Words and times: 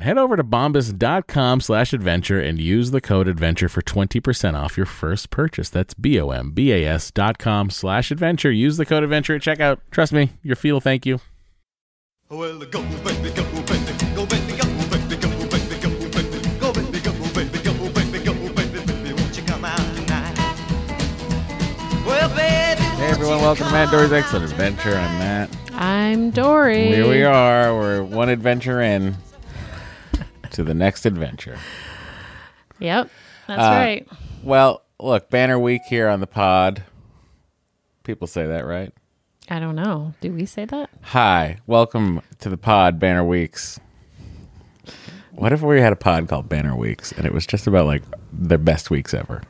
Head 0.00 0.16
over 0.16 0.36
to 0.36 0.44
bombas.com 0.44 1.60
slash 1.60 1.92
adventure 1.92 2.40
and 2.40 2.60
use 2.60 2.92
the 2.92 3.00
code 3.00 3.26
adventure 3.26 3.68
for 3.68 3.82
20% 3.82 4.54
off 4.54 4.76
your 4.76 4.86
first 4.86 5.30
purchase. 5.30 5.68
That's 5.70 5.92
B-O-M-B-A-S 5.94 7.10
dot 7.10 7.38
com 7.38 7.68
slash 7.68 8.12
adventure. 8.12 8.52
Use 8.52 8.76
the 8.76 8.86
code 8.86 9.02
adventure 9.02 9.34
at 9.34 9.42
checkout. 9.42 9.78
Trust 9.90 10.12
me, 10.12 10.30
your 10.44 10.54
feet 10.54 10.70
will 10.70 10.80
thank 10.80 11.04
you. 11.04 11.18
Well, 12.30 12.60
go, 12.60 12.80
baby, 12.80 12.84
go, 12.84 12.84
baby, 13.02 13.32
go, 13.34 13.42
baby, 13.64 13.92
go, 14.14 14.24
baby, 14.24 14.54
go, 14.56 14.66
baby, 14.86 15.16
go, 15.16 15.34
baby, 15.50 15.80
go, 15.80 15.90
baby, 15.90 16.60
go, 16.60 16.72
baby, 17.32 17.58
go, 17.58 17.72
baby, 17.90 18.18
go, 18.22 18.34
baby, 18.54 18.80
baby, 18.86 19.12
won't 19.14 19.36
you 19.36 19.42
come 19.42 19.64
out 19.64 19.78
tonight? 19.96 20.36
Well, 22.06 22.28
baby, 22.36 22.82
Hey 22.98 23.08
everyone, 23.10 23.40
welcome 23.40 23.66
to 23.66 23.72
Matt 23.72 23.90
Doree's 23.90 24.12
Excellent 24.12 24.48
Adventure. 24.48 24.94
I'm 24.94 25.18
Matt. 25.18 25.50
I'm 25.72 26.30
Doree. 26.30 26.86
Here 26.86 27.08
we 27.08 27.24
are. 27.24 27.74
We're 27.74 28.04
one 28.04 28.28
adventure 28.28 28.80
in 28.80 29.16
to 30.52 30.64
the 30.64 30.74
next 30.74 31.06
adventure. 31.06 31.58
Yep, 32.78 33.10
that's 33.46 33.60
Uh, 33.60 33.62
right. 33.64 34.08
Well, 34.42 34.82
look, 35.00 35.30
banner 35.30 35.58
week 35.58 35.82
here 35.88 36.08
on 36.08 36.20
the 36.20 36.26
pod. 36.26 36.82
People 38.04 38.26
say 38.26 38.46
that, 38.46 38.64
right? 38.64 38.92
I 39.50 39.58
don't 39.58 39.76
know. 39.76 40.14
Do 40.20 40.32
we 40.32 40.44
say 40.46 40.64
that? 40.66 40.90
Hi, 41.02 41.58
welcome 41.66 42.20
to 42.40 42.48
the 42.48 42.56
pod, 42.58 42.98
Banner 42.98 43.24
Weeks. 43.24 43.80
What 45.32 45.52
if 45.52 45.62
we 45.62 45.80
had 45.80 45.92
a 45.92 45.96
pod 45.96 46.28
called 46.28 46.48
Banner 46.48 46.76
Weeks 46.76 47.12
and 47.12 47.24
it 47.24 47.32
was 47.32 47.46
just 47.46 47.66
about 47.66 47.86
like 47.86 48.02
their 48.32 48.58
best 48.58 48.90
weeks 48.90 49.14
ever? 49.14 49.42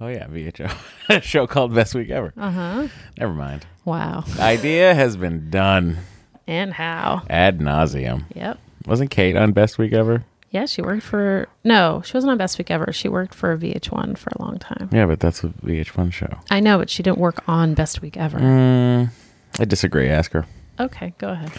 Oh 0.00 0.08
yeah, 0.08 0.26
VH1, 0.26 0.74
a 1.10 1.20
show 1.20 1.46
called 1.46 1.74
Best 1.74 1.94
Week 1.94 2.10
Ever. 2.10 2.32
Uh 2.36 2.50
huh. 2.50 2.88
Never 3.18 3.32
mind. 3.34 3.66
Wow. 3.84 4.24
Idea 4.38 4.94
has 4.94 5.16
been 5.16 5.50
done 5.50 5.98
And 6.46 6.72
how? 6.72 7.22
ad 7.28 7.58
nauseum. 7.60 8.24
Yep. 8.34 8.58
Wasn't 8.86 9.10
Kate 9.10 9.36
on 9.36 9.52
Best 9.52 9.78
Week 9.78 9.92
Ever? 9.92 10.24
Yeah, 10.50 10.66
she 10.66 10.82
worked 10.82 11.04
for. 11.04 11.46
No, 11.62 12.02
she 12.04 12.14
wasn't 12.16 12.32
on 12.32 12.38
Best 12.38 12.58
Week 12.58 12.70
Ever. 12.70 12.92
She 12.92 13.08
worked 13.08 13.34
for 13.34 13.56
VH1 13.56 14.18
for 14.18 14.30
a 14.34 14.42
long 14.42 14.58
time. 14.58 14.88
Yeah, 14.92 15.06
but 15.06 15.20
that's 15.20 15.44
a 15.44 15.48
VH1 15.48 16.12
show. 16.12 16.38
I 16.50 16.58
know, 16.60 16.78
but 16.78 16.90
she 16.90 17.02
didn't 17.04 17.18
work 17.18 17.42
on 17.48 17.74
Best 17.74 18.02
Week 18.02 18.16
Ever. 18.16 18.38
Mm, 18.38 19.10
I 19.60 19.64
disagree. 19.64 20.08
Ask 20.08 20.32
her. 20.32 20.46
Okay, 20.80 21.14
go 21.18 21.28
ahead. 21.30 21.52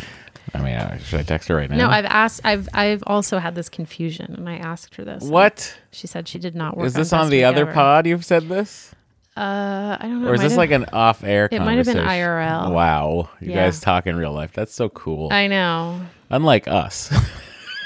I 0.54 0.58
mean, 0.58 0.74
uh, 0.76 0.98
should 0.98 1.20
I 1.22 1.24
text 1.24 1.48
her 1.48 1.56
right 1.56 1.70
now? 1.70 1.78
No, 1.78 1.88
I've 1.88 2.04
asked. 2.06 2.42
I've 2.44 2.68
I've 2.74 3.04
also 3.08 3.38
had 3.40 3.56
this 3.56 3.70
confusion, 3.70 4.36
and 4.38 4.50
I 4.50 4.56
asked 4.58 4.96
her 4.96 5.06
this. 5.06 5.24
What 5.24 5.78
She 5.92 6.08
said 6.08 6.28
she 6.28 6.40
did 6.40 6.56
not 6.56 6.76
work. 6.76 6.88
is 6.88 6.94
this 6.94 7.14
on, 7.14 7.22
on 7.22 7.30
the 7.30 7.46
other 7.46 7.62
Ever. 7.62 7.72
pod? 7.74 8.08
You've 8.08 8.26
said 8.26 8.50
this, 8.50 8.94
Uh, 9.38 9.96
I 9.98 10.00
don't 10.02 10.22
know. 10.24 10.30
or 10.30 10.34
is 10.36 10.42
this 10.42 10.58
like 10.58 10.72
an 10.72 10.86
off-air? 10.92 11.48
It 11.50 11.60
might 11.60 11.78
have 11.78 11.86
been? 11.86 11.96
IRL. 11.98 12.72
Wow, 12.74 13.30
you 13.40 13.52
Yeah. 13.52 13.64
guys 13.68 13.80
talk 13.80 14.06
in 14.08 14.18
real 14.18 14.34
life. 14.34 14.52
That's 14.52 14.74
so 14.74 14.90
cool. 14.90 15.30
I 15.32 15.48
know. 15.48 16.02
Unlike 16.30 16.68
us. 16.68 17.14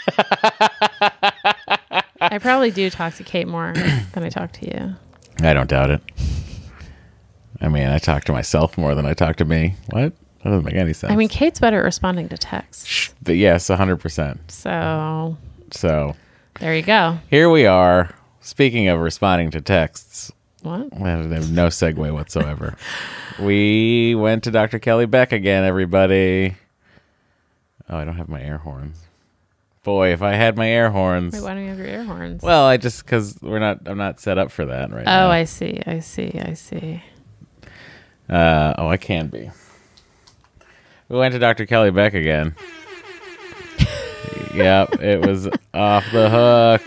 I 2.21 2.37
probably 2.39 2.71
do 2.71 2.89
talk 2.89 3.13
to 3.15 3.23
Kate 3.23 3.47
more 3.47 3.73
than 4.13 4.23
I 4.23 4.29
talk 4.29 4.51
to 4.53 4.65
you. 4.65 4.95
I 5.45 5.53
don't 5.53 5.69
doubt 5.69 5.89
it. 5.91 6.01
I 7.61 7.67
mean, 7.69 7.87
I 7.87 7.99
talk 7.99 8.23
to 8.25 8.31
myself 8.31 8.77
more 8.77 8.95
than 8.95 9.05
I 9.05 9.13
talk 9.13 9.37
to 9.37 9.45
me. 9.45 9.75
What? 9.89 10.13
That 10.43 10.49
doesn't 10.51 10.65
make 10.65 10.75
any 10.75 10.93
sense. 10.93 11.11
I 11.11 11.15
mean, 11.15 11.29
Kate's 11.29 11.59
better 11.59 11.79
at 11.79 11.83
responding 11.85 12.29
to 12.29 12.37
texts. 12.37 13.13
But 13.23 13.35
yes, 13.37 13.67
hundred 13.67 13.97
percent. 13.97 14.51
So 14.51 15.37
So 15.71 16.15
there 16.59 16.75
you 16.75 16.83
go. 16.83 17.17
here 17.29 17.49
we 17.49 17.65
are. 17.65 18.13
Speaking 18.41 18.87
of 18.89 18.99
responding 18.99 19.49
to 19.51 19.61
texts, 19.61 20.31
What? 20.61 20.89
There's 20.91 21.49
no 21.49 21.67
segue 21.67 22.13
whatsoever. 22.13 22.75
we 23.39 24.13
went 24.15 24.43
to 24.43 24.51
Dr. 24.51 24.77
Kelly 24.77 25.07
Beck 25.07 25.31
again, 25.31 25.63
everybody. 25.63 26.55
Oh, 27.89 27.97
I 27.97 28.05
don't 28.05 28.17
have 28.17 28.29
my 28.29 28.41
air 28.41 28.57
horns. 28.59 28.97
Boy, 29.85 30.13
if 30.13 30.23
I 30.23 30.33
had 30.33 30.57
my 30.57 30.67
air 30.67 30.89
horns. 30.89 31.35
Wait, 31.35 31.43
why 31.43 31.53
don't 31.53 31.61
you 31.61 31.69
have 31.69 31.77
your 31.77 31.85
air 31.85 32.03
horns? 32.03 32.41
Well, 32.41 32.65
I 32.65 32.77
just 32.77 33.05
because 33.05 33.37
we're 33.39 33.59
not. 33.59 33.81
I'm 33.85 33.99
not 33.99 34.19
set 34.19 34.39
up 34.39 34.49
for 34.51 34.65
that 34.65 34.91
right 34.91 35.05
now. 35.05 35.27
oh, 35.27 35.29
I 35.29 35.43
see. 35.43 35.79
I 35.85 35.99
see. 35.99 36.41
I 36.43 36.55
see. 36.55 37.03
Uh, 38.27 38.73
oh, 38.79 38.87
I 38.87 38.97
can 38.97 39.27
be. 39.27 39.51
We 41.07 41.17
went 41.19 41.33
to 41.33 41.39
Dr. 41.39 41.67
Kelly 41.67 41.91
Beck 41.91 42.15
again. 42.15 42.55
yep, 44.55 44.99
it 44.99 45.23
was 45.23 45.47
off 45.71 46.03
the 46.11 46.31
hook. 46.31 46.81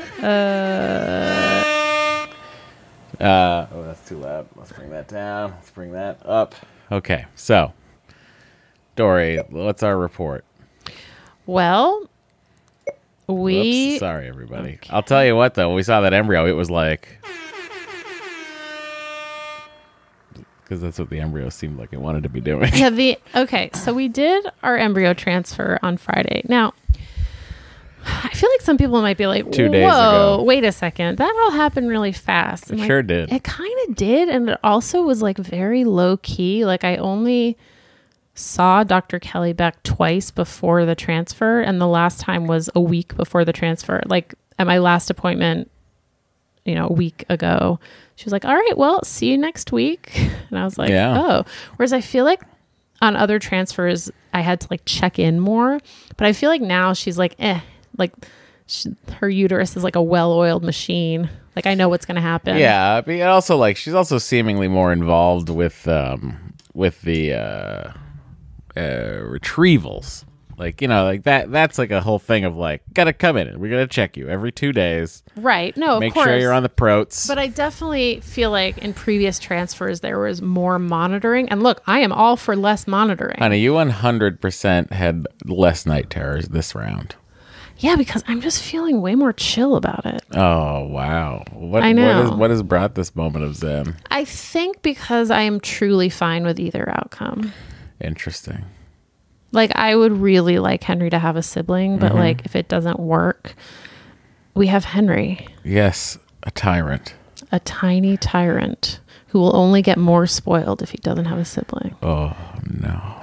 Uh, 3.20 3.66
oh, 3.72 3.84
that's 3.84 4.08
too 4.08 4.18
loud. 4.18 4.48
Let's 4.56 4.72
bring 4.72 4.90
that 4.90 5.06
down. 5.06 5.52
Let's 5.52 5.70
bring 5.70 5.92
that 5.92 6.20
up. 6.26 6.56
Okay, 6.90 7.26
so, 7.36 7.72
Doree, 8.96 9.38
what's 9.50 9.84
our 9.84 9.96
report? 9.96 10.44
Well, 11.46 12.08
We 13.28 13.90
Whoops. 13.90 14.00
Sorry, 14.00 14.26
everybody. 14.26 14.78
I'll 14.88 15.02
tell 15.02 15.24
you 15.24 15.36
what, 15.36 15.54
though. 15.54 15.68
When 15.68 15.76
we 15.76 15.82
saw 15.82 16.00
that 16.00 16.14
embryo, 16.14 16.46
it 16.46 16.52
was 16.52 16.70
like. 16.70 17.18
Because 20.62 20.80
that's 20.82 20.98
what 20.98 21.08
the 21.10 21.20
embryo 21.20 21.48
seemed 21.48 21.78
like 21.78 21.92
it 21.92 22.00
wanted 22.00 22.22
to 22.24 22.28
be 22.28 22.40
doing. 22.40 22.70
Yeah, 22.74 22.90
the 22.90 23.18
okay. 23.34 23.70
So 23.74 23.94
we 23.94 24.08
did 24.08 24.46
our 24.62 24.76
embryo 24.76 25.14
transfer 25.14 25.78
on 25.82 25.96
Friday. 25.96 26.42
Now, 26.48 26.74
I 28.04 28.28
feel 28.34 28.50
like 28.50 28.60
some 28.62 28.76
people 28.76 29.00
might 29.00 29.16
be 29.16 29.26
like, 29.26 29.50
Two 29.50 29.68
days 29.68 29.90
"Whoa, 29.90 30.34
ago. 30.36 30.42
wait 30.44 30.64
a 30.64 30.72
second, 30.72 31.18
that 31.18 31.42
all 31.44 31.50
happened 31.52 31.88
really 31.88 32.12
fast." 32.12 32.70
It 32.70 32.78
like, 32.78 32.86
sure 32.86 33.02
did. 33.02 33.32
It 33.32 33.44
kind 33.44 33.72
of 33.88 33.94
did, 33.96 34.28
and 34.28 34.50
it 34.50 34.58
also 34.62 35.02
was 35.02 35.22
like 35.22 35.38
very 35.38 35.84
low 35.84 36.18
key. 36.18 36.64
Like 36.66 36.84
I 36.84 36.96
only 36.96 37.56
saw 38.38 38.84
Dr. 38.84 39.18
Kelly 39.18 39.52
Beck 39.52 39.82
twice 39.82 40.30
before 40.30 40.84
the 40.84 40.94
transfer, 40.94 41.60
and 41.60 41.80
the 41.80 41.86
last 41.86 42.20
time 42.20 42.46
was 42.46 42.70
a 42.74 42.80
week 42.80 43.16
before 43.16 43.44
the 43.44 43.52
transfer. 43.52 44.00
Like 44.06 44.34
at 44.58 44.66
my 44.66 44.78
last 44.78 45.10
appointment, 45.10 45.70
you 46.64 46.74
know, 46.74 46.86
a 46.88 46.92
week 46.92 47.24
ago. 47.28 47.80
She 48.16 48.24
was 48.24 48.32
like, 48.32 48.44
"All 48.44 48.54
right, 48.54 48.76
well, 48.76 49.02
see 49.04 49.30
you 49.30 49.38
next 49.38 49.72
week," 49.72 50.12
and 50.50 50.58
I 50.58 50.64
was 50.64 50.78
like, 50.78 50.90
Yeah. 50.90 51.20
"Oh." 51.20 51.44
Whereas 51.76 51.92
I 51.92 52.00
feel 52.00 52.24
like 52.24 52.42
on 53.00 53.16
other 53.16 53.38
transfers, 53.38 54.10
I 54.32 54.40
had 54.40 54.60
to 54.60 54.68
like 54.70 54.84
check 54.84 55.18
in 55.18 55.40
more, 55.40 55.80
but 56.16 56.26
I 56.26 56.32
feel 56.32 56.50
like 56.50 56.62
now 56.62 56.92
she's 56.92 57.18
like, 57.18 57.34
"Eh," 57.38 57.60
like 57.96 58.12
she, 58.66 58.94
her 59.20 59.28
uterus 59.28 59.76
is 59.76 59.84
like 59.84 59.96
a 59.96 60.02
well-oiled 60.02 60.62
machine. 60.62 61.30
Like 61.56 61.66
I 61.66 61.74
know 61.74 61.88
what's 61.88 62.06
gonna 62.06 62.20
happen. 62.20 62.56
Yeah, 62.56 63.00
but 63.00 63.20
also 63.22 63.56
like 63.56 63.76
she's 63.76 63.94
also 63.94 64.18
seemingly 64.18 64.68
more 64.68 64.92
involved 64.92 65.48
with 65.48 65.88
um 65.88 66.54
with 66.74 67.02
the 67.02 67.32
uh, 67.34 67.92
uh 68.78 69.22
retrievals. 69.24 70.24
Like 70.56 70.82
you 70.82 70.88
know, 70.88 71.04
like 71.04 71.22
that. 71.22 71.52
That's 71.52 71.78
like 71.78 71.92
a 71.92 72.00
whole 72.00 72.18
thing 72.18 72.44
of 72.44 72.56
like, 72.56 72.82
gotta 72.92 73.12
come 73.12 73.36
in. 73.36 73.60
We're 73.60 73.70
gonna 73.70 73.86
check 73.86 74.16
you 74.16 74.28
every 74.28 74.50
two 74.50 74.72
days. 74.72 75.22
right. 75.36 75.76
No, 75.76 75.94
of 75.94 76.00
Make 76.00 76.14
course. 76.14 76.26
sure 76.26 76.36
you're 76.36 76.52
on 76.52 76.64
the 76.64 76.68
protes. 76.68 77.28
But 77.28 77.38
I 77.38 77.46
definitely 77.46 78.18
feel 78.20 78.50
like 78.50 78.76
in 78.78 78.92
previous 78.92 79.38
transfers 79.38 80.00
there 80.00 80.18
was 80.18 80.42
more 80.42 80.80
monitoring. 80.80 81.48
And 81.48 81.62
look, 81.62 81.80
I 81.86 82.00
am 82.00 82.12
all 82.12 82.36
for 82.36 82.56
less 82.56 82.88
monitoring. 82.88 83.38
Honey, 83.38 83.60
you 83.60 83.72
100% 83.74 84.90
had 84.92 85.26
less 85.44 85.86
night 85.86 86.10
terrors 86.10 86.48
this 86.48 86.74
round. 86.74 87.14
Yeah, 87.78 87.94
because 87.94 88.24
I'm 88.26 88.40
just 88.40 88.60
feeling 88.60 89.00
way 89.00 89.14
more 89.14 89.32
chill 89.32 89.76
about 89.76 90.04
it. 90.06 90.22
Oh 90.34 90.86
wow! 90.88 91.44
What 91.52 91.84
I 91.84 91.92
know. 91.92 92.24
is 92.24 92.30
what 92.32 92.50
has 92.50 92.64
brought 92.64 92.96
this 92.96 93.14
moment 93.14 93.44
of 93.44 93.54
zen? 93.54 93.94
I 94.10 94.24
think 94.24 94.82
because 94.82 95.30
I 95.30 95.42
am 95.42 95.60
truly 95.60 96.08
fine 96.08 96.42
with 96.44 96.58
either 96.58 96.88
outcome. 96.90 97.52
Interesting. 98.00 98.64
Like 99.52 99.72
I 99.74 99.96
would 99.96 100.12
really 100.12 100.58
like 100.58 100.82
Henry 100.84 101.10
to 101.10 101.18
have 101.18 101.36
a 101.36 101.42
sibling, 101.42 101.98
but 101.98 102.10
Mm-hmm. 102.12 102.18
like 102.18 102.44
if 102.44 102.54
it 102.54 102.68
doesn't 102.68 103.00
work, 103.00 103.54
we 104.54 104.66
have 104.68 104.84
Henry, 104.84 105.46
Yes, 105.64 106.18
a 106.42 106.50
tyrant. 106.50 107.14
a 107.50 107.60
tiny 107.60 108.16
tyrant 108.16 109.00
who 109.28 109.38
will 109.38 109.54
only 109.56 109.82
get 109.82 109.98
more 109.98 110.26
spoiled 110.26 110.82
if 110.82 110.90
he 110.90 110.98
doesn't 110.98 111.24
have 111.26 111.38
a 111.38 111.44
sibling. 111.44 111.94
Oh 112.02 112.36
no. 112.66 113.20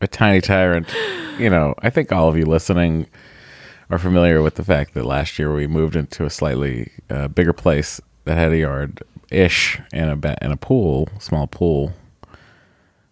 a 0.00 0.06
tiny 0.06 0.40
tyrant. 0.40 0.92
You 1.38 1.50
know, 1.50 1.74
I 1.78 1.90
think 1.90 2.12
all 2.12 2.28
of 2.28 2.36
you 2.36 2.44
listening 2.44 3.06
are 3.90 3.98
familiar 3.98 4.42
with 4.42 4.54
the 4.56 4.64
fact 4.64 4.94
that 4.94 5.04
last 5.04 5.38
year 5.38 5.52
we 5.54 5.66
moved 5.66 5.96
into 5.96 6.24
a 6.24 6.30
slightly 6.30 6.90
uh, 7.10 7.28
bigger 7.28 7.52
place 7.52 8.00
that 8.24 8.36
had 8.36 8.52
a 8.52 8.58
yard 8.58 9.02
ish 9.30 9.80
and 9.92 10.10
a 10.10 10.16
ba- 10.16 10.38
and 10.42 10.52
a 10.52 10.56
pool, 10.56 11.08
small 11.18 11.46
pool. 11.46 11.92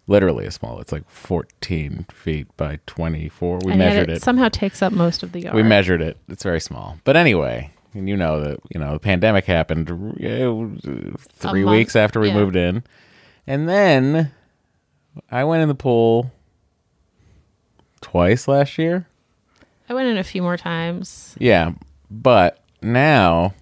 Literally 0.07 0.45
a 0.45 0.51
small. 0.51 0.79
It's 0.79 0.91
like 0.91 1.09
14 1.09 2.05
feet 2.11 2.47
by 2.57 2.79
24. 2.85 3.59
We 3.63 3.71
and 3.71 3.79
measured 3.79 4.09
it, 4.09 4.17
it. 4.17 4.21
somehow 4.21 4.49
takes 4.49 4.81
up 4.81 4.91
most 4.91 5.23
of 5.23 5.31
the 5.31 5.41
yard. 5.41 5.55
We 5.55 5.63
measured 5.63 6.01
it. 6.01 6.17
It's 6.27 6.43
very 6.43 6.59
small. 6.59 6.97
But 7.03 7.15
anyway, 7.15 7.71
and 7.93 8.07
you 8.07 8.17
know 8.17 8.39
that 8.41 8.59
you 8.69 8.79
know 8.79 8.93
the 8.93 8.99
pandemic 8.99 9.45
happened 9.45 9.89
uh, 9.89 11.15
three 11.19 11.63
weeks 11.63 11.95
after 11.95 12.19
we 12.19 12.29
yeah. 12.29 12.33
moved 12.33 12.55
in, 12.55 12.83
and 13.45 13.67
then 13.67 14.31
I 15.29 15.43
went 15.43 15.61
in 15.61 15.67
the 15.67 15.75
pool 15.75 16.31
twice 18.01 18.47
last 18.47 18.77
year. 18.77 19.07
I 19.89 19.93
went 19.93 20.07
in 20.07 20.17
a 20.17 20.23
few 20.23 20.41
more 20.41 20.57
times. 20.57 21.35
Yeah, 21.37 21.73
but 22.09 22.59
now 22.81 23.53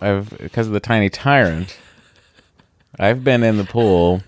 I've 0.00 0.30
because 0.38 0.66
of 0.66 0.72
the 0.72 0.80
tiny 0.80 1.10
tyrant, 1.10 1.78
I've 2.98 3.22
been 3.22 3.42
in 3.42 3.58
the 3.58 3.64
pool. 3.64 4.22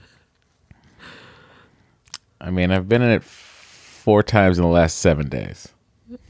I 2.47 2.51
mean, 2.51 2.71
I've 2.71 2.89
been 2.89 3.03
in 3.03 3.11
it 3.11 3.25
four 3.25 4.23
times 4.23 4.57
in 4.57 4.63
the 4.63 4.71
last 4.71 4.99
seven 4.99 5.29
days. 5.29 5.69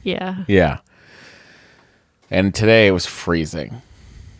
Yeah. 0.01 0.45
Yeah. 0.47 0.79
And 2.31 2.55
today 2.55 2.87
it 2.87 2.91
was 2.91 3.05
freezing, 3.05 3.83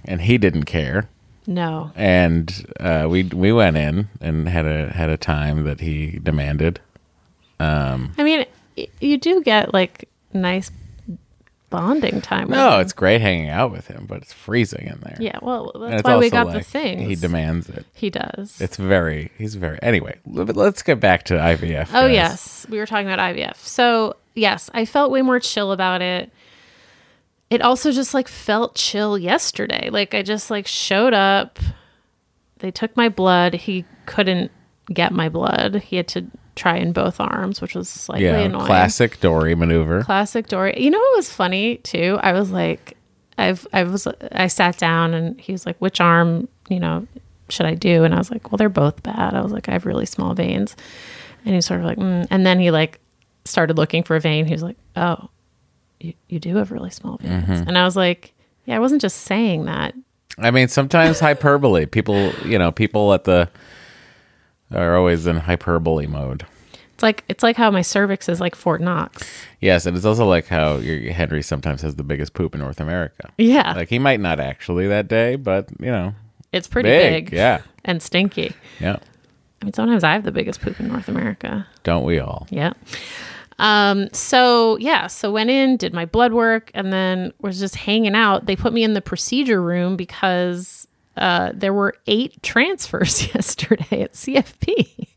and 0.04 0.22
he 0.22 0.40
didn't 0.40 0.64
care. 0.64 1.08
No. 1.46 1.92
And 1.96 2.66
uh, 2.80 3.06
we 3.08 3.24
we 3.26 3.54
went 3.54 3.78
in 3.78 4.10
and 4.20 4.50
had 4.50 4.66
a 4.66 4.92
had 4.92 5.10
a 5.10 5.18
time 5.18 5.66
that 5.66 5.80
he 5.80 6.20
demanded. 6.22 6.82
Um, 7.60 8.14
I 8.18 8.24
mean, 8.24 8.46
you 9.00 9.18
do 9.18 9.42
get 9.44 9.72
like 9.72 10.10
nice 10.34 10.72
bonding 11.70 12.22
time. 12.22 12.50
no, 12.50 12.76
him. 12.76 12.82
it's 12.82 12.94
great 12.94 13.22
hanging 13.22 13.50
out 13.50 13.72
with 13.72 13.88
him, 13.88 14.06
but 14.08 14.22
it's 14.22 14.34
freezing 14.34 14.88
in 14.88 15.00
there. 15.02 15.18
yeah. 15.20 15.40
Well, 15.42 15.72
that's 15.76 16.04
why 16.04 16.18
we 16.18 16.30
got 16.30 16.48
the 16.48 16.56
like 16.56 16.66
things. 16.66 17.08
He 17.08 17.16
demands 17.16 17.70
it. 17.70 17.86
He 17.94 18.10
does. 18.10 18.60
It's 18.62 18.78
very 18.78 19.32
he's 19.38 19.56
very 19.56 19.80
anyway. 19.82 20.18
Let's 20.26 20.82
get 20.84 21.00
back 21.00 21.24
to 21.26 21.36
IVF. 21.36 21.90
oh 21.90 22.08
guys. 22.08 22.14
yes, 22.14 22.66
we 22.70 22.78
were 22.78 22.86
talking 22.86 23.08
about 23.08 23.20
IVF. 23.20 23.58
So 23.58 24.16
yes, 24.36 24.70
I 24.74 24.86
felt 24.86 25.12
way 25.12 25.22
more 25.22 25.40
chill 25.40 25.72
about 25.72 26.02
it. 26.02 26.32
It 27.50 27.62
also 27.62 27.92
just 27.92 28.14
like 28.14 28.28
felt 28.28 28.76
chill 28.76 29.18
yesterday. 29.18 29.90
Like 29.90 30.14
I 30.14 30.22
just 30.22 30.50
like 30.52 30.68
showed 30.68 31.14
up. 31.14 31.60
They 32.60 32.72
took 32.72 32.96
my 32.98 33.10
blood. 33.10 33.54
He 33.54 33.86
couldn't 34.06 34.52
get 34.92 35.12
my 35.12 35.30
blood. 35.30 35.76
He 35.76 35.98
had 35.98 36.08
to 36.10 36.26
try 36.58 36.76
in 36.78 36.92
both 36.92 37.20
arms, 37.20 37.62
which 37.62 37.76
was 37.76 37.88
slightly 37.88 38.26
Yeah, 38.26 38.38
annoying. 38.40 38.66
classic 38.66 39.20
Doree 39.20 39.56
maneuver. 39.56 40.04
Classic 40.04 40.48
Doree. 40.48 40.76
You 40.78 40.90
know 40.90 41.00
what 41.00 41.16
was 41.18 41.32
funny 41.32 41.78
too? 41.78 42.20
I 42.22 42.34
was 42.34 42.52
like, 42.52 42.98
I've 43.38 43.66
I 43.72 43.84
was 43.84 44.08
I 44.32 44.48
sat 44.48 44.78
down 44.78 45.14
and 45.14 45.40
he 45.40 45.52
was 45.52 45.66
like, 45.66 45.78
which 45.78 46.02
arm, 46.02 46.48
you 46.70 46.80
know, 46.80 47.08
should 47.50 47.66
I 47.68 47.76
do? 47.76 48.04
And 48.04 48.14
I 48.14 48.18
was 48.18 48.32
like, 48.32 48.52
well, 48.52 48.58
they're 48.58 48.68
both 48.70 49.04
bad. 49.04 49.34
I 49.36 49.42
was 49.42 49.52
like, 49.52 49.70
I 49.70 49.74
have 49.74 49.86
really 49.86 50.06
small 50.06 50.34
veins, 50.34 50.76
and 51.46 51.50
he 51.54 51.56
was 51.56 51.66
sort 51.66 51.80
of 51.80 51.86
like, 51.86 51.98
mm. 52.00 52.26
and 52.30 52.46
then 52.46 52.60
he 52.60 52.72
like 52.72 53.00
started 53.46 53.78
looking 53.78 54.04
for 54.04 54.16
a 54.16 54.20
vein. 54.20 54.46
He 54.46 54.54
was 54.54 54.64
like, 54.64 54.78
oh, 54.96 55.30
you 56.00 56.14
you 56.28 56.40
do 56.40 56.56
have 56.58 56.72
really 56.72 56.90
small 56.90 57.18
veins, 57.18 57.44
Mm-hmm. 57.46 57.68
and 57.70 57.78
I 57.78 57.86
was 57.86 57.96
like, 57.96 58.34
yeah, 58.66 58.76
I 58.76 58.80
wasn't 58.80 59.02
just 59.02 59.18
saying 59.22 59.66
that. 59.66 59.94
I 60.40 60.52
mean, 60.52 60.68
sometimes 60.68 61.20
hyperbole. 61.20 61.86
People, 61.86 62.32
you 62.46 62.60
know, 62.60 62.72
people 62.72 63.14
at 63.14 63.24
the 63.24 63.50
are 64.72 64.96
always 64.98 65.28
in 65.28 65.38
hyperbole 65.38 66.08
mode. 66.08 66.46
It's 66.94 67.04
like 67.04 67.24
it's 67.28 67.44
like 67.44 67.58
how 67.58 67.70
my 67.70 67.84
cervix 67.84 68.28
is 68.28 68.40
like 68.42 68.56
Fort 68.56 68.82
Knox. 68.82 69.24
Yes, 69.62 69.86
and 69.86 69.96
it's 69.96 70.06
also 70.06 70.26
like 70.28 70.48
how 70.48 70.78
your 70.78 71.14
Henry 71.14 71.44
sometimes 71.44 71.82
has 71.84 71.96
the 71.96 72.04
biggest 72.04 72.34
poop 72.34 72.56
in 72.56 72.60
North 72.62 72.80
America. 72.80 73.30
Yeah, 73.38 73.74
Like 73.74 73.90
he 73.90 74.00
might 74.00 74.20
not 74.20 74.40
actually 74.40 74.88
that 74.88 75.08
day, 75.08 75.36
but 75.36 75.70
you 75.80 75.92
know, 75.92 76.14
it's 76.52 76.68
pretty 76.68 76.90
big. 76.90 77.26
big, 77.26 77.34
Yeah, 77.38 77.62
and 77.86 78.02
stinky. 78.02 78.54
yeah. 78.80 78.98
I 79.62 79.66
mean, 79.66 79.74
sometimes 79.74 80.04
I 80.04 80.14
have 80.14 80.24
the 80.24 80.32
biggest 80.32 80.60
poop 80.62 80.80
in 80.80 80.88
North 80.88 81.08
America. 81.08 81.68
Don't 81.84 82.04
we 82.04 82.20
all? 82.20 82.48
Yeah. 82.50 82.74
Um, 83.60 84.08
so 84.14 84.78
yeah, 84.78 85.08
so 85.08 85.32
went 85.32 85.50
in, 85.50 85.78
did 85.78 85.94
my 85.94 86.06
blood 86.06 86.32
work, 86.34 86.70
and 86.74 86.94
then 86.94 87.32
was 87.42 87.60
just 87.60 87.76
hanging 87.76 88.14
out. 88.16 88.46
They 88.46 88.56
put 88.56 88.72
me 88.74 88.84
in 88.84 88.94
the 88.94 89.02
procedure 89.02 89.62
room 89.62 89.96
because 89.98 90.87
uh, 91.18 91.52
there 91.54 91.74
were 91.74 91.96
eight 92.06 92.42
transfers 92.44 93.28
yesterday 93.36 94.04
at 94.04 94.14
CFP. 94.14 95.08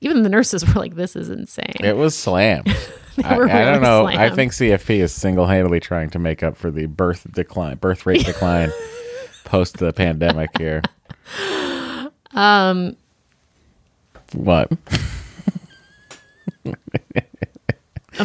Even 0.00 0.22
the 0.22 0.28
nurses 0.28 0.66
were 0.66 0.80
like, 0.80 0.94
"This 0.96 1.14
is 1.14 1.28
insane." 1.28 1.76
It 1.80 1.96
was 1.96 2.16
slammed. 2.16 2.68
I, 3.24 3.36
were 3.36 3.48
I 3.48 3.64
don't 3.64 3.82
really 3.82 3.82
know. 3.82 4.06
I 4.06 4.30
think 4.30 4.52
CFP 4.52 5.00
is 5.00 5.12
single 5.12 5.46
handedly 5.46 5.80
trying 5.80 6.10
to 6.10 6.18
make 6.18 6.42
up 6.42 6.56
for 6.56 6.70
the 6.70 6.86
birth 6.86 7.26
decline, 7.32 7.76
birth 7.76 8.06
rate 8.06 8.24
decline 8.24 8.72
post 9.44 9.76
the 9.78 9.92
pandemic 9.92 10.50
here. 10.58 10.80
Um, 12.32 12.96
what? 14.32 14.70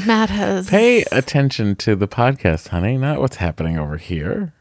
Matt 0.05 0.29
has 0.29 0.69
Pay 0.69 1.03
attention 1.11 1.75
to 1.77 1.95
the 1.95 2.07
podcast, 2.07 2.69
honey, 2.69 2.97
not 2.97 3.19
what's 3.19 3.37
happening 3.37 3.77
over 3.77 3.97
here. 3.97 4.53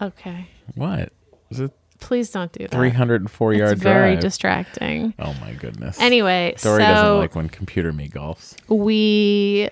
okay. 0.00 0.48
What? 0.74 1.12
Is 1.50 1.60
it 1.60 1.72
Please 1.98 2.30
don't 2.30 2.52
do 2.52 2.64
that. 2.68 2.72
304 2.72 3.52
It's 3.52 3.58
yard 3.58 3.78
very 3.78 4.12
drive? 4.12 4.20
distracting. 4.22 5.14
oh 5.18 5.34
my 5.40 5.52
goodness. 5.54 5.98
Anyway, 6.00 6.54
Doree 6.60 6.82
so 6.82 6.86
doesn't 6.94 7.18
like 7.18 7.34
when 7.34 7.48
computer 7.48 7.92
me 7.92 8.08
golfs. 8.08 8.54
we 8.68 9.70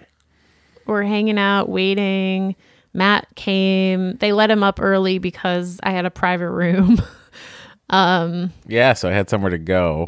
were 0.86 1.02
hanging 1.02 1.38
out 1.38 1.68
waiting 1.68 2.54
matt 2.92 3.26
came 3.34 4.16
they 4.18 4.32
let 4.32 4.50
him 4.50 4.62
up 4.62 4.78
early 4.80 5.18
because 5.18 5.80
i 5.82 5.90
had 5.90 6.04
a 6.04 6.10
private 6.10 6.50
room 6.50 7.00
um, 7.90 8.52
Yeah, 8.66 8.92
so 8.92 9.08
I 9.08 9.12
had 9.12 9.28
somewhere 9.30 9.50
to 9.50 9.58
go, 9.58 10.06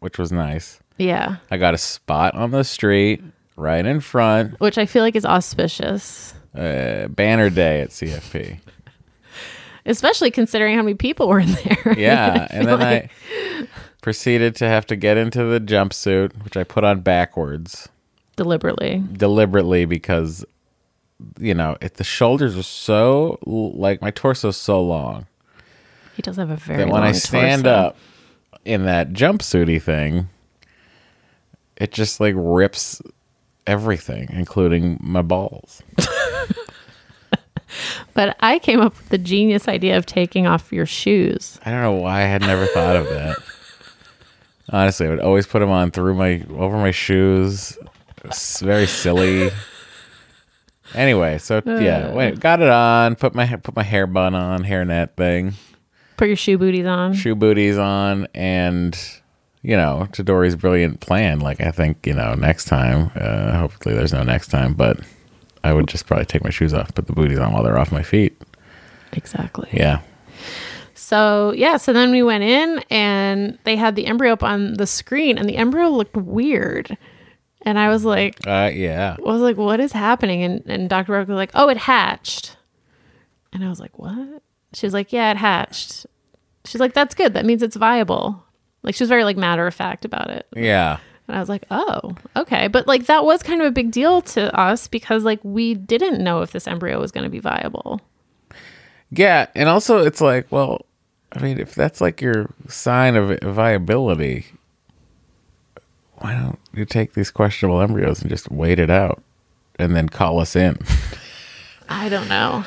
which 0.00 0.18
was 0.18 0.30
nice. 0.32 0.80
yeah 0.98 1.36
I 1.50 1.56
got 1.56 1.74
a 1.74 1.78
spot 1.78 2.34
on 2.34 2.50
the 2.50 2.62
street 2.64 3.22
right 3.56 3.84
in 3.86 4.00
front. 4.00 4.58
which 4.60 4.78
I 4.78 4.86
feel 4.86 5.02
like 5.02 5.16
is 5.16 5.24
auspicious, 5.26 6.34
Uh, 6.54 7.08
banner 7.08 7.50
day 7.50 7.80
at 7.80 7.90
CFP. 7.90 8.58
Especially 9.86 10.30
considering 10.30 10.74
how 10.76 10.82
many 10.82 10.94
people 10.94 11.28
were 11.28 11.40
in 11.40 11.52
there. 11.52 11.94
Yeah, 11.98 12.46
and 12.50 12.66
then 12.68 12.78
like- 12.80 13.10
I 13.10 13.68
proceeded 14.02 14.54
to 14.56 14.66
have 14.68 14.86
to 14.86 14.96
get 14.96 15.16
into 15.16 15.44
the 15.44 15.60
jumpsuit, 15.60 16.42
which 16.44 16.56
I 16.56 16.64
put 16.64 16.84
on 16.84 17.00
backwards 17.00 17.88
deliberately. 18.36 19.02
deliberately 19.12 19.84
because 19.86 20.44
you 21.38 21.54
know, 21.54 21.76
if 21.80 21.94
the 21.94 22.04
shoulders 22.04 22.56
are 22.58 22.62
so 22.62 23.38
like 23.46 24.02
my 24.02 24.10
torso's 24.10 24.56
so 24.56 24.82
long 24.82 25.26
He 26.16 26.22
does 26.22 26.36
have 26.36 26.50
a 26.50 26.56
very 26.56 26.78
that 26.84 26.88
when 26.88 27.02
I 27.02 27.12
stand 27.12 27.64
torso. 27.64 27.76
up 27.78 27.96
in 28.64 28.84
that 28.84 29.12
jumpsuity 29.12 29.80
thing, 29.80 30.28
it 31.76 31.92
just 31.92 32.18
like 32.20 32.34
rips 32.36 33.00
everything, 33.66 34.28
including 34.32 34.98
my 35.00 35.22
balls. 35.22 35.82
But 38.14 38.36
I 38.40 38.58
came 38.58 38.80
up 38.80 38.96
with 38.96 39.08
the 39.08 39.18
genius 39.18 39.68
idea 39.68 39.96
of 39.96 40.06
taking 40.06 40.46
off 40.46 40.72
your 40.72 40.86
shoes. 40.86 41.58
I 41.64 41.70
don't 41.70 41.82
know 41.82 41.92
why 41.92 42.20
I 42.20 42.24
had 42.26 42.42
never 42.42 42.66
thought 42.66 42.96
of 42.96 43.06
that. 43.08 43.36
Honestly, 44.70 45.06
I 45.06 45.10
would 45.10 45.20
always 45.20 45.46
put 45.46 45.60
them 45.60 45.70
on 45.70 45.90
through 45.90 46.14
my 46.14 46.42
over 46.50 46.76
my 46.76 46.90
shoes. 46.90 47.76
It's 48.24 48.60
very 48.60 48.86
silly. 48.86 49.50
Anyway, 50.94 51.38
so 51.38 51.60
yeah, 51.66 52.12
wait, 52.12 52.38
got 52.40 52.60
it 52.62 52.68
on. 52.68 53.16
Put 53.16 53.34
my 53.34 53.46
put 53.56 53.74
my 53.74 53.82
hair 53.82 54.06
bun 54.06 54.34
on, 54.34 54.62
hairnet 54.64 55.16
thing, 55.16 55.54
Put 56.16 56.28
your 56.28 56.36
shoe 56.36 56.56
booties 56.56 56.86
on. 56.86 57.14
shoe 57.14 57.34
booties 57.34 57.76
on, 57.78 58.28
and 58.34 58.96
you 59.62 59.76
know, 59.76 60.08
to 60.12 60.22
Doree's 60.22 60.56
brilliant 60.56 61.00
plan. 61.00 61.40
Like 61.40 61.60
I 61.60 61.70
think 61.72 62.06
you 62.06 62.14
know, 62.14 62.34
next 62.34 62.66
time. 62.66 63.10
Uh, 63.16 63.58
hopefully, 63.58 63.94
there's 63.94 64.12
no 64.12 64.22
next 64.22 64.48
time, 64.48 64.74
but 64.74 65.00
I 65.64 65.72
would 65.72 65.88
just 65.88 66.06
probably 66.06 66.26
take 66.26 66.44
my 66.44 66.50
shoes 66.50 66.72
off, 66.74 66.94
put 66.94 67.06
the 67.06 67.12
booties 67.12 67.38
on 67.38 67.52
while 67.52 67.64
they're 67.64 67.78
off 67.78 67.90
my 67.90 68.02
feet. 68.02 68.40
Exactly. 69.14 69.68
Yeah, 69.72 70.00
So 70.94 71.52
yeah, 71.52 71.78
so 71.78 71.92
then 71.92 72.10
we 72.10 72.22
went 72.22 72.44
in 72.44 72.84
and 72.90 73.58
they 73.64 73.76
had 73.76 73.96
the 73.96 74.06
embryo 74.06 74.34
up 74.34 74.42
on 74.42 74.74
the 74.74 74.86
screen 74.86 75.38
and 75.38 75.48
the 75.48 75.56
embryo 75.56 75.88
looked 75.88 76.16
weird. 76.16 76.96
And 77.62 77.78
I 77.78 77.88
was 77.88 78.04
like, 78.04 78.46
uh, 78.46 78.70
yeah. 78.74 79.16
I 79.18 79.22
was 79.22 79.40
like, 79.40 79.56
what 79.56 79.80
is 79.80 79.92
happening? 79.92 80.42
And 80.42 80.62
and 80.66 80.88
Dr. 80.90 81.12
Rock 81.12 81.28
was 81.28 81.36
like, 81.36 81.52
oh, 81.54 81.68
it 81.70 81.78
hatched. 81.78 82.56
And 83.52 83.64
I 83.64 83.68
was 83.68 83.80
like, 83.80 83.98
what? 83.98 84.42
She 84.74 84.84
was 84.86 84.92
like, 84.92 85.12
yeah, 85.12 85.30
it 85.30 85.36
hatched. 85.38 86.06
She's 86.66 86.80
like, 86.80 86.92
that's 86.92 87.14
good. 87.14 87.34
That 87.34 87.46
means 87.46 87.62
it's 87.62 87.76
viable. 87.76 88.44
Like 88.82 88.94
she 88.94 89.02
was 89.02 89.08
very 89.08 89.24
like 89.24 89.36
matter 89.38 89.66
of 89.66 89.74
fact 89.74 90.04
about 90.04 90.28
it. 90.28 90.46
Yeah. 90.54 90.98
And 91.26 91.36
I 91.36 91.40
was 91.40 91.48
like, 91.48 91.64
oh, 91.70 92.14
okay. 92.36 92.68
But 92.68 92.86
like 92.86 93.06
that 93.06 93.24
was 93.24 93.42
kind 93.42 93.60
of 93.60 93.66
a 93.66 93.70
big 93.70 93.90
deal 93.90 94.20
to 94.22 94.54
us 94.58 94.88
because 94.88 95.24
like 95.24 95.40
we 95.42 95.74
didn't 95.74 96.22
know 96.22 96.42
if 96.42 96.52
this 96.52 96.66
embryo 96.66 97.00
was 97.00 97.12
going 97.12 97.24
to 97.24 97.30
be 97.30 97.40
viable. 97.40 98.00
Yeah, 99.10 99.46
and 99.54 99.68
also 99.68 100.04
it's 100.04 100.20
like, 100.20 100.50
well, 100.50 100.86
I 101.32 101.40
mean, 101.40 101.58
if 101.58 101.74
that's 101.74 102.00
like 102.00 102.20
your 102.20 102.50
sign 102.68 103.16
of 103.16 103.38
viability, 103.42 104.46
why 106.16 106.32
don't 106.34 106.58
you 106.72 106.84
take 106.84 107.14
these 107.14 107.30
questionable 107.30 107.80
embryos 107.80 108.20
and 108.20 108.30
just 108.30 108.50
wait 108.50 108.78
it 108.78 108.90
out 108.90 109.22
and 109.78 109.94
then 109.94 110.08
call 110.08 110.40
us 110.40 110.56
in? 110.56 110.78
I 111.88 112.08
don't 112.08 112.28
know. 112.28 112.64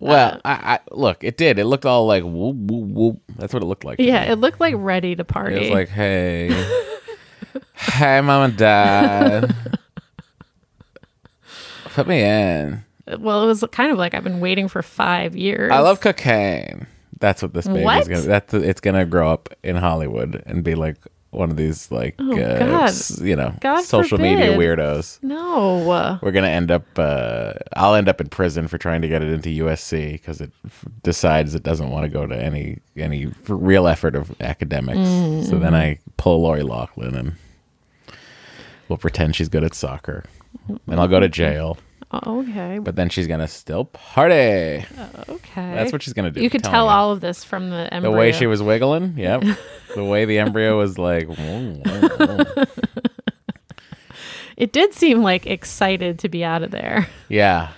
well, 0.00 0.34
uh, 0.36 0.40
I, 0.44 0.74
I 0.74 0.80
look, 0.90 1.22
it 1.22 1.36
did. 1.36 1.58
It 1.58 1.66
looked 1.66 1.86
all 1.86 2.06
like 2.06 2.24
whoop 2.24 2.56
whoop 2.56 2.88
whoop. 2.88 3.20
That's 3.36 3.52
what 3.52 3.62
it 3.62 3.66
looked 3.66 3.84
like. 3.84 3.98
Yeah, 4.00 4.26
me. 4.26 4.32
it 4.32 4.36
looked 4.36 4.60
like 4.60 4.74
ready 4.76 5.14
to 5.14 5.24
party. 5.24 5.56
it 5.56 5.60
was 5.60 5.70
like, 5.70 5.88
hey, 5.88 6.48
hey, 7.74 8.20
mom 8.20 8.44
and 8.50 8.56
dad, 8.56 9.54
put 11.86 12.06
me 12.06 12.22
in. 12.22 12.84
well, 13.18 13.42
it 13.44 13.46
was 13.46 13.64
kind 13.72 13.92
of 13.92 13.98
like 13.98 14.14
I've 14.14 14.24
been 14.24 14.40
waiting 14.40 14.68
for 14.68 14.82
five 14.82 15.36
years. 15.36 15.70
I 15.72 15.80
love 15.80 16.00
cocaine. 16.00 16.86
That's 17.20 17.42
what 17.42 17.54
this 17.54 17.66
baby's 17.66 17.84
What? 17.84 18.08
gonna. 18.08 18.20
That's 18.22 18.54
it's 18.54 18.80
gonna 18.80 19.06
grow 19.06 19.30
up 19.30 19.48
in 19.62 19.76
Hollywood 19.76 20.42
and 20.46 20.62
be 20.64 20.74
like 20.74 20.96
one 21.30 21.50
of 21.50 21.56
these 21.56 21.90
like 21.90 22.14
Oh, 22.20 22.32
uh, 22.40 22.58
God. 22.58 22.88
s- 22.88 23.20
you 23.20 23.34
know 23.34 23.54
God 23.60 23.82
social 23.82 24.18
media 24.18 24.52
forbid. 24.52 24.78
weirdos. 24.78 25.22
no. 25.22 26.18
We're 26.22 26.32
gonna 26.32 26.48
end 26.48 26.70
up. 26.70 26.84
Uh, 26.98 27.54
I'll 27.76 27.94
end 27.94 28.08
up 28.08 28.20
in 28.20 28.28
prison 28.28 28.68
for 28.68 28.78
trying 28.78 29.00
to 29.02 29.08
get 29.08 29.22
it 29.22 29.30
into 29.30 29.48
USC 29.64 30.12
because 30.12 30.40
it 30.40 30.50
f- 30.66 30.84
decides 31.02 31.54
it 31.54 31.62
doesn't 31.62 31.90
want 31.90 32.04
to 32.04 32.08
go 32.10 32.26
to 32.26 32.36
any 32.36 32.78
any 32.96 33.26
f- 33.26 33.32
real 33.48 33.86
effort 33.86 34.16
of 34.16 34.34
academics. 34.40 34.98
Mm. 34.98 35.48
So 35.48 35.58
then 35.58 35.74
I 35.74 35.98
pull 36.16 36.42
Lori 36.42 36.62
Laughlin 36.62 37.14
and 37.14 37.32
we'll 38.88 38.98
pretend 38.98 39.36
she's 39.36 39.48
good 39.48 39.64
at 39.64 39.74
soccer, 39.74 40.24
and 40.68 41.00
I'll 41.00 41.08
go 41.08 41.20
to 41.20 41.28
jail. 41.28 41.78
Oh, 42.10 42.40
okay. 42.42 42.78
But 42.78 42.94
then 42.94 43.08
she's 43.08 43.26
gonna 43.26 43.48
still 43.48 43.86
party. 43.86 44.84
okay. 45.28 45.74
That's 45.74 45.92
what 45.92 46.02
she's 46.02 46.12
gonna 46.12 46.30
do. 46.30 46.40
You 46.42 46.50
could 46.50 46.62
Tell 46.62 46.86
me. 46.86 46.92
all 46.92 47.10
of 47.10 47.20
this 47.20 47.42
from 47.42 47.70
the 47.70 47.88
The 48.00 48.10
way 48.10 48.30
she 48.30 48.46
was 48.46 48.62
wiggling, 48.62 49.14
yep. 49.18 49.42
the 49.96 50.04
way 50.04 50.24
the 50.24 50.38
embryo 50.38 50.78
was 50.78 50.96
like, 50.98 51.26
"Whoa, 51.26 51.72
whoa, 51.84 52.44
whoa." 52.44 52.64
It 54.56 54.72
did 54.72 54.94
seem 54.94 55.22
like 55.22 55.46
excited 55.46 56.20
to 56.20 56.28
be 56.28 56.44
out 56.44 56.62
of 56.62 56.70
there. 56.70 57.08
yeah. 57.28 57.72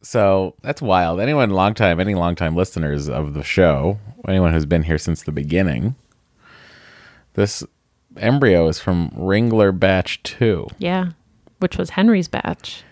So 0.00 0.54
that's 0.62 0.80
wild. 0.82 1.20
Anyone 1.20 1.50
long 1.50 1.74
time, 1.74 1.98
any 2.00 2.14
long 2.14 2.34
time 2.36 2.54
listeners 2.56 3.08
of 3.08 3.34
the 3.34 3.42
show, 3.42 3.98
anyone 4.28 4.52
who's 4.52 4.66
been 4.66 4.82
here 4.82 4.98
since 4.98 5.22
the 5.22 5.32
beginning, 5.32 5.94
this 7.34 7.62
embryo 8.16 8.68
is 8.68 8.78
from 8.78 9.10
Ringler 9.10 9.76
Batch 9.78 10.22
Two, 10.22 10.68
Yeah. 10.78 11.10
Which 11.58 11.76
was 11.78 11.90
Henry's 11.90 12.28
batch. 12.28 12.82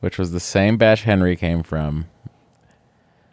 which 0.00 0.18
was 0.18 0.32
the 0.32 0.40
same 0.40 0.76
batch 0.76 1.02
Henry 1.02 1.36
came 1.36 1.62
from. 1.62 2.06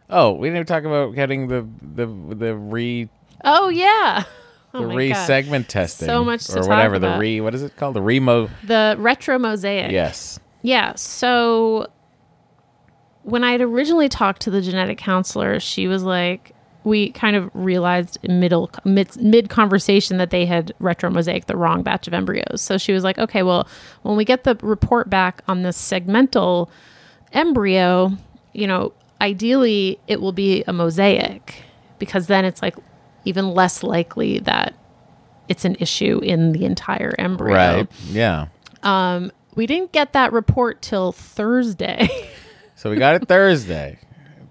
Oh, 0.10 0.34
we 0.34 0.48
didn't 0.48 0.58
even 0.58 0.66
talk 0.68 0.84
about 0.84 1.16
getting 1.16 1.48
the 1.48 1.68
the 1.82 2.06
the 2.36 2.56
re 2.56 3.10
Oh 3.44 3.70
yeah. 3.70 4.24
Oh 4.74 4.82
the 4.82 4.88
my 4.90 4.96
re 4.96 5.10
God. 5.14 5.26
segment 5.26 5.70
testing 5.70 6.06
So 6.08 6.24
much 6.26 6.48
to 6.48 6.60
or 6.60 6.68
whatever 6.68 7.00
the 7.00 7.18
re 7.18 7.40
what 7.40 7.56
is 7.56 7.64
it 7.64 7.78
called 7.78 7.96
the 7.96 8.02
remo 8.02 8.50
The 8.66 8.96
retro 9.00 9.40
mosaic. 9.40 9.90
yes 9.92 10.38
Yeah. 10.64 10.96
So 10.96 11.88
when 13.24 13.44
I 13.46 13.54
had 13.54 13.62
originally 13.62 14.10
talked 14.10 14.42
to 14.44 14.52
the 14.52 14.62
genetic 14.62 14.98
counselor, 14.98 15.60
she 15.62 15.88
was 15.88 16.04
like, 16.04 16.52
we 16.86 17.10
kind 17.10 17.36
of 17.36 17.50
realized 17.54 18.18
in 18.24 18.40
middle 18.40 18.70
mid, 18.86 19.16
mid 19.18 19.50
conversation 19.50 20.18
that 20.18 20.30
they 20.30 20.46
had 20.46 20.72
retro 20.80 21.10
mosaic 21.10 21.48
the 21.48 21.58
wrong 21.58 21.84
batch 21.84 22.08
of 22.08 22.14
embryos. 22.14 22.62
So 22.62 22.78
she 22.78 22.94
was 22.94 23.04
like, 23.04 23.18
okay, 23.18 23.44
well, 23.44 23.68
when 24.04 24.16
we 24.16 24.24
get 24.24 24.44
the 24.44 24.56
report 24.62 25.10
back 25.10 25.42
on 25.48 25.64
this 25.64 25.78
segmental 25.78 26.70
embryo, 27.34 28.12
you 28.54 28.68
know, 28.68 28.94
ideally 29.20 30.00
it 30.08 30.22
will 30.22 30.32
be 30.32 30.64
a 30.68 30.74
mosaic 30.74 31.64
because 32.00 32.28
then 32.28 32.46
it's 32.46 32.62
like 32.62 32.76
even 33.26 33.50
less 33.50 33.82
likely 33.82 34.40
that 34.40 34.76
it's 35.48 35.66
an 35.66 35.76
issue 35.80 36.20
in 36.24 36.52
the 36.52 36.66
entire 36.66 37.16
embryo. 37.18 37.54
right 37.56 37.88
yeah 38.10 38.48
um, 38.84 39.32
We 39.56 39.66
didn't 39.66 39.92
get 39.92 40.14
that 40.14 40.32
report 40.32 40.82
till 40.82 41.12
Thursday. 41.12 42.08
So 42.78 42.90
we 42.92 42.98
got 42.98 43.16
it 43.16 43.28
Thursday. 43.28 43.98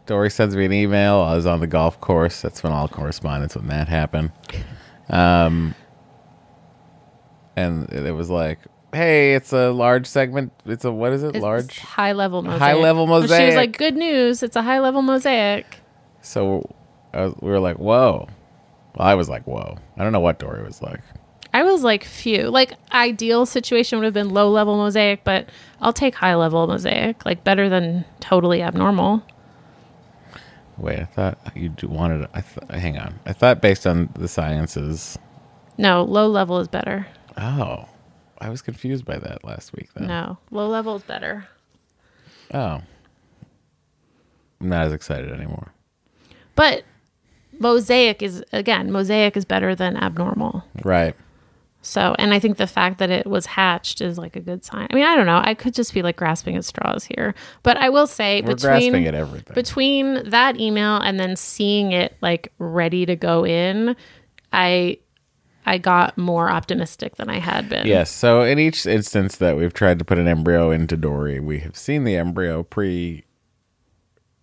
Doree 0.07 0.31
sends 0.31 0.55
me 0.55 0.65
an 0.65 0.73
email. 0.73 1.21
I 1.21 1.35
was 1.35 1.47
on 1.47 1.61
the 1.61 1.67
golf 1.67 2.01
course. 2.01 2.43
That's 2.43 2.63
when 2.63 2.73
all 2.73 2.89
correspondence 2.89 3.57
when 3.57 3.69
that 3.69 3.89
happened. 3.89 4.33
Um, 5.09 5.75
and 7.57 7.91
it 7.91 8.13
was 8.13 8.29
like, 8.29 8.59
"Hey, 8.93 9.35
it's 9.35 9.53
a 9.53 9.71
large 9.71 10.07
segment. 10.07 10.53
It's 10.67 10.85
a 10.85 10.93
what 10.93 11.13
is 11.13 11.23
it? 11.23 11.37
It's 11.37 11.43
large." 11.43 11.79
high 11.79 12.13
level 12.13 12.43
mosaic. 12.43 12.61
High 12.61 12.75
level 12.75 13.07
mosaic." 13.07 13.41
She 13.41 13.47
was 13.47 13.55
like, 13.55 13.79
"Good 13.79 13.97
news! 13.97 14.43
It's 14.43 14.57
a 14.57 14.63
high 14.63 14.81
level 14.81 15.03
mosaic." 15.03 15.81
So 16.21 16.69
I 17.13 17.23
was, 17.27 17.35
we 17.41 17.51
were 17.51 17.61
like, 17.61 17.77
"Whoa!" 17.79 18.29
Well, 18.97 19.09
I 19.09 19.15
was 19.15 19.29
like, 19.29 19.47
"Whoa!" 19.47 19.79
I 19.97 20.03
don't 20.03 20.13
know 20.13 20.21
what 20.21 20.39
Doree 20.39 20.65
was 20.65 20.83
like. 20.83 21.01
I 21.55 21.63
was 21.63 21.83
like, 21.83 22.05
"Phew!" 22.05 22.51
Like 22.51 22.75
ideal 22.93 23.47
situation 23.47 23.99
would 23.99 24.05
have 24.05 24.15
been 24.15 24.31
low 24.31 24.51
level 24.51 24.77
mosaic, 24.77 25.25
but 25.25 25.49
I'll 25.81 25.93
take 25.93 26.17
high 26.17 26.35
level 26.35 26.67
mosaic. 26.67 27.25
Like 27.25 27.45
better 27.45 27.69
than 27.69 28.05
totally 28.21 28.61
abnormal. 28.63 29.23
Wait, 30.77 30.99
I 30.99 31.05
thought 31.05 31.39
you 31.55 31.73
wanted. 31.85 32.29
I 32.35 32.41
th- 32.41 32.71
hang 32.71 32.99
on. 32.99 33.21
I 33.27 33.33
thought 33.33 33.61
based 33.61 33.87
on 33.87 34.11
the 34.15 34.29
sciences. 34.29 35.19
No, 35.79 36.03
low 36.03 36.27
level 36.29 36.59
is 36.59 36.69
better. 36.69 37.07
Oh, 37.37 37.89
I 38.39 38.49
was 38.49 38.63
confused 38.63 39.05
by 39.05 39.19
that 39.19 39.45
last 39.45 39.73
week. 39.75 39.93
Then. 39.95 40.09
No, 40.09 40.39
low 40.51 40.69
level 40.69 40.97
is 40.97 41.03
better. 41.03 41.47
Oh. 42.53 42.83
I'm 44.61 44.69
not 44.69 44.87
as 44.87 44.93
excited 44.93 45.31
anymore. 45.33 45.73
But 46.55 46.85
mosaic 47.59 48.23
is 48.23 48.43
again, 48.53 48.91
mosaic 48.91 49.37
is 49.37 49.45
better 49.45 49.75
than 49.75 49.97
abnormal. 49.97 50.65
Right. 50.85 51.15
So, 51.85 52.15
and 52.19 52.33
I 52.33 52.39
think 52.39 52.57
the 52.57 52.67
fact 52.67 52.99
that 52.99 53.11
it 53.11 53.27
was 53.27 53.47
hatched 53.47 54.01
is 54.01 54.17
like 54.19 54.37
a 54.37 54.41
good 54.41 54.65
sign. 54.65 54.87
I 54.91 54.95
mean, 54.95 55.05
I 55.05 55.15
don't 55.15 55.27
know. 55.27 55.41
I 55.45 55.55
could 55.55 55.75
just 55.75 55.93
be 55.93 56.03
like 56.03 56.17
grasping 56.17 56.57
at 56.57 56.65
straws 56.65 57.05
here, 57.05 57.35
but 57.63 57.77
I 57.77 57.91
will 57.91 58.07
say 58.07 58.41
We're 58.41 58.55
between 58.55 58.71
grasping 58.71 59.07
at 59.07 59.15
everything. 59.15 59.55
between 59.55 60.31
that 60.31 60.59
email 60.59 60.97
and 60.97 61.21
then 61.21 61.37
seeing 61.37 61.93
it 61.93 62.17
like 62.23 62.53
ready 62.59 63.05
to 63.07 63.17
go 63.17 63.45
in, 63.45 63.95
I 64.53 64.99
I 65.67 65.79
got 65.79 66.19
more 66.19 66.51
optimistic 66.51 67.17
than 67.17 67.29
I 67.31 67.39
had 67.39 67.69
been. 67.69 67.87
Yes. 67.87 68.11
So 68.11 68.43
in 68.43 68.59
each 68.59 68.87
instance 68.87 69.37
that 69.37 69.57
we've 69.57 69.73
tried 69.73 69.99
to 69.99 70.05
put 70.05 70.19
an 70.19 70.27
embryo 70.29 70.71
into 70.71 70.97
Doree, 70.97 71.41
we 71.41 71.61
have 71.61 71.77
seen 71.77 72.05
the 72.05 72.17
embryo 72.17 72.63
pre 72.63 73.25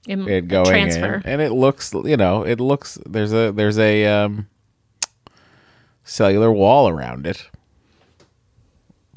In- 0.07 0.27
it 0.27 0.47
going 0.47 0.65
transfer. 0.65 1.15
in, 1.15 1.21
and 1.25 1.41
it 1.41 1.51
looks, 1.51 1.93
you 2.05 2.17
know, 2.17 2.43
it 2.43 2.59
looks 2.59 2.97
there's 3.05 3.33
a 3.33 3.51
there's 3.51 3.77
a 3.77 4.05
um, 4.05 4.47
cellular 6.03 6.51
wall 6.51 6.87
around 6.89 7.27
it, 7.27 7.49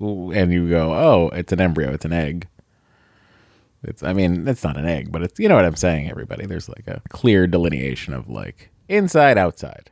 and 0.01 0.53
you 0.53 0.69
go, 0.69 0.93
oh, 0.93 1.31
it's 1.33 1.53
an 1.53 1.61
embryo, 1.61 1.93
it's 1.93 2.05
an 2.05 2.13
egg. 2.13 2.49
It's, 3.83 4.03
I 4.03 4.13
mean, 4.13 4.49
it's 4.49 4.65
not 4.65 4.77
an 4.77 4.87
egg, 4.87 5.13
but 5.13 5.23
it's, 5.23 5.39
you 5.39 5.49
know 5.49 5.57
what 5.57 5.65
I'm 5.65 5.77
saying, 5.77 6.11
everybody. 6.11 6.47
There's 6.47 6.69
like 6.69 6.87
a 6.87 7.03
clear 7.11 7.47
delineation 7.47 8.15
of 8.15 8.29
like 8.29 8.71
inside, 8.89 9.37
outside. 9.37 9.91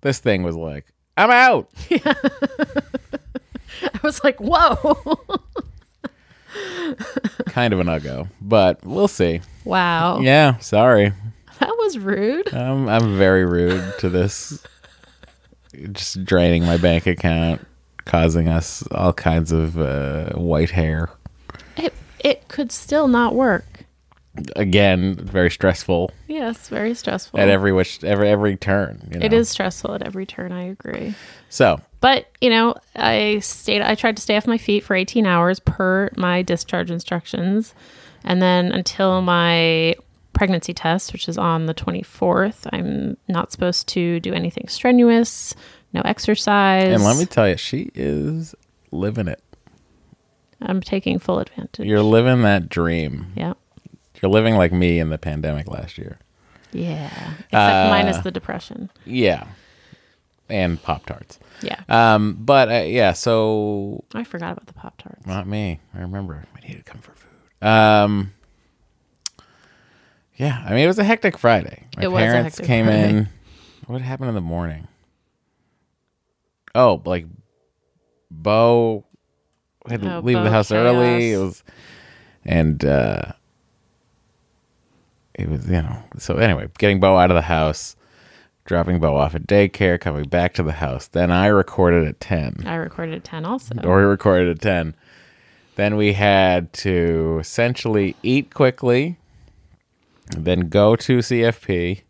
This 0.00 0.18
thing 0.18 0.42
was 0.42 0.56
like, 0.56 0.86
I'm 1.16 1.30
out. 1.30 1.70
I 1.90 2.14
was 4.02 4.22
like, 4.24 4.38
whoa. 4.40 5.18
kind 7.46 7.72
of 7.72 7.80
an 7.80 7.86
uggo, 7.86 8.28
but 8.40 8.84
we'll 8.84 9.08
see. 9.08 9.40
wow. 9.64 10.20
Yeah, 10.20 10.58
sorry. 10.58 11.12
That 11.60 11.70
was 11.78 11.98
rude. 11.98 12.52
I'm 12.52 12.88
I'm 12.88 13.16
very 13.16 13.44
rude 13.44 13.94
to 14.00 14.08
this. 14.08 14.64
Just 15.92 16.24
draining 16.24 16.64
my 16.64 16.76
bank 16.76 17.06
account, 17.06 17.66
causing 18.04 18.48
us 18.48 18.86
all 18.90 19.12
kinds 19.12 19.52
of 19.52 19.78
uh, 19.78 20.30
white 20.32 20.70
hair. 20.70 21.10
It, 21.76 21.92
it 22.20 22.48
could 22.48 22.72
still 22.72 23.08
not 23.08 23.34
work. 23.34 23.84
Again, 24.56 25.14
very 25.14 25.48
stressful 25.48 26.10
Yes, 26.26 26.68
very 26.68 26.94
stressful. 26.94 27.38
at 27.38 27.48
every 27.48 27.72
which 27.72 28.02
every 28.02 28.28
every 28.28 28.56
turn. 28.56 29.08
You 29.12 29.20
know? 29.20 29.26
It 29.26 29.32
is 29.32 29.48
stressful 29.48 29.94
at 29.94 30.02
every 30.02 30.26
turn. 30.26 30.50
I 30.50 30.64
agree. 30.64 31.14
So 31.50 31.80
But 32.00 32.26
you 32.40 32.50
know, 32.50 32.74
I 32.96 33.38
stayed. 33.38 33.80
I 33.82 33.94
tried 33.94 34.16
to 34.16 34.22
stay 34.22 34.36
off 34.36 34.48
my 34.48 34.58
feet 34.58 34.82
for 34.82 34.96
18 34.96 35.24
hours 35.24 35.60
per 35.60 36.10
my 36.16 36.42
discharge 36.42 36.90
instructions, 36.90 37.74
and 38.24 38.42
then 38.42 38.72
until 38.72 39.22
my 39.22 39.94
pregnancy 40.34 40.74
test, 40.74 41.12
which 41.12 41.28
is 41.28 41.38
on 41.38 41.66
the 41.66 41.74
24th, 41.74 42.66
I'm 42.72 43.16
not 43.28 43.50
supposed 43.52 43.88
to 43.88 44.20
do 44.20 44.34
anything 44.34 44.68
strenuous, 44.68 45.54
no 45.92 46.02
exercise. 46.04 46.92
and 46.92 47.02
let 47.04 47.16
me 47.16 47.24
tell 47.26 47.48
you, 47.48 47.56
she 47.56 47.90
is 47.94 48.54
living 48.90 49.28
it. 49.28 49.40
I'm 50.60 50.80
taking 50.80 51.18
full 51.18 51.38
advantage. 51.40 51.86
You're 51.86 52.02
living 52.02 52.42
that 52.42 52.68
dream. 52.68 53.32
yeah. 53.36 53.54
You're 54.22 54.30
living 54.30 54.54
like 54.56 54.72
me 54.72 54.98
in 55.00 55.10
the 55.10 55.18
pandemic 55.18 55.68
last 55.68 55.98
year. 55.98 56.18
Yeah. 56.72 57.06
Except 57.06 57.52
Uh, 57.52 57.88
minus 57.90 58.18
the 58.18 58.30
depression. 58.30 58.90
Yeah, 59.04 59.46
and 60.48 60.82
Pop 60.82 61.04
Tarts. 61.06 61.38
Yeah. 61.62 61.80
Um, 61.88 62.36
but 62.40 62.68
uh, 62.70 62.74
yeah, 62.86 63.12
so 63.12 64.04
I 64.14 64.24
forgot 64.24 64.52
about 64.52 64.66
the 64.66 64.72
Pop 64.72 64.96
Tarts. 64.98 65.26
Not 65.26 65.46
me. 65.46 65.80
I 65.94 66.00
remember. 66.00 66.44
I 66.56 66.66
needed 66.66 66.84
comfort 66.86 67.16
food. 67.18 67.66
Um. 67.68 68.33
Yeah, 70.36 70.62
I 70.66 70.70
mean 70.70 70.80
it 70.80 70.86
was 70.88 70.98
a 70.98 71.04
hectic 71.04 71.38
Friday. 71.38 71.84
My 71.96 72.04
It 72.06 72.10
parents 72.10 72.58
came 72.60 72.86
Friday. 72.86 73.08
in. 73.10 73.28
What 73.86 74.00
happened 74.00 74.30
in 74.30 74.34
the 74.34 74.40
morning? 74.40 74.88
Oh, 76.74 77.02
like 77.04 77.26
Bo 78.30 79.04
had 79.86 80.00
to 80.02 80.16
Oh, 80.16 80.20
leave 80.20 80.38
the 80.38 80.44
Bo 80.44 80.50
house 80.50 80.72
early. 80.72 81.32
It 81.32 81.38
was, 81.38 81.62
and 82.46 82.82
uh, 82.82 83.32
it 85.34 85.48
was 85.48 85.66
you 85.66 85.82
know. 85.82 85.98
So 86.18 86.36
anyway, 86.36 86.68
getting 86.78 86.98
Bo 86.98 87.16
out 87.18 87.30
of 87.30 87.34
the 87.34 87.42
house, 87.42 87.94
dropping 88.64 89.00
Bo 89.00 89.16
off 89.16 89.34
at 89.34 89.46
daycare, 89.46 90.00
coming 90.00 90.24
back 90.24 90.54
to 90.54 90.62
the 90.62 90.72
house. 90.72 91.08
Then 91.08 91.30
I 91.30 91.46
recorded 91.48 92.08
at 92.08 92.20
ten. 92.20 92.62
I 92.66 92.76
recorded 92.76 93.14
at 93.16 93.24
10 93.24 93.44
also. 93.44 93.74
Doree 93.74 94.04
recorded 94.04 94.48
at 94.48 94.60
10. 94.62 94.94
Then 95.76 95.96
we 95.96 96.14
had 96.14 96.72
to 96.74 97.36
essentially 97.40 98.16
eat 98.22 98.54
quickly, 98.54 99.18
then 100.34 100.68
go 100.68 100.96
to 100.96 101.18
CFP. 101.18 102.02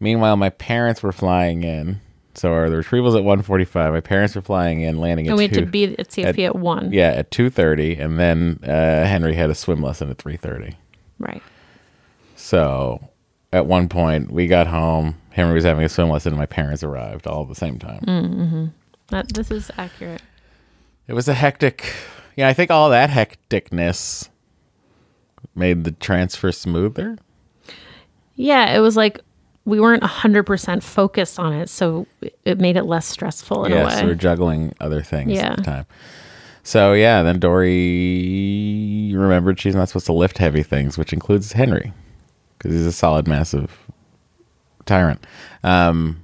Meanwhile, 0.00 0.36
my 0.36 0.50
parents 0.50 1.02
were 1.02 1.12
flying 1.12 1.62
in. 1.62 2.00
So 2.34 2.52
our, 2.52 2.70
the 2.70 2.76
retrievals 2.76 3.16
at 3.16 3.24
145. 3.24 3.92
My 3.92 4.00
parents 4.00 4.34
were 4.34 4.42
flying 4.42 4.80
in, 4.80 4.98
landing 4.98 5.26
at 5.26 5.30
and 5.30 5.36
we 5.36 5.44
had 5.44 5.54
2. 5.54 5.60
to 5.60 5.66
be 5.66 5.98
at 5.98 6.08
CFP 6.08 6.46
at, 6.46 6.56
1. 6.56 6.92
yeah, 6.92 7.10
at 7.10 7.30
2.30. 7.30 8.00
And 8.00 8.18
then 8.18 8.58
uh, 8.64 9.04
Henry 9.06 9.34
had 9.34 9.50
a 9.50 9.54
swim 9.54 9.82
lesson 9.82 10.10
at 10.10 10.18
3.30. 10.18 10.74
Right. 11.18 11.42
So 12.36 13.10
at 13.52 13.66
one 13.66 13.88
point, 13.88 14.32
we 14.32 14.46
got 14.46 14.66
home. 14.66 15.16
Henry 15.30 15.54
was 15.54 15.64
having 15.64 15.84
a 15.84 15.88
swim 15.88 16.08
lesson, 16.08 16.32
and 16.32 16.38
my 16.38 16.46
parents 16.46 16.82
arrived 16.82 17.26
all 17.26 17.42
at 17.42 17.48
the 17.48 17.54
same 17.54 17.78
time. 17.78 18.72
That, 19.08 19.28
this 19.34 19.50
is 19.50 19.70
accurate. 19.76 20.22
It 21.06 21.12
was 21.12 21.28
a 21.28 21.34
hectic. 21.34 21.92
Yeah, 22.34 22.48
I 22.48 22.54
think 22.54 22.70
all 22.70 22.90
that 22.90 23.10
hecticness 23.10 24.28
made 25.54 25.84
the 25.84 25.92
transfer 25.92 26.52
smoother. 26.52 27.18
Yeah, 28.34 28.74
it 28.74 28.80
was 28.80 28.96
like 28.96 29.20
we 29.64 29.78
weren't 29.78 30.02
100% 30.02 30.82
focused 30.82 31.38
on 31.38 31.52
it, 31.52 31.68
so 31.68 32.06
it 32.44 32.58
made 32.58 32.76
it 32.76 32.84
less 32.84 33.06
stressful 33.06 33.64
in 33.66 33.72
yes, 33.72 33.94
a 33.94 34.00
we 34.00 34.06
were 34.06 34.12
way. 34.14 34.18
juggling 34.18 34.74
other 34.80 35.02
things 35.02 35.32
Yeah. 35.32 35.52
at 35.52 35.56
the 35.58 35.62
time. 35.62 35.86
So 36.64 36.92
yeah, 36.94 37.22
then 37.22 37.38
Doree 37.40 39.12
remembered 39.16 39.60
she's 39.60 39.74
not 39.74 39.88
supposed 39.88 40.06
to 40.06 40.12
lift 40.12 40.38
heavy 40.38 40.62
things, 40.62 40.96
which 40.98 41.12
includes 41.12 41.52
Henry, 41.52 41.92
because 42.58 42.72
he's 42.72 42.86
a 42.86 42.92
solid, 42.92 43.26
massive 43.28 43.78
tyrant. 44.86 45.24
Um, 45.62 46.22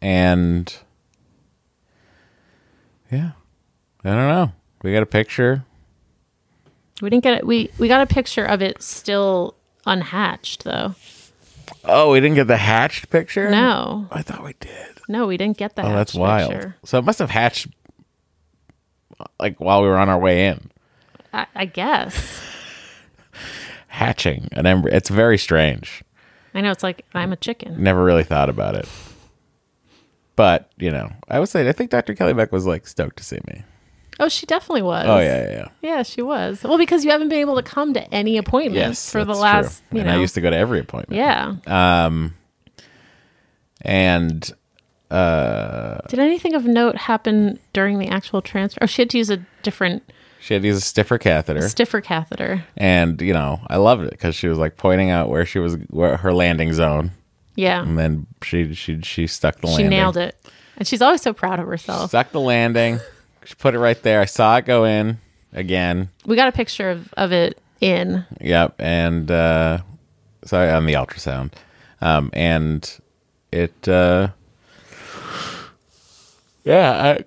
and 0.00 0.72
yeah, 3.10 3.32
I 4.04 4.08
don't 4.10 4.28
know. 4.28 4.52
We 4.82 4.92
got 4.92 5.02
a 5.02 5.06
picture. 5.06 5.64
We 7.02 7.10
didn't 7.10 7.24
get 7.24 7.34
it. 7.34 7.46
We, 7.46 7.70
we 7.78 7.88
got 7.88 8.00
a 8.00 8.06
picture 8.06 8.44
of 8.44 8.62
it 8.62 8.80
still 8.80 9.54
unhatched, 9.86 10.64
though. 10.64 10.94
Oh, 11.84 12.12
we 12.12 12.20
didn't 12.20 12.36
get 12.36 12.46
the 12.46 12.56
hatched 12.56 13.10
picture. 13.10 13.50
No, 13.50 14.06
I 14.10 14.22
thought 14.22 14.44
we 14.44 14.54
did. 14.60 15.00
no, 15.08 15.26
we 15.26 15.36
didn't 15.36 15.56
get 15.56 15.74
that. 15.76 15.84
Oh, 15.84 15.92
that's 15.92 16.14
wild. 16.14 16.72
So 16.84 16.98
it 16.98 17.04
must 17.04 17.18
have 17.18 17.30
hatched 17.30 17.66
like 19.40 19.60
while 19.60 19.82
we 19.82 19.88
were 19.88 19.98
on 19.98 20.08
our 20.08 20.18
way 20.18 20.46
in. 20.46 20.70
I, 21.32 21.46
I 21.54 21.64
guess. 21.64 22.40
Hatching 23.88 24.48
an 24.52 24.66
embryo. 24.66 24.94
It's 24.96 25.08
very 25.10 25.38
strange. 25.38 26.02
I 26.54 26.60
know 26.60 26.70
it's 26.70 26.82
like 26.82 27.04
I'm 27.14 27.32
a 27.32 27.36
chicken. 27.36 27.82
Never 27.82 28.04
really 28.04 28.24
thought 28.24 28.48
about 28.48 28.74
it. 28.74 28.88
But, 30.36 30.70
you 30.78 30.90
know, 30.90 31.12
I 31.28 31.40
would 31.40 31.48
say 31.48 31.68
I 31.68 31.72
think 31.72 31.90
Dr. 31.90 32.14
Kelly 32.14 32.32
Beck 32.32 32.52
was 32.52 32.66
like 32.66 32.86
stoked 32.86 33.16
to 33.18 33.24
see 33.24 33.40
me. 33.48 33.64
Oh, 34.20 34.28
she 34.28 34.46
definitely 34.46 34.82
was. 34.82 35.06
Oh 35.08 35.18
yeah, 35.18 35.42
yeah, 35.42 35.50
yeah. 35.50 35.68
Yeah, 35.80 36.02
she 36.02 36.22
was. 36.22 36.62
Well, 36.62 36.78
because 36.78 37.04
you 37.04 37.10
haven't 37.10 37.28
been 37.30 37.40
able 37.40 37.56
to 37.56 37.62
come 37.62 37.94
to 37.94 38.14
any 38.14 38.36
appointments 38.36 38.76
Yes. 39.04 39.10
for 39.10 39.20
the 39.24 39.32
that's 39.32 39.40
last, 39.40 39.82
true. 39.90 39.98
you 39.98 40.00
and 40.02 40.10
know. 40.10 40.16
I 40.16 40.20
used 40.20 40.34
to 40.34 40.40
go 40.40 40.50
to 40.50 40.56
every 40.56 40.80
appointment. 40.80 41.16
yeah. 41.18 41.54
Um 42.06 42.34
and 43.82 44.50
uh 45.10 45.98
Did 46.08 46.18
anything 46.20 46.54
of 46.54 46.64
note 46.64 46.96
happen 46.96 47.58
during 47.72 47.98
the 47.98 48.08
actual 48.08 48.42
transfer? 48.42 48.78
Oh, 48.82 48.86
she 48.86 49.02
had 49.02 49.10
to 49.10 49.18
use 49.18 49.30
a 49.30 49.38
different, 49.62 50.02
she 50.40 50.54
had 50.54 50.62
to 50.62 50.68
use 50.68 50.76
a 50.76 50.80
stiffer 50.80 51.18
catheter. 51.18 51.68
stiffer 51.68 52.00
catheter. 52.00 52.64
and, 52.76 53.20
you 53.20 53.32
know, 53.32 53.60
I 53.68 53.76
loved 53.76 54.04
it 54.04 54.10
because 54.10 54.34
she 54.34 54.48
was 54.48 54.58
like 54.58 54.76
pointing 54.76 55.10
out 55.10 55.28
where 55.28 55.44
she 55.46 55.58
was 55.58 55.74
where 55.90 56.16
her 56.18 56.32
landing 56.32 56.72
zone. 56.72 57.12
Yeah. 57.56 57.82
And 57.82 57.98
then 57.98 58.26
she 58.42 58.72
she 58.74 59.00
she 59.02 59.26
stuck 59.26 59.60
the 59.60 59.66
landing. 59.66 59.76
She 59.78 59.82
landing. 59.90 59.98
nailed 59.98 60.16
it. 60.16 60.36
And 60.78 60.88
she's 60.88 61.02
always 61.02 61.20
so 61.20 61.32
proud 61.34 61.60
of 61.60 61.66
herself. 61.66 62.08
Stuck 62.10 62.30
the 62.32 62.40
landing. 62.40 62.98
She 63.44 63.54
put 63.54 63.74
it 63.74 63.78
right 63.78 64.00
there. 64.02 64.20
I 64.20 64.24
saw 64.26 64.56
it 64.56 64.64
go 64.64 64.84
in 64.84 65.18
again. 65.52 66.08
We 66.24 66.36
got 66.36 66.48
a 66.48 66.52
picture 66.52 66.90
of, 66.90 67.12
of 67.16 67.32
it 67.32 67.58
in. 67.80 68.24
Yep. 68.40 68.76
And 68.78 69.30
uh 69.30 69.78
sorry 70.44 70.70
on 70.70 70.86
the 70.86 70.94
ultrasound. 70.94 71.52
Um 72.00 72.30
and 72.32 72.88
it 73.50 73.88
uh 73.88 74.28
Yeah, 76.64 77.16
I 77.16 77.24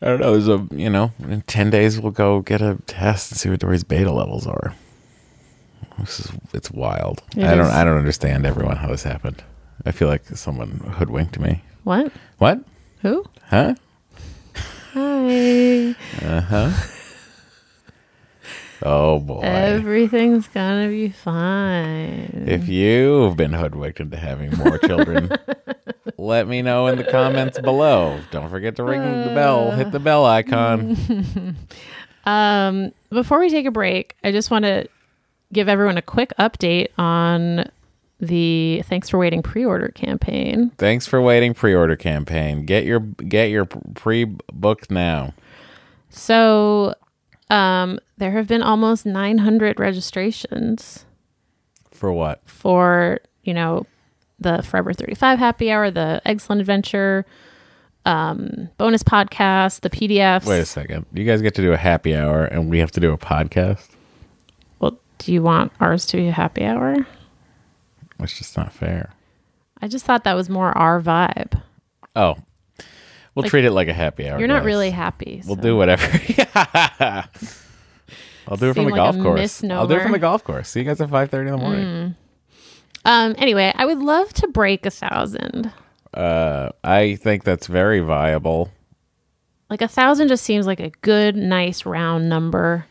I 0.00 0.06
don't 0.06 0.20
know. 0.20 0.32
There's 0.38 0.48
a 0.48 0.66
you 0.74 0.90
know, 0.90 1.12
in 1.20 1.42
ten 1.42 1.70
days 1.70 1.98
we'll 2.00 2.12
go 2.12 2.40
get 2.40 2.60
a 2.60 2.78
test 2.86 3.32
and 3.32 3.40
see 3.40 3.50
what 3.50 3.60
Doree's 3.60 3.84
beta 3.84 4.12
levels 4.12 4.46
are. 4.46 4.74
This 5.98 6.20
is 6.20 6.30
it's 6.52 6.70
wild. 6.70 7.22
It 7.36 7.44
I 7.44 7.56
don't 7.56 7.66
is. 7.66 7.72
I 7.72 7.84
don't 7.84 7.98
understand 7.98 8.46
everyone 8.46 8.76
how 8.76 8.88
this 8.88 9.02
happened. 9.02 9.42
I 9.84 9.90
feel 9.92 10.06
like 10.08 10.24
someone 10.36 10.92
hoodwinked 10.98 11.38
me. 11.40 11.62
What? 11.84 12.12
What? 12.38 12.60
Who? 13.02 13.24
Huh? 13.46 13.74
Hi. 14.94 15.94
Uh 16.22 16.40
huh. 16.40 16.70
Oh 18.82 19.18
boy. 19.18 19.40
Everything's 19.40 20.46
gonna 20.48 20.88
be 20.88 21.08
fine. 21.10 22.44
If 22.46 22.68
you've 22.68 23.36
been 23.36 23.52
hoodwinked 23.52 24.00
into 24.00 24.16
having 24.16 24.56
more 24.56 24.78
children, 24.78 25.30
let 26.16 26.46
me 26.46 26.62
know 26.62 26.86
in 26.86 26.96
the 26.96 27.04
comments 27.04 27.60
below. 27.60 28.20
Don't 28.30 28.48
forget 28.48 28.76
to 28.76 28.84
ring 28.84 29.00
the 29.02 29.34
bell, 29.34 29.72
hit 29.72 29.90
the 29.90 30.00
bell 30.00 30.24
icon. 30.24 31.56
Um, 32.24 32.92
before 33.08 33.38
we 33.38 33.48
take 33.48 33.64
a 33.64 33.70
break, 33.70 34.14
I 34.22 34.32
just 34.32 34.50
want 34.50 34.66
to 34.66 34.86
give 35.50 35.66
everyone 35.66 35.96
a 35.96 36.02
quick 36.02 36.34
update 36.38 36.88
on 36.98 37.70
the 38.20 38.82
Thanks 38.86 39.08
for 39.08 39.18
Waiting 39.18 39.42
pre 39.42 39.64
order 39.64 39.88
campaign. 39.88 40.70
Thanks 40.78 41.06
for 41.06 41.20
waiting. 41.22 41.54
Pre-order 41.54 41.96
campaign. 41.96 42.64
Get 42.66 42.84
your 42.84 43.00
get 43.00 43.50
your 43.50 43.64
pre-booked 43.64 44.90
now. 44.90 45.34
So 46.10 46.94
um, 47.50 48.00
there 48.16 48.32
have 48.32 48.48
been 48.48 48.62
almost 48.62 49.06
900 49.06 49.78
registrations 49.78 51.04
For 51.92 52.12
what? 52.12 52.40
for, 52.46 53.20
you 53.44 53.54
know, 53.54 53.86
the 54.40 54.62
Forever 54.62 54.92
35 54.92 55.38
happy 55.38 55.70
hour, 55.70 55.90
the 55.90 56.20
Excellent 56.24 56.60
Adventure, 56.60 57.24
um, 58.04 58.68
bonus 58.78 59.02
podcast, 59.02 59.80
the 59.80 59.90
PDFs. 59.90 60.46
Wait 60.46 60.60
a 60.60 60.64
second. 60.64 61.06
You 61.12 61.24
guys 61.24 61.42
get 61.42 61.54
to 61.56 61.62
do 61.62 61.72
a 61.72 61.76
happy 61.76 62.16
hour, 62.16 62.44
and 62.44 62.70
we 62.70 62.78
have 62.78 62.90
to 62.92 63.00
do 63.00 63.12
a 63.12 63.18
podcast. 63.18 63.88
Well, 64.80 64.98
do 65.18 65.32
you 65.32 65.42
want 65.42 65.72
ours 65.80 66.06
to 66.06 66.16
be 66.16 66.28
a 66.28 66.32
happy 66.32 66.64
hour? 66.64 67.06
It's 68.20 68.36
just 68.38 68.56
not 68.56 68.72
fair. 68.72 69.12
I 69.80 69.88
just 69.88 70.04
thought 70.04 70.24
that 70.24 70.34
was 70.34 70.48
more 70.50 70.76
our 70.76 71.00
vibe. 71.00 71.60
Oh, 72.16 72.36
we'll 73.34 73.42
Like, 73.44 73.50
treat 73.50 73.64
it 73.64 73.70
like 73.72 73.88
a 73.88 73.92
happy 73.92 74.28
hour. 74.28 74.38
You're 74.38 74.48
not 74.48 74.60
guys. 74.60 74.66
really 74.66 74.90
happy. 74.90 75.42
We'll 75.46 75.56
so- 75.56 75.62
do 75.62 75.76
whatever. 75.76 76.04
I'll 78.50 78.56
do 78.56 78.70
it 78.70 78.74
from 78.74 78.84
the 78.86 78.90
like 78.90 78.94
golf 78.96 79.16
a 79.16 79.22
course. 79.22 79.62
I'll 79.64 79.86
do 79.86 79.94
it 79.94 80.02
from 80.02 80.12
misnomer. 80.12 80.12
the 80.12 80.18
golf 80.18 80.42
course. 80.44 80.68
See 80.70 80.80
you 80.80 80.86
guys 80.86 81.00
at 81.00 81.10
five 81.10 81.30
thirty 81.30 81.48
in 81.50 81.56
the 81.56 81.60
morning. 81.62 82.14
Um. 83.04 83.34
Anyway, 83.38 83.72
I 83.74 83.84
would 83.84 83.98
love 83.98 84.32
to 84.34 84.48
break 84.48 84.86
a 84.86 84.90
thousand. 84.90 85.70
Uh, 86.14 86.70
I 86.82 87.16
think 87.16 87.44
that's 87.44 87.66
very 87.66 88.00
viable. 88.00 88.70
Like 89.70 89.82
a 89.82 89.88
thousand 89.88 90.28
just 90.28 90.44
seems 90.44 90.66
like 90.66 90.80
a 90.80 90.90
good, 91.02 91.36
nice 91.36 91.84
round 91.84 92.28
number. 92.30 92.86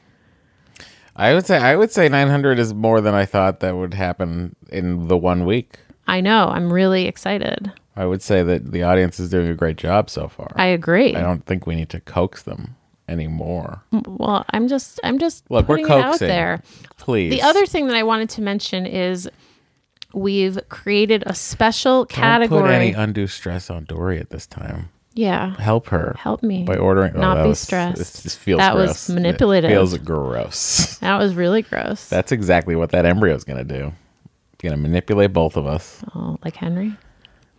I 1.17 1.34
would 1.34 1.45
say 1.45 1.58
I 1.58 1.75
would 1.75 1.91
say 1.91 2.08
nine 2.08 2.30
hundred 2.30 2.60
is 2.60 2.73
more 2.73 3.01
than 3.01 3.13
I 3.15 3.25
thought 3.25 3.60
that 3.62 3.75
would 3.75 3.93
happen 3.93 4.56
in 4.69 5.08
the 5.08 5.17
one 5.17 5.45
week. 5.45 5.80
I 6.08 6.21
know. 6.21 6.47
I'm 6.47 6.71
really 6.71 7.06
excited. 7.06 7.71
I 7.95 8.06
would 8.06 8.21
say 8.21 8.43
that 8.43 8.71
the 8.71 8.84
audience 8.84 9.19
is 9.19 9.30
doing 9.30 9.49
a 9.49 9.56
great 9.56 9.77
job 9.77 10.10
so 10.10 10.27
far. 10.27 10.51
I 10.56 10.67
agree. 10.67 11.15
I 11.15 11.21
don't 11.21 11.45
think 11.45 11.65
we 11.65 11.75
need 11.75 11.89
to 11.89 11.99
coax 11.99 12.43
them 12.43 12.75
anymore. 13.10 13.82
well, 13.91 14.45
I'm 14.51 14.67
just, 14.67 14.99
I'm 15.03 15.17
just 15.17 15.49
Look, 15.49 15.67
we're 15.67 15.77
putting 15.77 15.91
it 15.97 16.03
out 16.03 16.19
there. 16.19 16.62
Please. 16.97 17.32
The 17.32 17.41
other 17.41 17.65
thing 17.65 17.88
that 17.88 17.95
I 17.95 18.03
wanted 18.03 18.30
to 18.32 18.41
mention 18.41 18.86
is 18.86 19.27
we've 20.13 20.60
created 20.69 21.23
a 21.25 21.34
special 21.34 22.06
Don't 22.06 22.10
category. 22.10 22.62
put 22.62 22.71
any 22.71 22.93
undue 22.93 23.27
stress 23.27 23.69
on 23.71 23.86
Doree 23.86 24.19
at 24.19 24.30
this 24.30 24.45
time. 24.45 24.89
Yeah. 25.17 25.56
Help 25.58 25.88
her. 25.88 26.15
Help 26.17 26.43
me. 26.43 26.63
by 26.63 26.75
ordering. 26.77 27.13
oh, 27.15 27.19
Not 27.19 27.36
that 27.36 27.43
be 27.43 27.49
was- 27.49 27.60
stressed. 27.60 27.97
This, 28.23 28.36
feels 28.36 28.60
That 28.60 28.75
was 28.75 28.89
gross. 28.91 29.10
It 29.10 29.13
manipulative. 29.13 29.71
feels 29.71 29.97
gross. 29.97 30.97
That 31.01 31.17
was 31.17 31.36
really 31.36 31.62
gross. 31.62 32.08
That's 32.10 32.32
exactly 32.32 32.75
what 32.75 32.91
that 32.91 33.06
embryo 33.06 33.34
is 33.36 33.43
going 33.43 33.58
to 33.65 33.73
do. 33.80 33.93
Going 34.60 34.71
to 34.73 34.77
manipulate 34.77 35.34
both 35.34 35.56
of 35.58 35.65
us. 35.67 36.03
oh, 36.15 36.38
like 36.43 36.56
Henry. 36.56 36.93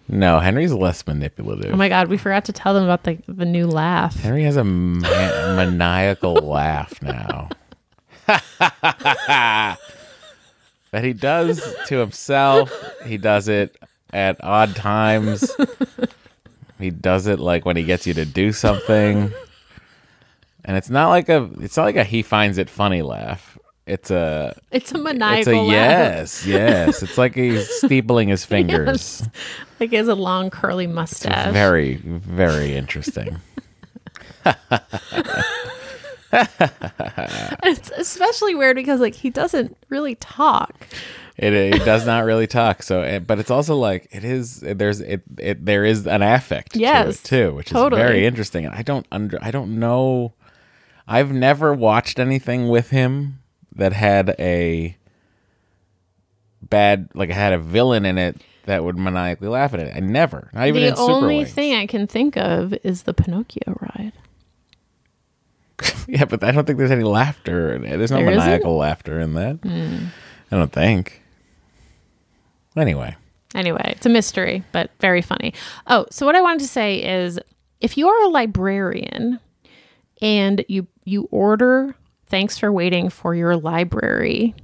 No, 0.09 0.41
Henry's 0.41 0.73
less 0.73 1.07
manipulative. 1.07 1.73
Oh 1.75 1.77
my 1.77 1.89
God, 1.89 2.09
we 2.09 2.17
forgot 2.17 2.45
to 2.47 2.53
tell 2.53 2.73
them 2.75 2.83
about 2.85 3.05
the 3.05 3.19
the 3.29 3.45
new 3.45 3.67
laugh. 3.67 4.17
Henry 4.17 4.43
has 4.45 4.57
a 4.57 4.65
ma- 4.65 5.01
maniacal 5.55 6.35
laugh 6.35 7.01
now. 7.03 7.49
that 8.27 9.77
he 11.03 11.13
does 11.13 11.63
to 11.87 11.99
himself. 11.99 12.73
He 13.05 13.19
does 13.19 13.49
it 13.49 13.77
at 14.13 14.43
odd 14.43 14.75
times. 14.77 15.51
He 16.79 16.91
does 16.91 17.27
it 17.27 17.39
like 17.39 17.65
when 17.65 17.77
he 17.77 17.85
gets 17.85 18.07
you 18.07 18.15
to 18.15 18.25
do 18.25 18.53
something. 18.53 19.33
And 20.65 20.77
it's 20.77 20.91
not 20.91 21.09
like 21.09 21.29
a 21.29 21.49
it's 21.61 21.77
not 21.77 21.85
like 21.85 21.97
a 21.97 22.05
he 22.05 22.23
finds 22.23 22.59
it 22.59 22.69
funny 22.71 23.03
laugh. 23.03 23.57
It's 23.87 24.11
a 24.11 24.55
It's 24.71 24.93
a 24.93 24.97
it's 24.97 25.03
maniacal 25.03 25.55
a 25.55 25.63
laugh. 25.63 25.69
yes, 25.71 26.47
yes. 26.47 27.03
It's 27.03 27.17
like 27.17 27.35
he's 27.35 27.67
steepling 27.83 28.29
his 28.29 28.45
fingers. 28.45 29.27
Like 29.81 29.91
he 29.91 29.97
has 29.97 30.09
a 30.09 30.15
long 30.15 30.51
curly 30.51 30.85
It's 30.85 30.93
mustache. 30.95 31.53
very, 31.53 31.97
very 32.05 32.75
interesting. 32.75 33.39
It's 36.31 37.91
especially 37.97 38.55
weird 38.55 38.77
because 38.77 39.01
like 39.01 39.15
he 39.15 39.31
doesn't 39.31 39.77
really 39.89 40.15
talk. 40.17 40.87
It, 41.39 41.53
it 41.53 41.85
does 41.85 42.05
not 42.05 42.25
really 42.25 42.49
talk. 42.49 42.83
So, 42.83 43.03
it, 43.03 43.27
but 43.27 43.39
it's 43.39 43.51
also 43.51 43.77
like 43.77 44.09
it 44.11 44.25
is. 44.25 44.59
There's 44.61 45.01
it. 45.01 45.23
it 45.39 45.65
there 45.65 45.85
is 45.85 46.07
an 46.07 46.21
affect 46.21 46.75
Yes, 46.75 47.05
to 47.05 47.11
it 47.11 47.29
too, 47.29 47.55
which 47.55 47.69
totally. 47.71 48.03
is 48.03 48.07
very 48.09 48.27
interesting. 48.27 48.67
And 48.67 48.75
I 48.75 48.83
don't 48.83 49.07
under. 49.13 49.39
I 49.41 49.51
don't 49.53 49.79
know. 49.79 50.33
I've 51.07 51.31
never 51.33 51.73
watched 51.73 52.19
anything 52.19 52.69
with 52.69 52.91
him 52.91 53.39
that 53.77 53.93
had 53.93 54.35
a 54.39 54.97
bad, 56.61 57.09
like 57.15 57.31
had 57.31 57.53
a 57.53 57.59
villain 57.59 58.05
in 58.05 58.19
it 58.19 58.37
that 58.65 58.83
would 58.85 58.99
maniacally 58.99 59.49
laugh 59.49 59.73
at 59.75 59.81
it. 59.81 59.97
I 59.97 60.01
never. 60.01 60.51
Not 60.53 60.67
even 60.67 60.83
the 60.83 60.89
in 60.89 60.97
Super 60.97 61.13
only 61.13 61.37
Wings. 61.39 61.53
thing 61.53 61.75
I 61.75 61.87
can 61.87 62.07
think 62.09 62.37
of 62.37 62.75
is 62.85 63.05
the 63.05 63.15
Pinocchio 63.15 63.79
ride. 63.81 64.13
Yeah, 66.09 66.25
but 66.25 66.43
I 66.43 66.51
don't 66.53 66.65
think 66.67 66.79
there's 66.79 66.91
any 66.91 67.05
laughter. 67.05 67.75
In 67.75 67.85
it. 67.85 67.99
There's 67.99 68.11
no 68.11 68.17
There 68.19 68.31
isn't? 68.31 68.39
Maniacal 68.39 68.77
laughter 68.79 69.21
in 69.21 69.35
that. 69.35 69.57
Hmm. 69.63 70.07
I 70.51 70.57
don't 70.57 70.73
think. 70.73 71.21
Anyway. 72.79 73.15
Anyway, 73.55 73.95
it's 73.97 74.07
a 74.07 74.11
mystery, 74.11 74.63
but 74.73 74.91
very 75.01 75.23
funny. 75.23 75.55
Oh, 75.87 76.07
so 76.11 76.27
what 76.27 76.37
I 76.37 76.41
wanted 76.43 76.61
to 76.61 76.69
say 76.69 77.03
is 77.03 77.39
if 77.81 77.97
you 77.97 78.09
are 78.09 78.23
a 78.25 78.29
librarian 78.29 79.41
and 80.21 80.65
you 80.69 80.87
you 81.05 81.29
order 81.31 81.95
thanks 82.27 82.59
for 82.59 82.71
waiting 82.71 83.09
for 83.09 83.35
your 83.35 83.57
library, 83.57 84.55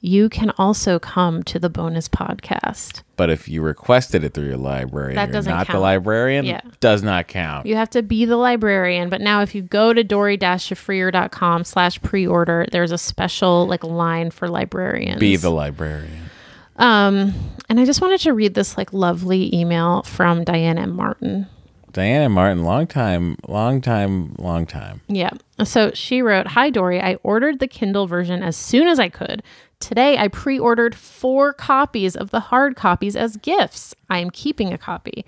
you 0.00 0.28
can 0.28 0.50
also 0.58 0.98
come 0.98 1.42
to 1.44 1.58
the 1.58 1.70
bonus 1.70 2.08
podcast. 2.08 3.02
But 3.16 3.30
if 3.30 3.48
you 3.48 3.62
requested 3.62 4.24
it 4.24 4.34
through 4.34 4.46
your 4.46 4.56
library 4.56 5.14
That 5.14 5.28
you're 5.28 5.32
doesn't 5.34 5.52
not 5.52 5.68
the 5.68 5.78
librarian, 5.78 6.44
Yeah. 6.44 6.60
does 6.80 7.02
not 7.02 7.28
count. 7.28 7.66
You 7.66 7.76
have 7.76 7.90
to 7.90 8.02
be 8.02 8.24
the 8.24 8.36
librarian, 8.36 9.08
but 9.08 9.20
now 9.20 9.40
if 9.42 9.54
you 9.54 9.62
go 9.62 9.92
to 9.92 10.02
doreeshafrir.com 10.04 11.64
slash 11.64 12.00
pre-order, 12.02 12.66
there's 12.72 12.92
a 12.92 12.98
special 12.98 13.66
like 13.66 13.84
line 13.84 14.30
for 14.30 14.48
librarians. 14.48 15.20
Be 15.20 15.36
the 15.36 15.50
librarian. 15.50 16.30
Um, 16.78 17.34
and 17.68 17.80
I 17.80 17.84
just 17.84 18.00
wanted 18.00 18.20
to 18.20 18.32
read 18.32 18.54
this 18.54 18.76
like 18.76 18.92
lovely 18.92 19.54
email 19.54 20.02
from 20.02 20.44
Diana 20.44 20.82
M. 20.82 20.94
Martin. 20.94 21.46
Diana 21.92 22.28
Martin, 22.28 22.62
long 22.62 22.86
time, 22.86 23.38
long 23.48 23.80
time, 23.80 24.34
long 24.38 24.66
time. 24.66 25.00
Yeah. 25.08 25.30
So 25.64 25.92
she 25.94 26.20
wrote, 26.20 26.48
Hi, 26.48 26.68
Doree. 26.68 27.00
I 27.00 27.14
ordered 27.22 27.58
the 27.58 27.66
Kindle 27.66 28.06
version 28.06 28.42
as 28.42 28.54
soon 28.54 28.86
as 28.86 28.98
I 28.98 29.08
could. 29.08 29.42
Today, 29.80 30.16
I 30.16 30.28
pre 30.28 30.58
ordered 30.58 30.94
four 30.94 31.52
copies 31.52 32.16
of 32.16 32.30
the 32.30 32.40
hard 32.40 32.76
copies 32.76 33.14
as 33.14 33.36
gifts. 33.36 33.94
I 34.08 34.18
am 34.18 34.30
keeping 34.30 34.72
a 34.72 34.78
copy. 34.78 35.24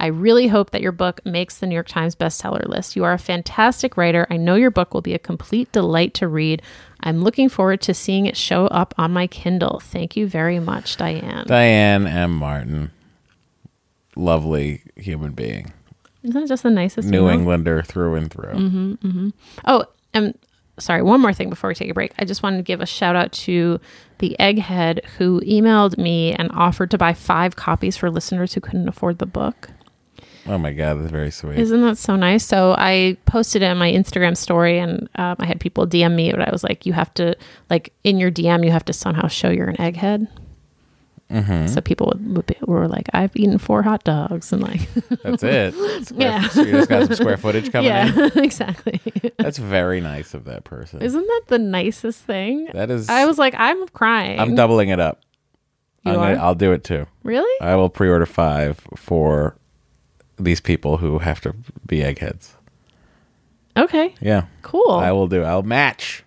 I 0.00 0.06
really 0.06 0.48
hope 0.48 0.70
that 0.70 0.82
your 0.82 0.90
book 0.90 1.20
makes 1.24 1.58
the 1.58 1.66
New 1.68 1.74
York 1.74 1.86
Times 1.86 2.16
bestseller 2.16 2.66
list. 2.66 2.96
You 2.96 3.04
are 3.04 3.12
a 3.12 3.18
fantastic 3.18 3.96
writer. 3.96 4.26
I 4.28 4.36
know 4.36 4.56
your 4.56 4.72
book 4.72 4.92
will 4.92 5.02
be 5.02 5.14
a 5.14 5.18
complete 5.20 5.70
delight 5.70 6.14
to 6.14 6.26
read. 6.26 6.60
I'm 7.00 7.22
looking 7.22 7.48
forward 7.48 7.80
to 7.82 7.94
seeing 7.94 8.26
it 8.26 8.36
show 8.36 8.66
up 8.66 8.92
on 8.98 9.12
my 9.12 9.28
Kindle. 9.28 9.78
Thank 9.78 10.16
you 10.16 10.26
very 10.26 10.58
much, 10.58 10.96
Diane. 10.96 11.44
Diane 11.46 12.08
M. 12.08 12.34
Martin, 12.34 12.90
lovely 14.16 14.82
human 14.96 15.32
being, 15.32 15.72
Isn't 16.24 16.40
that 16.40 16.48
just 16.48 16.64
the 16.64 16.70
nicest 16.70 17.08
New 17.08 17.22
email? 17.26 17.34
Englander 17.34 17.82
through 17.82 18.16
and 18.16 18.30
through. 18.30 18.54
Mm-hmm. 18.54 19.28
Oh, 19.66 19.84
and 20.12 20.36
sorry, 20.82 21.02
one 21.02 21.20
more 21.20 21.32
thing 21.32 21.50
before 21.50 21.68
we 21.68 21.74
take 21.74 21.90
a 21.90 21.94
break. 21.94 22.12
I 22.18 22.24
just 22.24 22.42
wanted 22.42 22.58
to 22.58 22.62
give 22.62 22.80
a 22.80 22.86
shout 22.86 23.16
out 23.16 23.32
to 23.32 23.80
the 24.18 24.36
Egghead 24.38 25.04
who 25.16 25.40
emailed 25.40 25.98
me 25.98 26.32
and 26.32 26.50
offered 26.52 26.90
to 26.92 26.98
buy 26.98 27.12
five 27.12 27.56
copies 27.56 27.96
for 27.96 28.10
listeners 28.10 28.54
who 28.54 28.60
couldn't 28.60 28.88
afford 28.88 29.18
the 29.18 29.26
book. 29.26 29.70
Oh 30.46 30.58
my 30.58 30.72
God, 30.72 30.98
that's 30.98 31.10
very 31.10 31.30
sweet. 31.30 31.58
Isn't 31.58 31.82
that 31.82 31.98
so 31.98 32.16
nice? 32.16 32.44
So 32.44 32.74
I 32.76 33.16
posted 33.26 33.62
it 33.62 33.70
in 33.70 33.78
my 33.78 33.90
Instagram 33.92 34.36
story, 34.36 34.78
and 34.78 35.08
um, 35.14 35.36
I 35.38 35.46
had 35.46 35.60
people 35.60 35.86
DM 35.86 36.16
me, 36.16 36.32
but 36.32 36.40
I 36.40 36.50
was 36.50 36.64
like, 36.64 36.84
"You 36.84 36.92
have 36.94 37.14
to 37.14 37.36
like 37.70 37.92
in 38.02 38.18
your 38.18 38.30
DM, 38.30 38.64
you 38.64 38.72
have 38.72 38.84
to 38.86 38.92
somehow 38.92 39.28
show 39.28 39.50
you're 39.50 39.68
an 39.68 39.76
egghead." 39.76 40.26
Mm-hmm. 41.32 41.66
So 41.68 41.80
people 41.80 42.06
would, 42.12 42.36
would 42.36 42.46
be, 42.46 42.56
were 42.62 42.86
like, 42.88 43.08
"I've 43.14 43.34
eaten 43.34 43.58
four 43.58 43.82
hot 43.82 44.04
dogs," 44.04 44.52
and 44.52 44.62
like, 44.62 44.88
That's 45.22 45.42
it. 45.42 45.72
Square, 46.06 46.20
Yeah. 46.20 46.48
so 46.48 46.62
you 46.62 46.72
just 46.72 46.88
got 46.88 47.06
some 47.06 47.16
square 47.16 47.36
footage 47.38 47.72
coming 47.72 47.90
in. 47.90 48.14
yeah, 48.14 48.28
exactly. 48.36 49.00
That's 49.38 49.58
very 49.58 50.00
nice 50.00 50.34
of 50.34 50.44
that 50.44 50.64
person. 50.64 51.00
Isn't 51.02 51.26
that 51.26 51.42
the 51.48 51.58
nicest 51.58 52.20
thing? 52.24 52.66
that 52.74 52.90
is. 52.90 53.08
I 53.08 53.24
was 53.24 53.38
like, 53.38 53.54
I'm 53.56 53.88
crying. 53.88 54.38
I'm 54.38 54.54
doubling 54.54 54.90
it 54.90 55.00
up. 55.00 55.22
You 56.04 56.12
I'm 56.12 56.18
gonna- 56.18 56.34
are? 56.34 56.38
I'll 56.44 56.54
do 56.54 56.72
it 56.72 56.84
too. 56.84 57.06
Really? 57.22 57.60
I 57.66 57.76
will 57.76 57.88
pre-order 57.88 58.26
five 58.26 58.80
for 58.96 59.56
these 60.38 60.60
people 60.60 60.96
who 60.98 61.18
have 61.20 61.40
to 61.42 61.54
be 61.86 62.02
eggheads. 62.02 62.56
Okay. 63.76 64.14
Yeah, 64.20 64.46
Cool. 64.62 64.90
I 64.90 65.12
will 65.12 65.28
do. 65.28 65.42
I'll 65.44 65.62
match. 65.62 66.24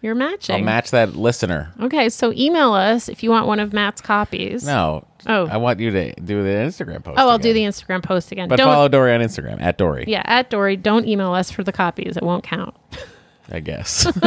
You're 0.00 0.14
matching. 0.14 0.54
I'll 0.56 0.62
match 0.62 0.92
that 0.92 1.16
listener. 1.16 1.72
Okay, 1.80 2.08
so 2.08 2.32
email 2.32 2.72
us 2.72 3.08
if 3.08 3.22
you 3.22 3.30
want 3.30 3.46
one 3.48 3.58
of 3.58 3.72
Matt's 3.72 4.00
copies. 4.00 4.64
No. 4.64 5.04
Oh. 5.26 5.46
I 5.48 5.56
want 5.56 5.80
you 5.80 5.90
to 5.90 6.12
do 6.20 6.42
the 6.44 6.50
Instagram 6.50 7.02
post. 7.02 7.18
Oh, 7.18 7.28
I'll 7.28 7.38
do 7.38 7.52
the 7.52 7.62
Instagram 7.62 8.02
post 8.02 8.30
again. 8.30 8.48
But 8.48 8.56
don't 8.56 8.68
follow 8.68 8.88
Doree 8.88 9.12
on 9.12 9.20
Instagram 9.20 9.60
at 9.60 9.76
Doree. 9.76 10.04
Yeah, 10.06 10.22
at 10.24 10.50
Doree, 10.50 10.76
don't 10.76 11.08
email 11.08 11.32
us 11.32 11.50
for 11.50 11.64
the 11.64 11.72
copies. 11.72 12.16
It 12.16 12.22
won't 12.22 12.44
count. 12.44 12.76
I 13.50 13.60
guess. 13.60 14.06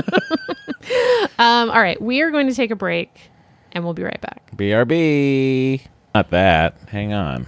Um, 1.39 1.69
all 1.71 1.81
right, 1.81 1.99
we 2.01 2.21
are 2.21 2.31
going 2.31 2.47
to 2.47 2.53
take 2.55 2.71
a 2.71 2.75
break. 2.75 3.29
and 3.71 3.83
we'll 3.83 3.93
be 3.93 4.03
right 4.03 4.19
back. 4.21 4.51
BRB. 4.55 5.81
Not 6.13 6.29
that. 6.31 6.75
Hang 6.89 7.13
on. 7.13 7.47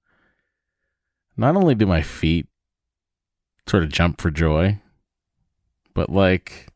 not 1.41 1.55
only 1.55 1.75
do 1.75 1.85
my 1.85 2.01
feet 2.01 2.47
sort 3.67 3.83
of 3.83 3.91
jump 3.91 4.21
for 4.21 4.31
joy, 4.31 4.79
but 5.93 6.09
like 6.09 6.67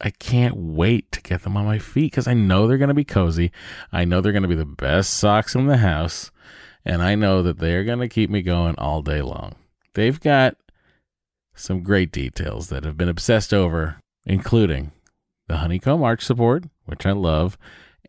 I 0.00 0.10
can't 0.10 0.56
wait 0.56 1.12
to 1.12 1.20
get 1.20 1.42
them 1.42 1.56
on 1.56 1.66
my 1.66 1.78
feet 1.78 2.12
because 2.12 2.26
I 2.26 2.34
know 2.34 2.66
they're 2.66 2.78
going 2.78 2.88
to 2.88 2.94
be 2.94 3.04
cozy. 3.04 3.52
I 3.92 4.04
know 4.04 4.20
they're 4.20 4.32
going 4.32 4.42
to 4.42 4.48
be 4.48 4.54
the 4.54 4.64
best 4.64 5.12
socks 5.14 5.54
in 5.54 5.66
the 5.66 5.76
house, 5.78 6.30
and 6.84 7.02
I 7.02 7.14
know 7.14 7.42
that 7.42 7.58
they're 7.58 7.84
going 7.84 7.98
to 8.00 8.08
keep 8.08 8.30
me 8.30 8.42
going 8.42 8.74
all 8.78 9.02
day 9.02 9.20
long. 9.20 9.56
They've 9.94 10.18
got 10.18 10.56
some 11.54 11.82
great 11.82 12.12
details 12.12 12.68
that 12.68 12.84
have 12.84 12.96
been 12.96 13.08
obsessed 13.08 13.52
over, 13.52 14.00
including 14.24 14.92
the 15.48 15.58
honeycomb 15.58 16.02
arch 16.02 16.24
support, 16.24 16.64
which 16.86 17.04
I 17.04 17.12
love, 17.12 17.58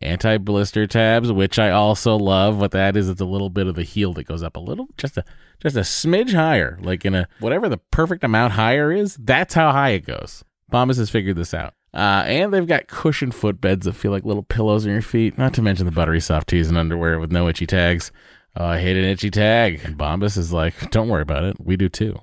anti 0.00 0.38
blister 0.38 0.86
tabs, 0.86 1.30
which 1.30 1.58
I 1.58 1.70
also 1.70 2.16
love. 2.16 2.58
What 2.58 2.70
that 2.70 2.96
is, 2.96 3.10
it's 3.10 3.20
a 3.20 3.26
little 3.26 3.50
bit 3.50 3.66
of 3.66 3.74
the 3.74 3.82
heel 3.82 4.14
that 4.14 4.26
goes 4.26 4.42
up 4.42 4.56
a 4.56 4.60
little, 4.60 4.88
just 4.96 5.18
a 5.18 5.24
just 5.62 5.76
a 5.76 5.80
smidge 5.80 6.34
higher, 6.34 6.78
like 6.82 7.04
in 7.04 7.14
a 7.14 7.28
whatever 7.38 7.68
the 7.68 7.78
perfect 7.78 8.24
amount 8.24 8.54
higher 8.54 8.92
is. 8.92 9.16
That's 9.16 9.54
how 9.54 9.72
high 9.72 9.90
it 9.90 10.06
goes. 10.06 10.44
Bombas 10.72 10.98
has 10.98 11.10
figured 11.10 11.36
this 11.36 11.54
out. 11.54 11.74
Uh, 11.94 12.24
and 12.26 12.52
they've 12.52 12.66
got 12.66 12.88
cushioned 12.88 13.32
footbeds 13.32 13.82
that 13.82 13.92
feel 13.92 14.10
like 14.10 14.24
little 14.24 14.42
pillows 14.42 14.86
on 14.86 14.92
your 14.92 15.02
feet. 15.02 15.36
Not 15.36 15.52
to 15.54 15.62
mention 15.62 15.84
the 15.84 15.92
buttery 15.92 16.20
soft 16.20 16.48
tees 16.48 16.68
and 16.68 16.78
underwear 16.78 17.18
with 17.18 17.30
no 17.30 17.48
itchy 17.48 17.66
tags. 17.66 18.10
Oh, 18.56 18.64
I 18.64 18.80
hate 18.80 18.96
an 18.96 19.04
itchy 19.04 19.30
tag. 19.30 19.82
And 19.84 19.98
Bombas 19.98 20.38
is 20.38 20.52
like, 20.52 20.90
don't 20.90 21.08
worry 21.08 21.22
about 21.22 21.44
it. 21.44 21.56
We 21.60 21.76
do 21.76 21.88
too. 21.88 22.18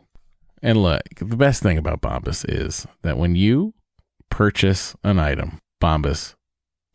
And 0.62 0.82
look, 0.82 1.02
the 1.18 1.38
best 1.38 1.62
thing 1.62 1.78
about 1.78 2.02
Bombas 2.02 2.46
is 2.50 2.88
that 3.04 3.18
when 3.18 3.36
you 3.36 3.74
purchase 4.30 4.96
an 5.04 5.20
item, 5.20 5.60
Bombas 5.82 6.36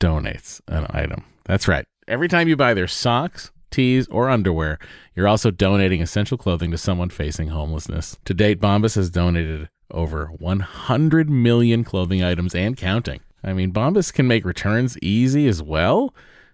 donates 0.01 0.61
an 0.69 0.87
item. 0.91 1.25
That's 1.45 1.69
right. 1.69 1.87
Every 2.07 2.29
time 2.29 2.49
you 2.49 2.57
buy 2.57 2.75
their 2.75 2.89
socks, 2.89 3.53
tees, 3.75 4.07
or 4.09 4.31
underwear, 4.31 4.79
you're 5.15 5.29
also 5.29 5.51
donating 5.51 6.01
essential 6.01 6.39
clothing 6.39 6.71
to 6.71 6.79
someone 6.79 7.11
facing 7.11 7.49
homelessness. 7.49 8.17
To 8.25 8.35
date, 8.35 8.61
Bombas 8.61 8.95
has 8.95 9.11
donated 9.11 9.69
over 9.91 10.27
100 10.27 11.29
million 11.29 11.85
clothing 11.85 12.23
items 12.23 12.55
and 12.55 12.77
counting. 12.77 13.21
I 13.43 13.53
mean, 13.53 13.73
Bombas 13.73 14.13
can 14.13 14.27
make 14.27 14.45
returns 14.45 14.97
easy 15.03 15.47
as 15.47 15.63
well. 15.63 16.15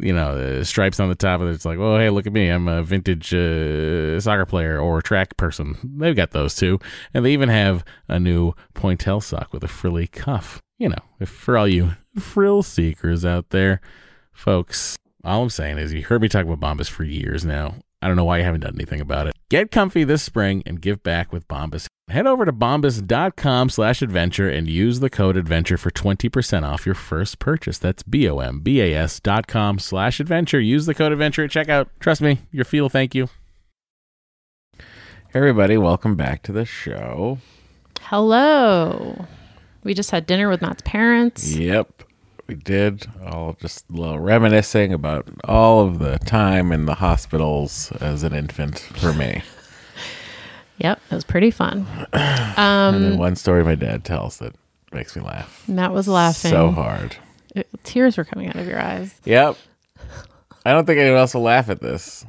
you 0.00 0.12
know, 0.12 0.62
stripes 0.62 1.00
on 1.00 1.08
the 1.08 1.14
top 1.14 1.40
of 1.40 1.48
it. 1.48 1.52
It's 1.52 1.64
like, 1.64 1.78
well, 1.78 1.98
hey, 1.98 2.10
look 2.10 2.26
at 2.26 2.32
me. 2.32 2.48
I'm 2.48 2.68
a 2.68 2.82
vintage 2.82 3.32
uh, 3.34 4.20
soccer 4.20 4.46
player 4.46 4.78
or 4.78 5.02
track 5.02 5.36
person. 5.36 5.76
They've 5.98 6.16
got 6.16 6.30
those 6.30 6.54
too. 6.54 6.78
And 7.12 7.24
they 7.24 7.32
even 7.32 7.48
have 7.48 7.84
a 8.08 8.18
new 8.18 8.54
pointelle 8.74 9.22
sock 9.22 9.52
with 9.52 9.64
a 9.64 9.68
frilly 9.68 10.06
cuff. 10.06 10.60
You 10.78 10.90
know, 10.90 11.02
if 11.20 11.28
for 11.28 11.56
all 11.56 11.68
you 11.68 11.92
frill 12.18 12.62
seekers 12.62 13.24
out 13.24 13.50
there, 13.50 13.80
folks, 14.32 14.98
all 15.24 15.42
I'm 15.42 15.50
saying 15.50 15.78
is 15.78 15.92
you 15.92 16.02
heard 16.02 16.22
me 16.22 16.28
talk 16.28 16.46
about 16.46 16.60
Bombas 16.60 16.88
for 16.88 17.04
years 17.04 17.44
now. 17.44 17.76
I 18.02 18.08
don't 18.08 18.16
know 18.16 18.24
why 18.24 18.38
you 18.38 18.44
haven't 18.44 18.60
done 18.62 18.74
anything 18.74 19.00
about 19.00 19.28
it. 19.28 19.34
Get 19.48 19.70
comfy 19.70 20.02
this 20.02 20.22
spring 20.22 20.62
and 20.66 20.80
give 20.80 21.02
back 21.02 21.32
with 21.32 21.46
Bombas. 21.46 21.86
Head 22.08 22.26
over 22.26 22.44
to 22.44 22.52
bombas.com 22.52 23.70
slash 23.70 24.02
adventure 24.02 24.48
and 24.48 24.68
use 24.68 25.00
the 25.00 25.08
code 25.08 25.36
adventure 25.36 25.78
for 25.78 25.90
20% 25.90 26.64
off 26.64 26.84
your 26.84 26.94
first 26.96 27.38
purchase. 27.38 27.78
That's 27.78 28.02
B-O-M-B-A-S 28.02 29.20
dot 29.20 29.46
com 29.46 29.78
slash 29.78 30.20
adventure. 30.20 30.58
Use 30.60 30.86
the 30.86 30.94
code 30.94 31.12
adventure 31.12 31.44
at 31.44 31.50
checkout. 31.50 31.86
Trust 32.00 32.20
me, 32.20 32.40
your 32.50 32.64
feel 32.64 32.88
thank 32.88 33.14
you. 33.14 33.28
Hey 34.78 35.38
everybody, 35.38 35.78
welcome 35.78 36.16
back 36.16 36.42
to 36.42 36.52
the 36.52 36.64
show. 36.64 37.38
Hello. 38.00 39.26
We 39.84 39.94
just 39.94 40.10
had 40.10 40.26
dinner 40.26 40.48
with 40.48 40.60
Matt's 40.60 40.82
parents. 40.82 41.54
Yep, 41.54 42.02
we 42.46 42.54
did. 42.54 43.06
All 43.24 43.56
just 43.60 43.88
a 43.90 43.92
little 43.92 44.18
reminiscing 44.18 44.92
about 44.92 45.26
all 45.44 45.86
of 45.86 45.98
the 45.98 46.18
time 46.18 46.72
in 46.72 46.86
the 46.86 46.94
hospitals 46.96 47.92
as 48.00 48.22
an 48.22 48.32
infant 48.34 48.78
for 48.78 49.12
me. 49.12 49.42
Yep, 50.78 51.00
it 51.10 51.14
was 51.14 51.22
pretty 51.24 51.52
fun. 51.52 51.86
and 52.12 52.58
Um, 52.58 53.02
then 53.02 53.18
one 53.18 53.36
story 53.36 53.62
my 53.62 53.76
dad 53.76 54.04
tells 54.04 54.38
that 54.38 54.54
makes 54.90 55.14
me 55.14 55.22
laugh 55.22 55.62
Matt 55.68 55.92
was 55.92 56.08
laughing. 56.08 56.50
so 56.50 56.70
hard. 56.72 57.14
It- 57.54 57.68
tears 57.84 58.16
were 58.16 58.24
coming 58.24 58.48
out 58.48 58.56
of 58.56 58.66
your 58.66 58.80
eyes. 58.80 59.14
Yep. 59.24 59.56
I 60.64 60.72
don't 60.72 60.84
think 60.84 60.98
anyone 60.98 61.20
else 61.20 61.34
will 61.34 61.42
laugh 61.42 61.68
at 61.68 61.80
this. 61.82 62.26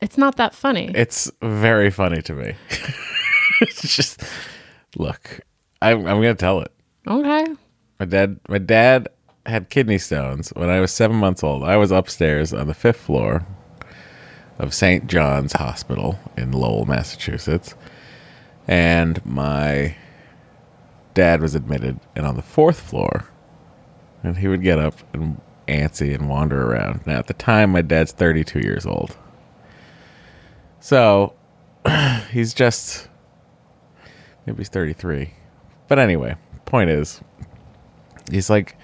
It's 0.00 0.18
not 0.18 0.36
that 0.36 0.52
funny. 0.52 0.90
It's 0.96 1.30
very 1.42 1.90
funny 1.90 2.22
to 2.22 2.32
me. 2.32 2.54
it's 3.60 3.94
just 3.94 4.20
look, 4.96 5.40
I'm 5.80 5.98
I'm 5.98 6.16
gonna 6.16 6.34
tell 6.34 6.60
it. 6.60 6.72
okay. 7.06 7.46
My 8.00 8.06
dad 8.06 8.40
my 8.48 8.58
dad 8.58 9.08
had 9.46 9.68
kidney 9.68 9.98
stones 9.98 10.50
when 10.50 10.70
I 10.70 10.80
was 10.80 10.92
seven 10.92 11.16
months 11.16 11.42
old. 11.42 11.64
I 11.64 11.76
was 11.76 11.90
upstairs 11.90 12.52
on 12.52 12.66
the 12.66 12.74
fifth 12.74 13.00
floor 13.00 13.46
of 14.58 14.72
St. 14.72 15.06
John's 15.06 15.54
Hospital 15.54 16.18
in 16.36 16.52
Lowell, 16.52 16.86
Massachusetts. 16.86 17.74
And 18.68 19.24
my 19.26 19.96
dad 21.14 21.40
was 21.40 21.54
admitted 21.54 21.98
and 22.14 22.24
on 22.24 22.36
the 22.36 22.42
fourth 22.42 22.80
floor 22.80 23.28
and 24.22 24.38
he 24.38 24.48
would 24.48 24.62
get 24.62 24.78
up 24.78 24.94
and 25.12 25.40
antsy 25.68 26.14
and 26.14 26.28
wander 26.28 26.70
around. 26.70 27.06
Now 27.06 27.18
at 27.18 27.26
the 27.26 27.34
time 27.34 27.72
my 27.72 27.82
dad's 27.82 28.12
thirty 28.12 28.44
two 28.44 28.60
years 28.60 28.86
old. 28.86 29.16
So 30.80 31.34
he's 32.30 32.54
just 32.54 33.08
maybe 34.46 34.58
he's 34.58 34.68
33. 34.68 35.34
But 35.88 35.98
anyway, 35.98 36.36
point 36.64 36.90
is 36.90 37.20
he's 38.30 38.48
like 38.48 38.76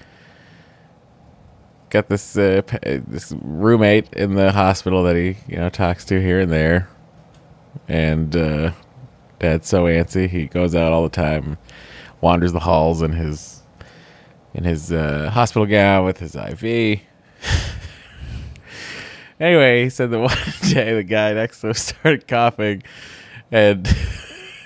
got 1.91 2.09
this 2.09 2.37
uh, 2.37 2.63
this 2.83 3.33
roommate 3.43 4.13
in 4.15 4.35
the 4.35 4.53
hospital 4.53 5.03
that 5.05 5.17
he, 5.17 5.37
you 5.47 5.57
know, 5.57 5.69
talks 5.71 6.05
to 6.07 6.21
here 6.21 6.41
and 6.41 6.51
there. 6.53 6.89
And 7.87 8.35
uh 8.37 8.73
dad's 9.39 9.69
so 9.69 9.85
antsy, 9.85 10.29
he 10.29 10.47
goes 10.47 10.75
out 10.75 10.93
all 10.93 11.03
the 11.03 11.09
time, 11.09 11.59
wanders 12.21 12.53
the 12.53 12.61
halls 12.61 13.03
in 13.03 13.13
his 13.13 13.63
in 14.55 14.65
his 14.65 14.91
uh, 14.93 15.31
hospital 15.33 15.67
gown 15.67 16.05
with 16.05 16.19
his 16.19 16.35
IV. 16.35 17.01
Anyway, 19.41 19.85
he 19.85 19.89
said 19.91 20.11
that 20.11 20.19
one 20.19 20.37
day 20.73 20.95
the 20.95 21.05
guy 21.05 21.33
next 21.33 21.61
to 21.61 21.69
him 21.69 21.75
started 21.75 22.27
coughing, 22.27 22.83
and 23.53 23.89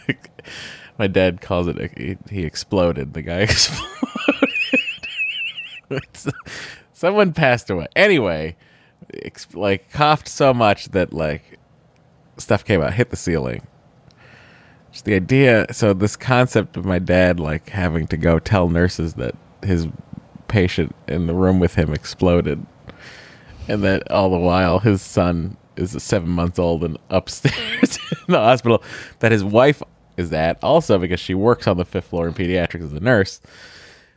my 0.99 1.07
dad 1.07 1.43
calls 1.43 1.69
it 1.69 1.93
he, 1.99 2.17
he 2.31 2.45
exploded. 2.45 3.13
The 3.13 3.21
guy 3.21 3.41
exploded. 3.41 4.49
It's- 5.91 6.27
someone 7.03 7.33
passed 7.33 7.69
away. 7.69 7.89
Anyway, 7.97 8.55
ex- 9.13 9.53
like 9.55 9.91
coughed 9.91 10.29
so 10.29 10.55
much 10.55 10.91
that 10.91 11.13
like 11.13 11.59
stuff 12.37 12.65
came 12.65 12.81
out, 12.81 12.95
hit 12.95 13.11
the 13.11 13.17
ceiling. 13.17 13.67
Just 14.93 15.05
the 15.05 15.15
idea. 15.17 15.67
So 15.73 15.95
this 15.95 16.15
concept 16.15 16.77
of 16.77 16.85
my 16.85 17.01
dad 17.01 17.41
like 17.41 17.71
having 17.71 18.07
to 18.07 18.17
go 18.17 18.39
tell 18.39 18.69
nurses 18.69 19.15
that 19.15 19.35
his 19.65 19.89
patient 20.47 20.95
in 21.09 21.27
the 21.27 21.35
room 21.35 21.59
with 21.59 21.75
him 21.75 21.93
exploded, 21.93 22.65
and 23.67 23.83
that 23.83 24.09
all 24.09 24.31
the 24.31 24.39
while 24.39 24.79
his 24.79 25.03
son 25.03 25.57
is 25.75 26.01
seven 26.01 26.29
months 26.29 26.61
old 26.61 26.85
and 26.85 26.99
upstairs 27.11 27.99
in 28.29 28.33
the 28.33 28.39
hospital. 28.39 28.81
That 29.19 29.33
his 29.33 29.43
wife 29.43 29.83
is 30.17 30.33
at 30.33 30.63
also 30.63 31.01
because 31.01 31.19
she 31.19 31.35
works 31.35 31.67
on 31.67 31.79
the 31.79 31.85
fifth 31.85 32.07
floor 32.07 32.29
in 32.29 32.35
pediatrics 32.35 32.85
as 32.85 32.93
a 32.93 33.01
nurse, 33.01 33.41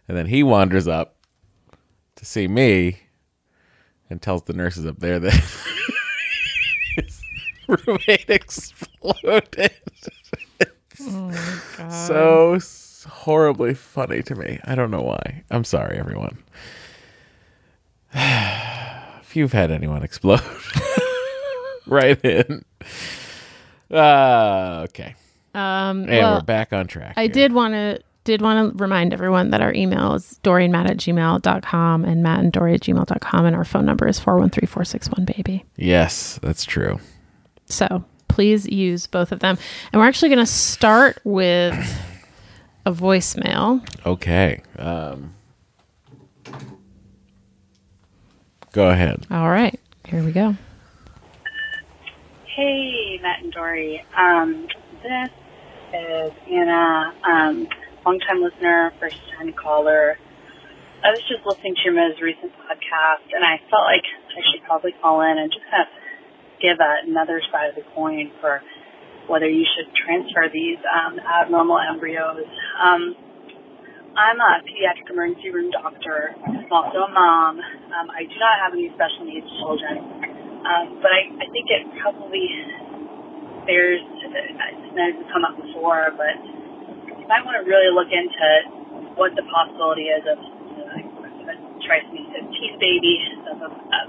and 0.07 0.15
then 0.15 0.27
he 0.27 0.43
wanders 0.43 0.87
up 0.87 1.14
to 2.25 2.31
see 2.31 2.47
me 2.47 2.97
and 4.09 4.21
tells 4.21 4.43
the 4.43 4.53
nurses 4.53 4.85
up 4.85 4.99
there 4.99 5.19
that 5.19 5.33
his 6.95 7.21
roommate 7.67 8.29
exploded. 8.29 9.71
so 11.89 12.59
horribly 13.07 13.73
funny 13.73 14.23
to 14.23 14.35
me. 14.35 14.59
I 14.65 14.75
don't 14.75 14.91
know 14.91 15.01
why. 15.01 15.43
I'm 15.51 15.63
sorry, 15.63 15.97
everyone. 15.97 16.39
if 18.13 19.35
you've 19.35 19.53
had 19.53 19.69
anyone 19.71 20.03
explode, 20.03 20.41
right 21.85 22.19
in. 22.25 22.65
Uh, 23.91 24.85
okay. 24.89 25.15
Um, 25.53 26.01
And 26.03 26.09
well, 26.09 26.33
we're 26.35 26.41
back 26.41 26.73
on 26.73 26.87
track. 26.87 27.13
I 27.17 27.23
here. 27.23 27.31
did 27.33 27.53
want 27.53 27.73
to 27.75 27.99
did 28.25 28.41
want 28.41 28.77
to 28.77 28.83
remind 28.83 29.13
everyone 29.13 29.51
that 29.51 29.61
our 29.61 29.73
email 29.73 30.13
is 30.13 30.39
dorianmatt 30.43 30.89
at 30.89 30.97
gmail.com 30.97 32.03
and 32.03 32.21
matt 32.23 32.39
and 32.39 32.51
doree 32.51 32.73
at 32.73 32.81
gmail.com 32.81 33.45
and 33.45 33.55
our 33.55 33.63
phone 33.63 33.85
number 33.85 34.07
is 34.07 34.19
413-461 34.19 35.25
baby. 35.37 35.63
Yes, 35.77 36.37
that's 36.41 36.65
true. 36.65 36.99
So 37.67 38.03
please 38.27 38.67
use 38.67 39.07
both 39.07 39.31
of 39.31 39.39
them. 39.39 39.57
And 39.93 40.01
we're 40.01 40.07
actually 40.07 40.29
going 40.29 40.45
to 40.45 40.51
start 40.51 41.19
with 41.23 41.73
a 42.85 42.91
voicemail. 42.91 43.87
Okay. 44.05 44.61
Um, 44.77 45.35
go 48.73 48.89
ahead. 48.89 49.25
All 49.31 49.49
right, 49.49 49.79
here 50.07 50.23
we 50.23 50.31
go. 50.31 50.55
Hey, 52.55 53.19
Matt 53.21 53.43
and 53.43 53.53
Doree. 53.53 54.03
Um, 54.17 54.67
this 55.03 55.29
is 55.93 56.31
Anna, 56.51 57.13
um, 57.27 57.67
longtime 58.05 58.45
listener, 58.45 58.93
first 59.01 59.17
time 59.33 59.49
caller. 59.57 60.13
I 61.01 61.09
was 61.09 61.25
just 61.25 61.41
listening 61.41 61.73
to 61.73 61.81
your 61.89 61.97
most 61.97 62.21
recent 62.21 62.53
podcast, 62.53 63.25
and 63.33 63.41
I 63.41 63.57
felt 63.73 63.85
like 63.89 64.05
I 64.05 64.41
should 64.53 64.61
probably 64.69 64.93
call 65.01 65.25
in 65.25 65.41
and 65.41 65.49
just 65.49 65.65
kind 65.73 65.83
of 65.85 65.91
give 66.61 66.77
a, 66.77 67.09
another 67.09 67.41
side 67.49 67.73
of 67.73 67.75
the 67.75 67.85
coin 67.97 68.29
for 68.39 68.61
whether 69.25 69.49
you 69.49 69.65
should 69.65 69.89
transfer 70.05 70.45
these 70.53 70.77
um, 70.85 71.17
abnormal 71.17 71.81
embryos. 71.81 72.45
Um, 72.77 73.17
I'm 74.13 74.37
a 74.37 74.61
pediatric 74.63 75.09
emergency 75.09 75.49
room 75.49 75.73
doctor. 75.73 76.37
I'm 76.45 76.69
also 76.69 77.09
a 77.09 77.11
mom. 77.11 77.57
Um, 77.57 78.07
I 78.13 78.23
do 78.23 78.37
not 78.37 78.55
have 78.61 78.71
any 78.77 78.93
special 78.93 79.25
needs 79.25 79.49
children. 79.59 79.97
Um, 80.61 81.01
but 81.01 81.09
I, 81.09 81.21
I 81.41 81.45
think 81.49 81.67
it 81.73 81.83
probably 82.01 82.45
bears, 83.65 84.01
I 84.01 84.77
know 84.93 85.05
it's 85.09 85.25
come 85.33 85.43
up 85.43 85.57
before, 85.57 86.13
but 86.15 86.37
might 87.27 87.43
want 87.45 87.57
to 87.57 87.65
really 87.65 87.89
look 87.89 88.09
into 88.09 88.47
what 89.17 89.33
the 89.33 89.45
possibility 89.49 90.09
is 90.11 90.23
of, 90.25 90.37
uh, 90.37 91.51
a 91.51 91.55
trisomy 91.81 92.25
15 92.31 92.81
baby, 92.81 93.15
of, 93.49 93.61
of, 93.61 93.71
of 93.73 94.07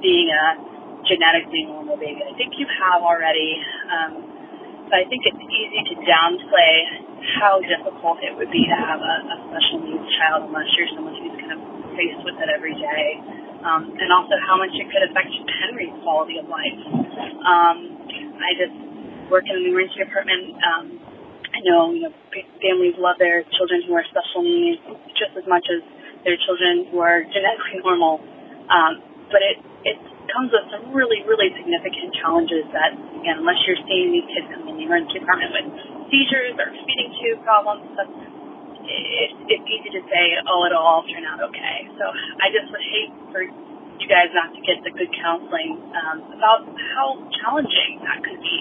being 0.00 0.28
a 0.32 0.44
genetically 1.04 1.68
normal 1.68 1.96
baby. 1.96 2.20
I 2.24 2.32
think 2.36 2.56
you 2.56 2.66
have 2.68 3.00
already, 3.04 3.60
um, 3.88 4.12
but 4.88 5.00
I 5.00 5.04
think 5.08 5.24
it's 5.24 5.40
easy 5.40 5.80
to 5.92 5.94
downplay 6.04 6.74
how 7.40 7.60
difficult 7.60 8.20
it 8.24 8.32
would 8.36 8.50
be 8.50 8.64
to 8.64 8.76
have 8.76 9.00
a, 9.00 9.14
a 9.28 9.36
special 9.52 9.84
needs 9.84 10.08
child 10.16 10.48
unless 10.48 10.68
you're 10.76 10.88
someone 10.96 11.16
who's 11.20 11.36
kind 11.36 11.52
of 11.52 11.60
faced 11.96 12.20
with 12.24 12.36
it 12.40 12.48
every 12.48 12.76
day 12.76 13.20
um, 13.64 13.92
and 13.92 14.08
also 14.12 14.36
how 14.40 14.56
much 14.56 14.72
it 14.72 14.88
could 14.88 15.04
affect 15.04 15.28
Henry's 15.60 15.92
quality 16.00 16.40
of 16.40 16.48
life. 16.48 16.80
Um, 17.44 18.08
I 18.40 18.56
just 18.56 18.76
work 19.28 19.44
in 19.46 19.60
the 19.60 19.68
emergency 19.68 20.00
department. 20.00 20.56
Um, 20.64 20.99
I 21.60 21.62
know, 21.68 21.92
you 21.92 22.08
know, 22.08 22.14
families 22.64 22.96
love 22.96 23.20
their 23.20 23.44
children 23.52 23.84
who 23.84 23.92
are 23.92 24.04
special 24.08 24.40
needs 24.40 24.80
just 25.12 25.36
as 25.36 25.44
much 25.44 25.68
as 25.68 25.84
their 26.24 26.40
children 26.40 26.88
who 26.88 27.04
are 27.04 27.20
genetically 27.28 27.80
normal. 27.84 28.16
Um, 28.72 29.04
but 29.28 29.44
it 29.44 29.60
it 29.84 29.96
comes 30.32 30.48
with 30.56 30.64
some 30.72 30.96
really, 30.96 31.20
really 31.28 31.52
significant 31.52 32.16
challenges 32.16 32.64
that, 32.72 32.96
again, 32.96 33.44
unless 33.44 33.60
you're 33.68 33.80
seeing 33.84 34.08
these 34.08 34.28
kids 34.32 34.48
come 34.48 34.64
in 34.72 34.80
the 34.80 34.84
emergency 34.88 35.20
department 35.20 35.52
with 35.52 35.66
seizures 36.08 36.56
or 36.56 36.72
feeding 36.88 37.12
tube 37.20 37.44
problems, 37.44 37.84
that's 37.92 38.08
it, 38.88 39.30
it's 39.52 39.68
easy 39.68 39.90
to 40.00 40.02
say, 40.08 40.24
oh, 40.48 40.64
it'll 40.64 40.80
all 40.80 41.04
turn 41.04 41.28
out 41.28 41.44
okay. 41.52 41.88
So 42.00 42.04
I 42.40 42.48
just 42.48 42.72
would 42.72 42.84
hate 42.88 43.12
for 43.32 43.42
you 43.44 44.06
guys 44.08 44.32
not 44.32 44.56
to 44.56 44.60
get 44.64 44.80
the 44.80 44.92
good 44.96 45.12
counseling 45.12 45.76
um, 45.92 46.24
about 46.32 46.64
how 46.96 47.20
challenging 47.40 48.00
that 48.00 48.24
could 48.24 48.40
be, 48.40 48.60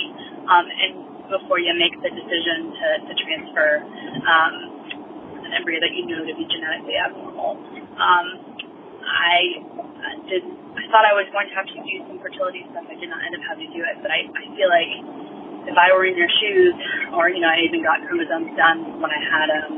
um, 0.52 0.68
and 0.68 1.19
before 1.30 1.62
you 1.62 1.72
make 1.78 1.96
the 2.02 2.12
decision 2.12 2.74
to, 2.74 2.88
to 3.08 3.14
transfer 3.24 3.70
um, 4.26 4.54
an 5.46 5.52
embryo 5.54 5.80
that 5.80 5.94
you 5.94 6.06
know 6.10 6.26
to 6.26 6.34
be 6.36 6.46
genetically 6.50 6.98
abnormal. 6.98 7.58
Um, 7.98 8.28
I 9.06 9.38
uh, 9.64 10.18
did. 10.30 10.44
I 10.70 10.86
thought 10.94 11.06
I 11.06 11.14
was 11.18 11.26
going 11.34 11.50
to 11.50 11.56
have 11.58 11.66
to 11.70 11.76
do 11.76 11.96
some 12.08 12.18
fertility 12.22 12.66
stuff. 12.70 12.86
I 12.88 12.96
did 12.98 13.10
not 13.10 13.22
end 13.26 13.36
up 13.36 13.44
having 13.46 13.68
to 13.70 13.74
do 13.74 13.82
it, 13.82 13.98
but 14.02 14.10
I, 14.14 14.26
I 14.26 14.44
feel 14.54 14.70
like 14.70 14.92
if 15.70 15.76
I 15.78 15.94
were 15.94 16.06
in 16.06 16.18
your 16.18 16.30
shoes, 16.42 16.74
or 17.14 17.30
you 17.30 17.42
know, 17.42 17.50
I 17.50 17.62
even 17.66 17.82
got 17.82 18.02
chromosomes 18.06 18.54
done 18.58 19.02
when 19.02 19.12
I 19.12 19.22
had 19.22 19.48
um, 19.50 19.74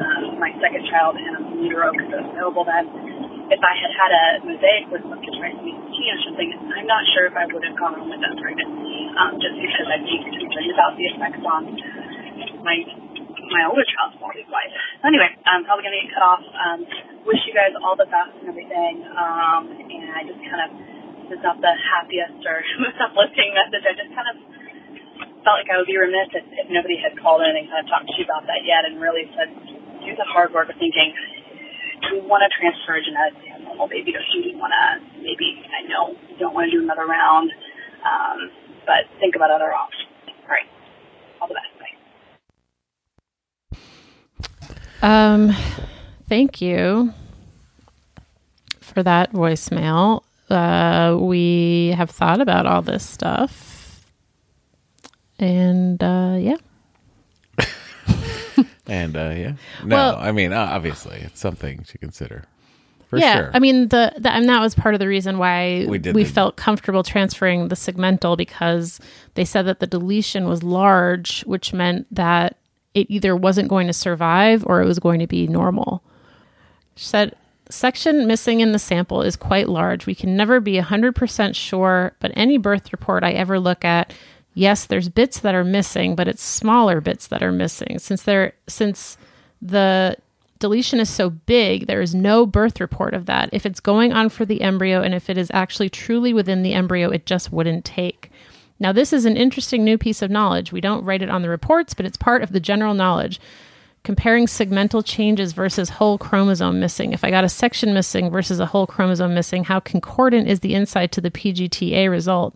um, 0.00 0.24
my 0.40 0.52
second 0.60 0.84
child 0.88 1.16
and 1.16 1.56
in 1.58 1.64
utero 1.64 1.92
because 1.92 2.08
it 2.12 2.18
was 2.20 2.30
available 2.32 2.64
then. 2.64 3.17
If 3.48 3.60
I 3.64 3.74
had 3.80 3.92
had 3.96 4.10
a 4.12 4.24
mosaic 4.44 4.92
with 4.92 5.04
like 5.08 5.24
a 5.24 5.32
trisomy 5.32 5.72
15 5.72 5.88
or 5.88 6.20
something, 6.28 6.48
I'm 6.52 6.88
not 6.88 7.02
sure 7.16 7.24
if 7.28 7.36
I 7.36 7.48
would 7.48 7.64
have 7.64 7.76
gone 7.80 7.96
on 7.96 8.06
with 8.12 8.20
that 8.20 8.36
pregnancy, 8.36 9.08
um, 9.16 9.40
just 9.40 9.56
because 9.56 9.86
I'd 9.88 10.04
be 10.04 10.20
concerned 10.20 10.72
about 10.72 10.92
the 11.00 11.04
effects 11.08 11.44
on 11.48 11.62
my 12.60 12.76
my 13.48 13.64
older 13.64 13.80
child's 13.88 14.20
quality 14.20 14.44
of 14.44 14.52
life. 14.52 14.68
Anyway, 15.00 15.32
I'm 15.48 15.64
probably 15.64 15.88
gonna 15.88 16.04
get 16.04 16.12
cut 16.12 16.24
off. 16.24 16.44
Um, 16.44 16.84
wish 17.24 17.40
you 17.48 17.56
guys 17.56 17.72
all 17.80 17.96
the 17.96 18.08
best 18.12 18.36
and 18.44 18.52
everything. 18.52 19.00
Um, 19.16 19.72
and 19.72 20.12
I 20.12 20.20
just 20.28 20.40
kind 20.44 20.62
of 20.68 20.70
this 21.32 21.40
is 21.40 21.44
not 21.44 21.60
the 21.60 21.72
happiest 21.72 22.40
or 22.44 22.60
most 22.84 23.00
uplifting 23.00 23.56
message. 23.56 23.84
I 23.84 23.94
just 23.96 24.12
kind 24.12 24.28
of 24.28 24.36
felt 25.44 25.64
like 25.64 25.70
I 25.72 25.76
would 25.80 25.88
be 25.88 25.96
remiss 25.96 26.28
if, 26.36 26.44
if 26.56 26.66
nobody 26.68 27.00
had 27.00 27.16
called 27.20 27.44
in 27.44 27.52
and 27.56 27.64
kind 27.68 27.84
of 27.84 27.88
talked 27.88 28.08
to 28.08 28.14
you 28.16 28.24
about 28.24 28.44
that 28.48 28.64
yet 28.64 28.84
and 28.84 29.00
really 29.00 29.28
said, 29.32 29.48
do 30.04 30.10
the 30.12 30.28
hard 30.28 30.52
work 30.52 30.68
of 30.68 30.76
thinking, 30.80 31.12
do 32.02 32.16
you 32.16 32.22
want 32.24 32.42
to 32.46 32.50
transfer 32.58 32.96
a 32.96 33.02
genetically 33.02 33.50
abnormal 33.54 33.88
baby 33.88 34.14
or 34.14 34.20
do 34.20 34.38
you 34.38 34.58
want 34.58 34.72
to 34.72 35.20
maybe, 35.20 35.62
I 35.68 35.86
know 35.88 36.16
you 36.28 36.38
don't 36.38 36.54
want 36.54 36.70
to 36.70 36.76
do 36.76 36.82
another 36.82 37.06
round, 37.06 37.50
um, 38.04 38.50
but 38.86 39.04
think 39.20 39.36
about 39.36 39.50
other 39.50 39.72
options. 39.72 40.08
All 40.26 40.48
right. 40.48 40.68
All 41.40 41.48
the 41.48 41.54
best. 41.54 41.72
Bye. 41.80 41.98
Um, 45.02 45.54
thank 46.28 46.60
you 46.60 47.12
for 48.80 49.02
that 49.02 49.32
voicemail. 49.32 50.22
Uh, 50.50 51.16
we 51.20 51.94
have 51.96 52.10
thought 52.10 52.40
about 52.40 52.66
all 52.66 52.80
this 52.80 53.06
stuff, 53.06 54.06
and 55.38 56.02
uh, 56.02 56.36
yeah, 56.38 56.56
And 58.88 59.16
uh, 59.16 59.32
yeah, 59.36 59.52
no, 59.84 59.96
Well- 59.96 60.16
I 60.16 60.32
mean, 60.32 60.52
obviously, 60.52 61.18
it's 61.18 61.40
something 61.40 61.84
to 61.84 61.98
consider 61.98 62.44
for 63.08 63.18
yeah. 63.18 63.36
sure. 63.36 63.50
I 63.54 63.58
mean, 63.58 63.88
the, 63.88 64.12
the 64.18 64.30
and 64.32 64.48
that 64.48 64.60
was 64.60 64.74
part 64.74 64.94
of 64.94 64.98
the 64.98 65.08
reason 65.08 65.38
why 65.38 65.84
We 65.88 65.98
we, 65.98 65.98
the- 65.98 66.24
felt 66.24 66.56
comfortable 66.56 67.02
transferring 67.02 67.68
the 67.68 67.74
segmental 67.76 68.36
because 68.36 69.00
they 69.34 69.44
said 69.44 69.62
that 69.66 69.80
the 69.80 69.86
deletion 69.86 70.46
was 70.46 70.62
large, 70.62 71.42
which 71.42 71.72
meant 71.72 72.06
that 72.14 72.56
it 72.94 73.06
either 73.10 73.36
wasn't 73.36 73.68
going 73.68 73.86
to 73.86 73.92
survive 73.92 74.64
or 74.66 74.80
it 74.82 74.86
was 74.86 74.98
going 74.98 75.20
to 75.20 75.26
be 75.26 75.46
normal. 75.46 76.02
She 76.96 77.04
said, 77.06 77.36
section 77.70 78.26
missing 78.26 78.60
in 78.60 78.72
the 78.72 78.78
sample 78.78 79.22
is 79.22 79.36
quite 79.36 79.68
large. 79.68 80.06
We 80.06 80.14
can 80.14 80.36
never 80.36 80.58
be 80.60 80.78
100% 80.78 81.54
sure, 81.54 82.12
but 82.20 82.32
any 82.34 82.58
birth 82.58 82.90
report 82.92 83.22
I 83.22 83.32
ever 83.32 83.60
look 83.60 83.84
at, 83.84 84.12
yes, 84.58 84.86
there's 84.86 85.08
bits 85.08 85.40
that 85.40 85.54
are 85.54 85.64
missing, 85.64 86.16
but 86.16 86.28
it's 86.28 86.42
smaller 86.42 87.00
bits 87.00 87.28
that 87.28 87.42
are 87.42 87.52
missing. 87.52 87.98
Since 87.98 88.22
there 88.24 88.52
since 88.66 89.16
the 89.62 90.16
deletion 90.58 90.98
is 91.00 91.08
so 91.08 91.30
big, 91.30 91.86
there 91.86 92.02
is 92.02 92.14
no 92.14 92.44
birth 92.44 92.80
report 92.80 93.14
of 93.14 93.26
that. 93.26 93.48
If 93.52 93.64
it's 93.64 93.80
going 93.80 94.12
on 94.12 94.28
for 94.28 94.44
the 94.44 94.60
embryo 94.62 95.00
and 95.02 95.14
if 95.14 95.30
it 95.30 95.38
is 95.38 95.50
actually 95.54 95.88
truly 95.88 96.34
within 96.34 96.62
the 96.62 96.74
embryo, 96.74 97.10
it 97.10 97.26
just 97.26 97.52
wouldn't 97.52 97.84
take. 97.84 98.30
Now, 98.80 98.92
this 98.92 99.12
is 99.12 99.24
an 99.24 99.36
interesting 99.36 99.84
new 99.84 99.98
piece 99.98 100.22
of 100.22 100.30
knowledge. 100.30 100.72
We 100.72 100.80
don't 100.80 101.04
write 101.04 101.22
it 101.22 101.30
on 101.30 101.42
the 101.42 101.48
reports, 101.48 101.94
but 101.94 102.06
it's 102.06 102.16
part 102.16 102.42
of 102.42 102.52
the 102.52 102.60
general 102.60 102.94
knowledge. 102.94 103.40
comparing 104.04 104.46
segmental 104.46 105.04
changes 105.04 105.52
versus 105.52 105.90
whole 105.90 106.16
chromosome 106.18 106.80
missing. 106.80 107.12
If 107.12 107.24
I 107.24 107.30
got 107.30 107.44
a 107.44 107.48
section 107.48 107.92
missing 107.92 108.30
versus 108.30 108.60
a 108.60 108.66
whole 108.66 108.86
chromosome 108.86 109.34
missing, 109.34 109.64
how 109.64 109.80
concordant 109.80 110.48
is 110.48 110.60
the 110.60 110.74
insight 110.74 111.12
to 111.12 111.20
the 111.20 111.30
PGTA 111.30 112.10
result? 112.10 112.54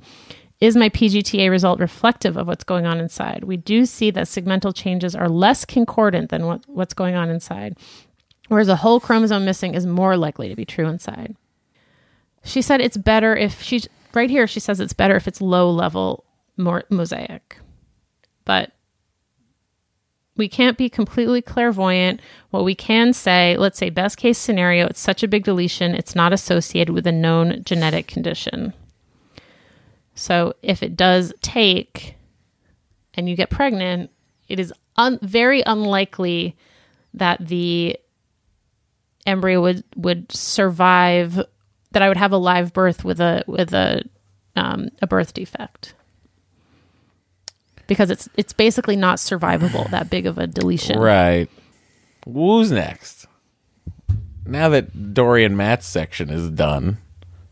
Is 0.62 0.76
my 0.76 0.90
PGTA 0.90 1.50
result 1.50 1.80
reflective 1.80 2.36
of 2.36 2.46
what's 2.46 2.62
going 2.62 2.86
on 2.86 3.00
inside? 3.00 3.42
We 3.42 3.56
do 3.56 3.84
see 3.84 4.12
that 4.12 4.28
segmental 4.28 4.72
changes 4.72 5.16
are 5.16 5.28
less 5.28 5.64
concordant 5.64 6.30
than 6.30 6.46
what, 6.46 6.62
what's 6.68 6.94
going 6.94 7.16
on 7.16 7.30
inside, 7.30 7.76
whereas 8.46 8.68
a 8.68 8.76
whole 8.76 9.00
chromosome 9.00 9.44
missing 9.44 9.74
is 9.74 9.86
more 9.86 10.16
likely 10.16 10.48
to 10.48 10.54
be 10.54 10.64
true 10.64 10.86
inside. 10.86 11.34
She 12.44 12.62
said 12.62 12.80
it's 12.80 12.96
better 12.96 13.34
if 13.34 13.60
she's 13.60 13.88
right 14.14 14.30
here. 14.30 14.46
She 14.46 14.60
says 14.60 14.78
it's 14.78 14.92
better 14.92 15.16
if 15.16 15.26
it's 15.26 15.40
low 15.40 15.68
level 15.68 16.22
more 16.56 16.84
mosaic, 16.88 17.58
but 18.44 18.70
we 20.36 20.48
can't 20.48 20.78
be 20.78 20.88
completely 20.88 21.42
clairvoyant. 21.42 22.20
What 22.50 22.64
we 22.64 22.76
can 22.76 23.12
say, 23.12 23.56
let's 23.56 23.78
say 23.78 23.90
best 23.90 24.16
case 24.16 24.38
scenario, 24.38 24.86
it's 24.86 25.00
such 25.00 25.24
a 25.24 25.28
big 25.28 25.42
deletion, 25.42 25.96
it's 25.96 26.14
not 26.14 26.32
associated 26.32 26.92
with 26.92 27.08
a 27.08 27.10
known 27.10 27.64
genetic 27.64 28.06
condition. 28.06 28.74
So 30.14 30.54
if 30.62 30.82
it 30.82 30.96
does 30.96 31.32
take 31.42 32.16
and 33.14 33.28
you 33.28 33.36
get 33.36 33.50
pregnant, 33.50 34.10
it 34.48 34.60
is 34.60 34.72
un- 34.96 35.18
very 35.22 35.62
unlikely 35.62 36.56
that 37.14 37.46
the 37.46 37.98
embryo 39.26 39.60
would 39.60 39.84
would 39.96 40.32
survive 40.32 41.40
that 41.92 42.02
I 42.02 42.08
would 42.08 42.16
have 42.16 42.32
a 42.32 42.38
live 42.38 42.72
birth 42.72 43.04
with 43.04 43.20
a 43.20 43.44
with 43.46 43.72
a 43.72 44.02
um, 44.56 44.90
a 45.00 45.06
birth 45.06 45.34
defect 45.34 45.94
because 47.86 48.10
it's 48.10 48.28
it's 48.36 48.52
basically 48.52 48.96
not 48.96 49.18
survivable 49.18 49.90
that 49.90 50.10
big 50.10 50.26
of 50.26 50.38
a 50.38 50.46
deletion. 50.46 50.98
Right. 50.98 51.48
Who's 52.24 52.70
next? 52.70 53.26
Now 54.46 54.68
that 54.70 55.14
Doree 55.14 55.44
and 55.44 55.56
Matt's 55.56 55.86
section 55.86 56.30
is 56.30 56.50
done 56.50 56.98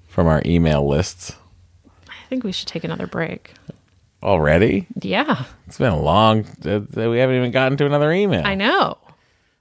from 0.08 0.26
our 0.26 0.42
email 0.44 0.86
lists 0.86 1.36
think 2.30 2.44
we 2.44 2.52
should 2.52 2.68
take 2.68 2.84
another 2.84 3.08
break. 3.08 3.52
already, 4.22 4.86
Yeah, 5.02 5.44
it's 5.66 5.78
been 5.78 5.92
a 5.92 6.00
long. 6.00 6.46
Uh, 6.64 6.80
we 6.94 7.18
haven't 7.18 7.36
even 7.36 7.50
gotten 7.50 7.76
to 7.78 7.86
another 7.86 8.12
email. 8.12 8.46
I 8.46 8.54
know. 8.54 8.96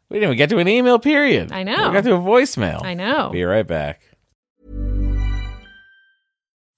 We 0.10 0.16
didn't 0.16 0.30
even 0.30 0.38
get 0.38 0.50
to 0.50 0.60
an 0.60 0.68
email. 0.68 1.00
Period. 1.00 1.52
I 1.52 1.64
know. 1.64 1.88
We 1.88 1.94
got 1.94 2.04
to 2.04 2.16
a 2.16 2.20
voicemail. 2.20 2.84
I 2.84 2.94
know. 2.94 3.30
Be 3.32 3.44
right 3.44 3.66
back. 3.66 4.02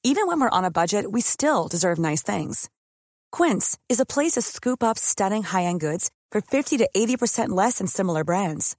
Even 0.04 0.26
when 0.28 0.40
we're 0.40 0.50
on 0.50 0.66
a 0.66 0.72
budget, 0.72 1.12
we 1.12 1.22
still 1.22 1.68
deserve 1.68 2.00
nice 2.00 2.24
things. 2.24 2.70
Quince 3.32 3.78
is 3.88 4.00
a 4.00 4.06
place 4.06 4.32
to 4.32 4.42
scoop 4.42 4.84
up 4.84 4.98
stunning 4.98 5.44
high-end 5.44 5.80
goods 5.80 6.10
for 6.32 6.42
50 6.42 6.78
to 6.78 6.90
80% 6.96 7.50
less 7.50 7.78
than 7.78 7.88
similar 7.88 8.24
brands. 8.24 8.76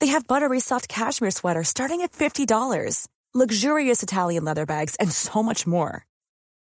They 0.00 0.08
have 0.08 0.26
buttery 0.26 0.60
soft 0.60 0.88
cashmere 0.88 1.30
sweaters 1.30 1.68
starting 1.68 2.02
at 2.02 2.12
$50, 2.12 3.08
luxurious 3.32 4.02
Italian 4.02 4.44
leather 4.44 4.66
bags, 4.66 4.96
and 4.96 5.10
so 5.10 5.42
much 5.42 5.66
more. 5.66 6.04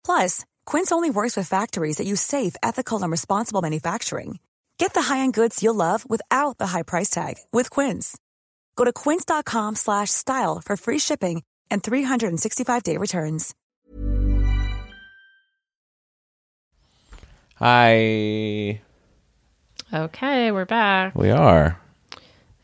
Plus, 0.09 0.43
Quince 0.65 0.91
only 0.91 1.11
works 1.11 1.37
with 1.37 1.47
factories 1.47 1.97
that 1.97 2.07
use 2.07 2.19
safe, 2.19 2.55
ethical, 2.63 3.03
and 3.03 3.11
responsible 3.11 3.61
manufacturing. 3.61 4.39
Get 4.79 4.95
the 4.95 5.03
high-end 5.03 5.35
goods 5.35 5.61
you'll 5.61 5.75
love 5.75 6.03
without 6.09 6.57
the 6.57 6.65
high 6.65 6.81
price 6.81 7.11
tag 7.11 7.35
with 7.51 7.69
Quince. 7.69 8.17
Go 8.75 8.85
to 8.85 8.91
quince.com 8.91 9.75
slash 9.75 10.09
style 10.09 10.61
for 10.65 10.75
free 10.77 10.97
shipping 10.97 11.43
and 11.69 11.83
365-day 11.83 12.97
returns. 12.97 13.53
Hi. 17.57 18.81
Okay, 19.93 20.51
we're 20.51 20.65
back. 20.65 21.13
We 21.13 21.29
are. 21.29 21.79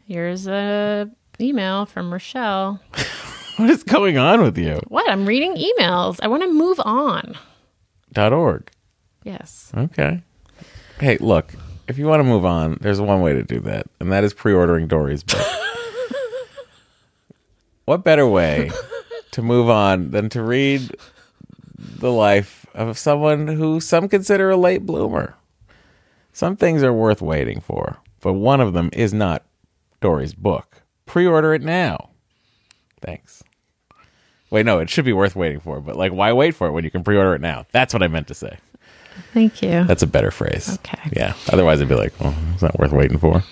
Here's 0.07 0.47
a 0.47 1.11
email 1.39 1.85
from 1.85 2.11
Rochelle. 2.11 2.79
What 3.57 3.69
is 3.69 3.83
going 3.83 4.17
on 4.17 4.41
with 4.41 4.57
you? 4.57 4.81
What? 4.89 5.09
I'm 5.09 5.25
reading 5.25 5.55
emails. 5.55 6.19
I 6.21 6.27
want 6.27 6.43
to 6.43 6.51
move 6.51 6.77
on. 6.83 7.37
Dot 8.11 8.33
org. 8.33 8.69
Yes. 9.23 9.71
Okay. 9.75 10.21
Hey, 10.99 11.17
look. 11.21 11.53
If 11.87 11.97
you 11.97 12.05
want 12.05 12.19
to 12.19 12.25
move 12.25 12.43
on, 12.43 12.77
there's 12.81 12.99
one 12.99 13.21
way 13.21 13.31
to 13.31 13.43
do 13.43 13.61
that, 13.61 13.87
and 14.01 14.11
that 14.11 14.25
is 14.25 14.33
pre-ordering 14.33 14.89
Doree's 14.89 15.23
book. 15.23 15.39
what 17.85 18.03
better 18.03 18.27
way 18.27 18.71
to 19.31 19.41
move 19.41 19.69
on 19.69 20.11
than 20.11 20.27
to 20.29 20.41
read 20.41 20.93
the 21.77 22.11
life 22.11 22.65
of 22.73 22.97
someone 22.97 23.47
who 23.47 23.79
some 23.79 24.09
consider 24.09 24.49
a 24.49 24.57
late 24.57 24.85
bloomer? 24.85 25.33
Some 26.33 26.57
things 26.57 26.83
are 26.83 26.91
worth 26.91 27.21
waiting 27.21 27.61
for, 27.61 27.99
but 28.19 28.33
one 28.33 28.59
of 28.59 28.73
them 28.73 28.89
is 28.91 29.13
not 29.13 29.45
Doree's 30.01 30.33
book. 30.33 30.81
Pre-order 31.05 31.53
it 31.53 31.61
now. 31.61 32.09
Thanks. 32.99 33.44
Wait, 34.49 34.65
no, 34.65 34.79
it 34.79 34.89
should 34.89 35.05
be 35.05 35.13
worth 35.13 35.35
waiting 35.35 35.59
for, 35.59 35.81
but 35.81 35.95
like, 35.95 36.11
why 36.11 36.31
wait 36.31 36.55
for 36.55 36.67
it 36.67 36.71
when 36.71 36.83
you 36.83 36.91
can 36.91 37.03
pre-order 37.03 37.35
it 37.35 37.41
now? 37.41 37.65
That's 37.71 37.93
what 37.93 38.03
I 38.03 38.07
meant 38.07 38.27
to 38.27 38.33
say. 38.33 38.57
Thank 39.33 39.61
you. 39.61 39.83
That's 39.85 40.03
a 40.03 40.07
better 40.07 40.31
phrase. 40.31 40.75
Okay. 40.75 41.09
Yeah. 41.13 41.33
Otherwise, 41.51 41.81
I'd 41.81 41.89
be 41.89 41.95
like, 41.95 42.13
well, 42.19 42.35
it's 42.53 42.61
not 42.61 42.77
worth 42.77 42.91
waiting 42.91 43.17
for. 43.17 43.43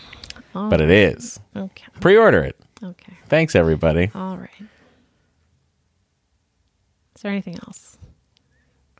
But 0.53 0.81
it 0.81 0.91
is. 0.91 1.39
Okay. 1.55 1.85
Pre-order 1.99 2.41
it. 2.43 2.55
Okay. 2.83 3.13
Thanks, 3.27 3.55
everybody. 3.55 4.11
All 4.13 4.37
right. 4.37 4.49
Is 7.15 7.21
there 7.21 7.31
anything 7.31 7.55
else 7.55 7.97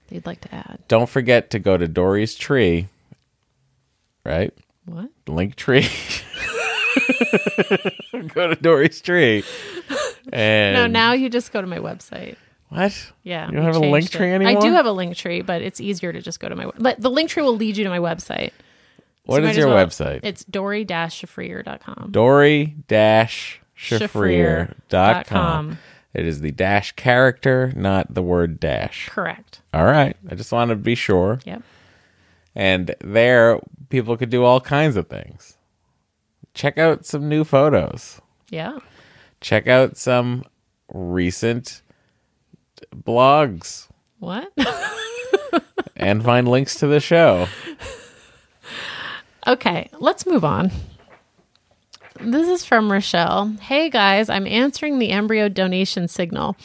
that 0.08 0.16
you'd 0.16 0.26
like 0.26 0.42
to 0.42 0.56
add? 0.56 0.80
Don't 0.88 1.10
forget 1.10 1.50
to 1.52 1.60
go 1.60 1.78
to 1.78 1.88
Doree's 1.88 2.36
Tree. 2.36 2.88
Right? 4.26 4.54
What? 4.86 5.10
Link 5.28 5.56
Tree. 5.56 5.82
go 8.34 8.48
to 8.48 8.56
Doree's 8.60 9.02
Tree. 9.02 9.44
And 10.32 10.74
No, 10.76 10.88
now 10.88 11.14
you 11.14 11.30
just 11.30 11.52
go 11.52 11.60
to 11.62 11.68
my 11.68 11.80
website. 11.80 12.36
what? 12.70 13.12
Yeah. 13.24 13.48
You 13.50 13.56
don't 13.58 13.66
have 13.66 13.76
a 13.76 13.80
link 13.80 14.06
it. 14.06 14.12
tree 14.12 14.34
I 14.34 14.56
do 14.60 14.72
have 14.72 14.86
a 14.86 14.92
link 14.92 15.16
tree, 15.18 15.42
but 15.42 15.62
it's 15.62 15.82
easier 15.82 16.14
to 16.14 16.22
just 16.22 16.40
go 16.40 16.50
to 16.50 16.56
my. 16.56 16.70
But 16.78 17.02
the 17.02 17.10
link 17.10 17.30
tree 17.30 17.44
will 17.44 17.56
lead 17.58 17.78
you 17.78 17.84
to 17.84 17.90
my 17.90 18.00
website. 18.00 18.52
What 19.26 19.42
you 19.44 19.50
is 19.50 19.58
your 19.58 19.68
well- 19.70 19.86
website? 19.86 20.20
It's. 20.24 20.44
Doree 20.44 20.84
dash 20.86 21.22
Shafrir 21.22 21.64
dot 21.66 21.82
com. 21.82 22.12
com. 25.70 25.78
It 26.14 26.26
is 26.28 26.42
the 26.42 26.52
dash 26.52 26.92
character, 26.92 27.74
not 27.76 28.14
the 28.14 28.22
word 28.22 28.60
dash. 28.60 29.10
Correct. 29.10 29.62
All 29.74 29.86
right. 29.86 30.16
I 30.30 30.36
just 30.36 30.52
wanted 30.52 30.76
to 30.76 30.82
be 30.82 30.94
sure. 30.96 31.40
Yep. 31.44 31.64
And 32.56 32.96
there, 33.00 33.60
people 33.90 34.16
could 34.16 34.30
do 34.30 34.44
all 34.44 34.62
kinds 34.62 34.96
of 34.96 35.08
things. 35.08 35.58
Check 36.54 36.78
out 36.78 37.06
some 37.08 37.28
new 37.28 37.44
photos. 37.44 38.22
Yeah. 38.52 38.78
Check 39.44 39.68
out 39.68 39.98
some 39.98 40.46
recent 40.94 41.82
blogs 42.96 43.90
What? 44.20 44.54
and 45.98 46.24
find 46.24 46.48
links 46.48 46.76
to 46.76 46.88
the 46.88 47.02
show. 47.02 47.48
Okay, 49.46 49.90
let's 50.00 50.26
move 50.26 50.46
on. 50.46 50.72
This 52.22 52.48
is 52.48 52.64
from 52.64 52.90
Rochelle. 52.90 53.58
Hey 53.60 53.90
guys, 53.90 54.30
I'm 54.30 54.48
answering 54.48 54.98
the 54.98 55.10
embryo 55.10 55.50
donation 55.50 56.08
signal. 56.08 56.56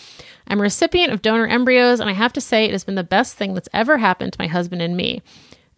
I'm 0.46 0.60
a 0.60 0.62
recipient 0.62 1.12
of 1.12 1.20
donor 1.20 1.48
embryos, 1.48 1.98
and 1.98 2.08
I 2.08 2.12
have 2.12 2.32
to 2.34 2.40
say 2.40 2.64
it 2.64 2.70
has 2.70 2.84
been 2.84 2.94
the 2.94 3.02
best 3.02 3.36
thing 3.36 3.54
that's 3.54 3.68
ever 3.72 3.98
happened 3.98 4.34
to 4.34 4.40
my 4.40 4.46
husband 4.46 4.82
and 4.82 4.96
me. 4.96 5.20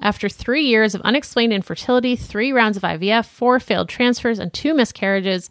After 0.01 0.28
three 0.28 0.64
years 0.64 0.94
of 0.94 1.01
unexplained 1.01 1.55
infertility, 1.55 2.14
three 2.14 2.53
rounds 2.53 2.76
of 2.76 2.82
IVF, 2.82 3.24
four 3.24 3.59
failed 3.59 3.88
transfers, 3.88 4.38
and 4.38 4.53
two 4.53 4.74
miscarriages, 4.74 5.48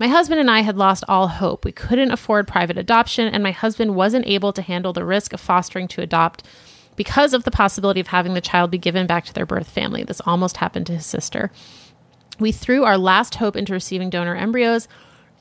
my 0.00 0.08
husband 0.08 0.40
and 0.40 0.50
I 0.50 0.60
had 0.60 0.78
lost 0.78 1.04
all 1.08 1.28
hope. 1.28 1.62
We 1.62 1.72
couldn't 1.72 2.10
afford 2.10 2.48
private 2.48 2.78
adoption, 2.78 3.28
and 3.28 3.42
my 3.42 3.50
husband 3.50 3.94
wasn't 3.94 4.26
able 4.26 4.50
to 4.54 4.62
handle 4.62 4.94
the 4.94 5.04
risk 5.04 5.34
of 5.34 5.40
fostering 5.40 5.88
to 5.88 6.00
adopt 6.00 6.42
because 6.96 7.34
of 7.34 7.44
the 7.44 7.50
possibility 7.50 8.00
of 8.00 8.06
having 8.06 8.32
the 8.32 8.40
child 8.40 8.70
be 8.70 8.78
given 8.78 9.06
back 9.06 9.26
to 9.26 9.34
their 9.34 9.44
birth 9.44 9.68
family. 9.68 10.02
This 10.02 10.22
almost 10.24 10.56
happened 10.56 10.86
to 10.86 10.94
his 10.94 11.04
sister. 11.04 11.50
We 12.38 12.50
threw 12.50 12.82
our 12.84 12.96
last 12.96 13.34
hope 13.34 13.56
into 13.56 13.74
receiving 13.74 14.08
donor 14.08 14.34
embryos, 14.34 14.88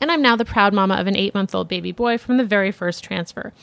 and 0.01 0.11
I'm 0.11 0.21
now 0.21 0.35
the 0.35 0.43
proud 0.43 0.73
mama 0.73 0.95
of 0.95 1.07
an 1.07 1.15
eight 1.15 1.33
month 1.33 1.55
old 1.55 1.69
baby 1.69 1.93
boy 1.93 2.17
from 2.17 2.35
the 2.35 2.43
very 2.43 2.73
first 2.73 3.01
transfer. 3.01 3.53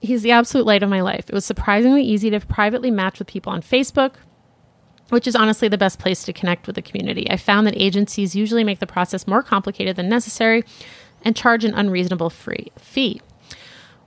He's 0.00 0.22
the 0.22 0.30
absolute 0.30 0.66
light 0.66 0.82
of 0.82 0.88
my 0.88 1.02
life. 1.02 1.26
It 1.28 1.34
was 1.34 1.44
surprisingly 1.44 2.04
easy 2.04 2.30
to 2.30 2.40
privately 2.40 2.90
match 2.90 3.18
with 3.18 3.28
people 3.28 3.52
on 3.52 3.60
Facebook, 3.60 4.14
which 5.12 5.26
is 5.26 5.36
honestly 5.36 5.68
the 5.68 5.76
best 5.76 5.98
place 5.98 6.24
to 6.24 6.32
connect 6.32 6.66
with 6.66 6.74
the 6.74 6.80
community. 6.80 7.30
I 7.30 7.36
found 7.36 7.66
that 7.66 7.76
agencies 7.76 8.34
usually 8.34 8.64
make 8.64 8.78
the 8.78 8.86
process 8.86 9.26
more 9.26 9.42
complicated 9.42 9.96
than 9.96 10.08
necessary 10.08 10.64
and 11.22 11.36
charge 11.36 11.66
an 11.66 11.74
unreasonable 11.74 12.30
free 12.30 12.72
fee. 12.78 13.20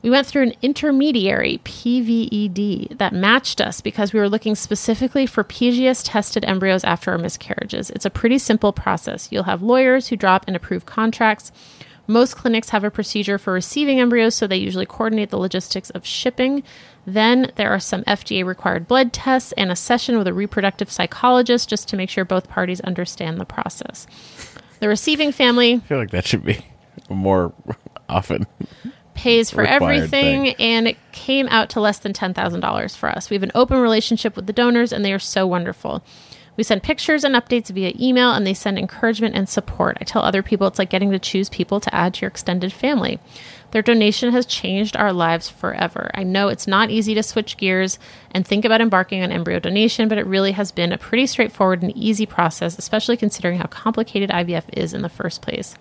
We 0.01 0.09
went 0.09 0.25
through 0.25 0.43
an 0.43 0.53
intermediary 0.63 1.59
PVED 1.63 2.97
that 2.97 3.13
matched 3.13 3.61
us 3.61 3.81
because 3.81 4.13
we 4.13 4.19
were 4.19 4.29
looking 4.29 4.55
specifically 4.55 5.27
for 5.27 5.43
PGS 5.43 6.01
tested 6.03 6.43
embryos 6.43 6.83
after 6.83 7.11
our 7.11 7.19
miscarriages. 7.19 7.91
It's 7.91 8.05
a 8.05 8.09
pretty 8.09 8.39
simple 8.39 8.73
process. 8.73 9.29
You'll 9.31 9.43
have 9.43 9.61
lawyers 9.61 10.07
who 10.07 10.15
drop 10.15 10.45
and 10.47 10.55
approve 10.55 10.87
contracts 10.87 11.51
Most 12.07 12.35
clinics 12.35 12.69
have 12.69 12.83
a 12.83 12.91
procedure 12.91 13.37
for 13.37 13.53
receiving 13.53 13.99
embryos, 13.99 14.35
so 14.35 14.45
they 14.45 14.57
usually 14.57 14.85
coordinate 14.85 15.31
the 15.31 15.39
logistics 15.39 15.89
of 15.91 16.05
shipping. 16.05 16.63
Then 17.05 17.51
there 17.55 17.69
are 17.71 17.79
some 17.79 18.03
FDA 18.03 18.45
required 18.45 18.87
blood 18.87 19.13
tests 19.13 19.51
and 19.53 19.71
a 19.71 19.75
session 19.75 20.17
with 20.17 20.27
a 20.27 20.33
reproductive 20.33 20.91
psychologist 20.91 21.69
just 21.69 21.87
to 21.89 21.97
make 21.97 22.09
sure 22.09 22.25
both 22.25 22.49
parties 22.49 22.81
understand 22.81 23.39
the 23.39 23.45
process. 23.45 24.07
The 24.79 24.87
receiving 24.87 25.31
family 25.31 25.75
I 25.75 25.79
feel 25.79 25.97
like 25.97 26.11
that 26.11 26.25
should 26.25 26.43
be 26.43 26.65
more 27.09 27.53
often. 28.09 28.45
pays 29.13 29.49
for 29.49 29.63
everything 29.63 30.43
thing. 30.43 30.55
and 30.59 30.87
it 30.87 30.97
came 31.11 31.47
out 31.47 31.69
to 31.71 31.79
less 31.79 31.99
than 31.99 32.13
$10,000 32.13 32.97
for 32.97 33.09
us. 33.09 33.29
We 33.29 33.35
have 33.35 33.43
an 33.43 33.51
open 33.55 33.79
relationship 33.79 34.35
with 34.35 34.47
the 34.47 34.53
donors 34.53 34.91
and 34.91 35.05
they 35.05 35.13
are 35.13 35.19
so 35.19 35.47
wonderful. 35.47 36.03
We 36.57 36.63
send 36.63 36.83
pictures 36.83 37.23
and 37.23 37.35
updates 37.35 37.69
via 37.69 37.93
email 37.99 38.31
and 38.31 38.45
they 38.45 38.53
send 38.53 38.77
encouragement 38.77 39.35
and 39.35 39.47
support. 39.49 39.97
I 39.99 40.05
tell 40.05 40.21
other 40.21 40.41
people 40.41 40.67
it's 40.67 40.79
like 40.79 40.89
getting 40.89 41.11
to 41.11 41.19
choose 41.19 41.49
people 41.49 41.79
to 41.79 41.93
add 41.93 42.13
to 42.15 42.21
your 42.21 42.29
extended 42.29 42.71
family. 42.71 43.19
Their 43.71 43.81
donation 43.81 44.31
has 44.31 44.45
changed 44.45 44.95
our 44.95 45.11
lives 45.11 45.49
forever. 45.49 46.09
I 46.13 46.23
know 46.23 46.47
it's 46.47 46.67
not 46.67 46.91
easy 46.91 47.13
to 47.15 47.23
switch 47.23 47.57
gears 47.57 47.99
and 48.31 48.47
think 48.47 48.63
about 48.63 48.79
embarking 48.79 49.21
on 49.21 49.33
embryo 49.33 49.59
donation, 49.59 50.07
but 50.07 50.17
it 50.17 50.25
really 50.25 50.53
has 50.53 50.71
been 50.71 50.93
a 50.93 50.97
pretty 50.97 51.27
straightforward 51.27 51.83
and 51.83 51.95
easy 51.97 52.25
process, 52.25 52.77
especially 52.77 53.17
considering 53.17 53.57
how 53.57 53.67
complicated 53.67 54.29
IVF 54.29 54.63
is 54.71 54.93
in 54.93 55.01
the 55.01 55.09
first 55.09 55.41
place. 55.41 55.75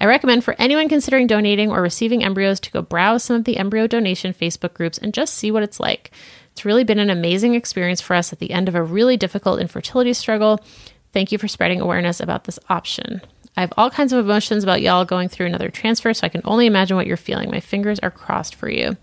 I 0.00 0.06
recommend 0.06 0.44
for 0.44 0.56
anyone 0.58 0.88
considering 0.88 1.26
donating 1.26 1.70
or 1.70 1.80
receiving 1.80 2.24
embryos 2.24 2.58
to 2.60 2.70
go 2.70 2.82
browse 2.82 3.24
some 3.24 3.36
of 3.36 3.44
the 3.44 3.56
embryo 3.56 3.86
donation 3.86 4.32
Facebook 4.32 4.74
groups 4.74 4.98
and 4.98 5.14
just 5.14 5.34
see 5.34 5.50
what 5.50 5.62
it's 5.62 5.78
like. 5.78 6.10
It's 6.54 6.64
really 6.64 6.84
been 6.84 7.00
an 7.00 7.10
amazing 7.10 7.54
experience 7.54 8.00
for 8.00 8.14
us 8.14 8.32
at 8.32 8.38
the 8.38 8.52
end 8.52 8.68
of 8.68 8.76
a 8.76 8.82
really 8.82 9.16
difficult 9.16 9.60
infertility 9.60 10.12
struggle. 10.12 10.64
Thank 11.12 11.32
you 11.32 11.38
for 11.38 11.48
spreading 11.48 11.80
awareness 11.80 12.20
about 12.20 12.44
this 12.44 12.60
option. 12.68 13.20
I 13.56 13.60
have 13.60 13.72
all 13.76 13.90
kinds 13.90 14.12
of 14.12 14.24
emotions 14.24 14.62
about 14.62 14.80
y'all 14.80 15.04
going 15.04 15.28
through 15.28 15.46
another 15.46 15.68
transfer, 15.68 16.14
so 16.14 16.24
I 16.24 16.28
can 16.28 16.42
only 16.44 16.66
imagine 16.66 16.96
what 16.96 17.08
you're 17.08 17.16
feeling. 17.16 17.50
My 17.50 17.60
fingers 17.60 17.98
are 18.00 18.10
crossed 18.10 18.54
for 18.54 18.68
you. 18.68 18.96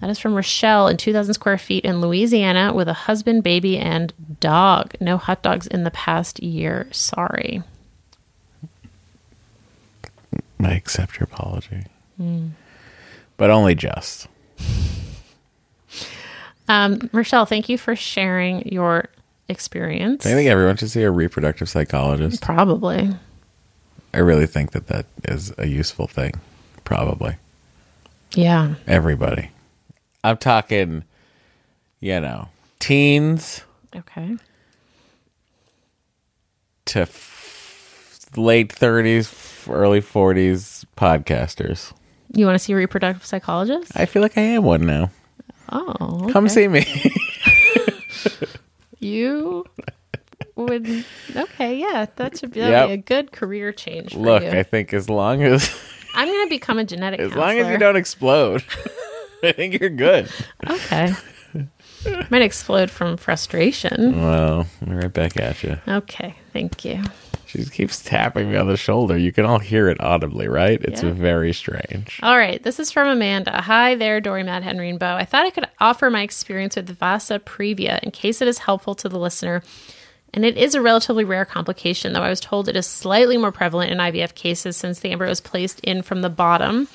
That 0.00 0.10
is 0.10 0.18
from 0.18 0.34
Rochelle 0.34 0.88
in 0.88 0.96
2,000 0.96 1.34
square 1.34 1.56
feet 1.56 1.84
in 1.84 2.00
Louisiana 2.00 2.72
with 2.74 2.88
a 2.88 2.94
husband, 2.94 3.42
baby, 3.42 3.78
and 3.78 4.12
dog. 4.40 4.94
No 5.00 5.16
hot 5.18 5.42
dogs 5.42 5.66
in 5.66 5.84
the 5.84 5.90
past 5.90 6.42
year. 6.42 6.88
Sorry. 6.90 7.62
I 10.60 10.72
accept 10.72 11.20
your 11.20 11.24
apology. 11.24 11.84
But 13.36 13.50
only 13.50 13.74
just. 13.74 14.28
Um, 16.68 17.10
Rochelle, 17.12 17.44
thank 17.46 17.68
you 17.68 17.76
for 17.78 17.94
sharing 17.94 18.66
your 18.72 19.08
experience. 19.48 20.24
I 20.24 20.30
think 20.30 20.48
everyone 20.48 20.76
should 20.76 20.90
see 20.90 21.02
a 21.02 21.10
reproductive 21.10 21.68
psychologist. 21.68 22.42
Probably. 22.42 23.10
I 24.14 24.18
really 24.18 24.46
think 24.46 24.72
that 24.72 24.86
that 24.86 25.06
is 25.24 25.52
a 25.58 25.66
useful 25.66 26.06
thing. 26.06 26.32
Probably. 26.84 27.36
Yeah. 28.34 28.74
Everybody. 28.86 29.50
I'm 30.22 30.36
talking, 30.38 31.04
you 32.00 32.20
know, 32.20 32.48
teens 32.78 33.62
Okay. 33.94 34.36
to 36.86 37.00
f- 37.02 38.18
late 38.36 38.68
30s, 38.74 39.68
early 39.70 40.00
40s 40.00 40.84
podcasters. 40.96 41.92
You 42.32 42.46
want 42.46 42.56
to 42.56 42.58
see 42.64 42.72
a 42.72 42.76
reproductive 42.76 43.24
psychologist? 43.24 43.92
I 43.94 44.06
feel 44.06 44.22
like 44.22 44.36
I 44.38 44.42
am 44.42 44.64
one 44.64 44.86
now. 44.86 45.10
Oh, 45.70 46.28
Come 46.32 46.48
see 46.48 46.68
me. 46.68 46.86
You 49.04 49.66
would. 50.56 51.04
Okay, 51.36 51.76
yeah, 51.76 52.06
that 52.16 52.38
should 52.38 52.52
be, 52.52 52.60
Yep. 52.60 52.88
be 52.88 52.92
a 52.94 52.96
good 52.96 53.32
career 53.32 53.70
change 53.70 54.12
for 54.14 54.18
Look, 54.18 54.42
you. 54.42 54.48
I 54.48 54.62
think 54.62 54.94
as 54.94 55.10
long 55.10 55.42
as 55.42 55.68
I'm 56.14 56.26
going 56.26 56.46
to 56.46 56.48
become 56.48 56.78
a 56.78 56.84
genetic 56.84 57.20
as 57.20 57.34
long 57.34 57.58
as 57.58 57.68
you 57.68 57.76
don't 57.76 57.96
explode, 57.96 58.64
I 59.42 59.52
think 59.52 59.78
you're 59.78 59.90
good. 59.90 60.30
Okay. 60.66 61.12
Might 62.30 62.42
explode 62.42 62.90
from 62.90 63.18
frustration. 63.18 64.20
Well, 64.22 64.66
I'm 64.80 64.96
right 64.96 65.12
back 65.12 65.38
at 65.38 65.62
you. 65.62 65.78
Okay, 65.86 66.34
thank 66.54 66.84
you. 66.84 67.02
She 67.54 67.64
keeps 67.66 68.02
tapping 68.02 68.50
me 68.50 68.56
on 68.56 68.66
the 68.66 68.76
shoulder. 68.76 69.16
You 69.16 69.30
can 69.32 69.44
all 69.46 69.60
hear 69.60 69.88
it 69.88 70.00
audibly, 70.00 70.48
right? 70.48 70.80
It's 70.82 71.04
Yeah. 71.04 71.10
very 71.10 71.52
strange. 71.52 72.18
All 72.20 72.36
right, 72.36 72.60
this 72.60 72.80
is 72.80 72.90
from 72.90 73.06
Amanda. 73.06 73.60
Hi 73.62 73.94
there, 73.94 74.20
Doree, 74.20 74.42
Matt, 74.42 74.64
Henry, 74.64 74.90
and 74.90 74.98
Bo. 74.98 75.14
I 75.14 75.24
thought 75.24 75.46
I 75.46 75.50
could 75.50 75.68
offer 75.80 76.10
my 76.10 76.22
experience 76.22 76.74
with 76.74 76.98
Vasa 76.98 77.38
previa 77.38 78.00
in 78.02 78.10
case 78.10 78.42
it 78.42 78.48
is 78.48 78.58
helpful 78.58 78.96
to 78.96 79.08
the 79.08 79.18
listener. 79.18 79.62
And 80.32 80.44
it 80.44 80.56
is 80.56 80.74
a 80.74 80.82
relatively 80.82 81.22
rare 81.22 81.44
complication, 81.44 82.12
though 82.12 82.22
I 82.22 82.28
was 82.28 82.40
told 82.40 82.68
it 82.68 82.74
is 82.74 82.88
slightly 82.88 83.36
more 83.36 83.52
prevalent 83.52 83.92
in 83.92 83.98
IVF 83.98 84.34
cases 84.34 84.76
since 84.76 84.98
the 84.98 85.12
embryo 85.12 85.30
is 85.30 85.40
placed 85.40 85.78
in 85.80 86.02
from 86.02 86.22
the 86.22 86.30
bottom 86.30 86.88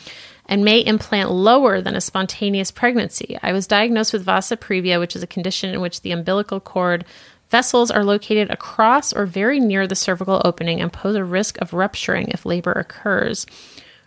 and 0.49 0.65
may 0.65 0.79
implant 0.79 1.31
lower 1.31 1.79
than 1.79 1.95
a 1.95 2.01
spontaneous 2.01 2.69
pregnancy. 2.71 3.37
I 3.41 3.53
was 3.53 3.65
diagnosed 3.67 4.11
with 4.11 4.25
Vasa 4.25 4.57
previa, 4.57 4.99
which 4.99 5.15
is 5.15 5.23
a 5.23 5.27
condition 5.27 5.73
in 5.73 5.79
which 5.79 6.01
the 6.01 6.11
umbilical 6.11 6.59
cord 6.59 7.05
vessels 7.49 7.91
are 7.91 8.03
located 8.03 8.49
across 8.49 9.13
or 9.13 9.25
very 9.25 9.59
near 9.59 9.87
the 9.87 9.95
cervical 9.95 10.41
opening 10.45 10.81
and 10.81 10.93
pose 10.93 11.15
a 11.15 11.23
risk 11.23 11.59
of 11.59 11.73
rupturing 11.73 12.29
if 12.29 12.45
labor 12.45 12.71
occurs 12.71 13.45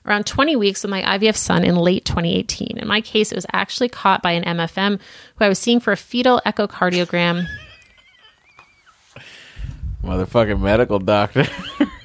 around 0.07 0.27
20 0.27 0.57
weeks 0.57 0.83
with 0.83 0.91
my 0.91 1.03
IVF 1.03 1.37
son 1.37 1.65
in 1.65 1.77
late 1.77 2.05
2018. 2.05 2.79
In 2.79 2.89
my 2.89 3.01
case, 3.01 3.31
it 3.31 3.37
was 3.37 3.47
actually 3.53 3.89
caught 3.89 4.23
by 4.23 4.33
an 4.33 4.45
MFM 4.45 4.99
who 5.37 5.45
I 5.45 5.49
was 5.49 5.59
seeing 5.59 5.81
for 5.81 5.93
a 5.93 5.97
fetal 5.97 6.41
echocardiogram. 6.45 7.47
Motherfucking 10.03 10.61
medical 10.61 10.99
doctor. 10.99 11.47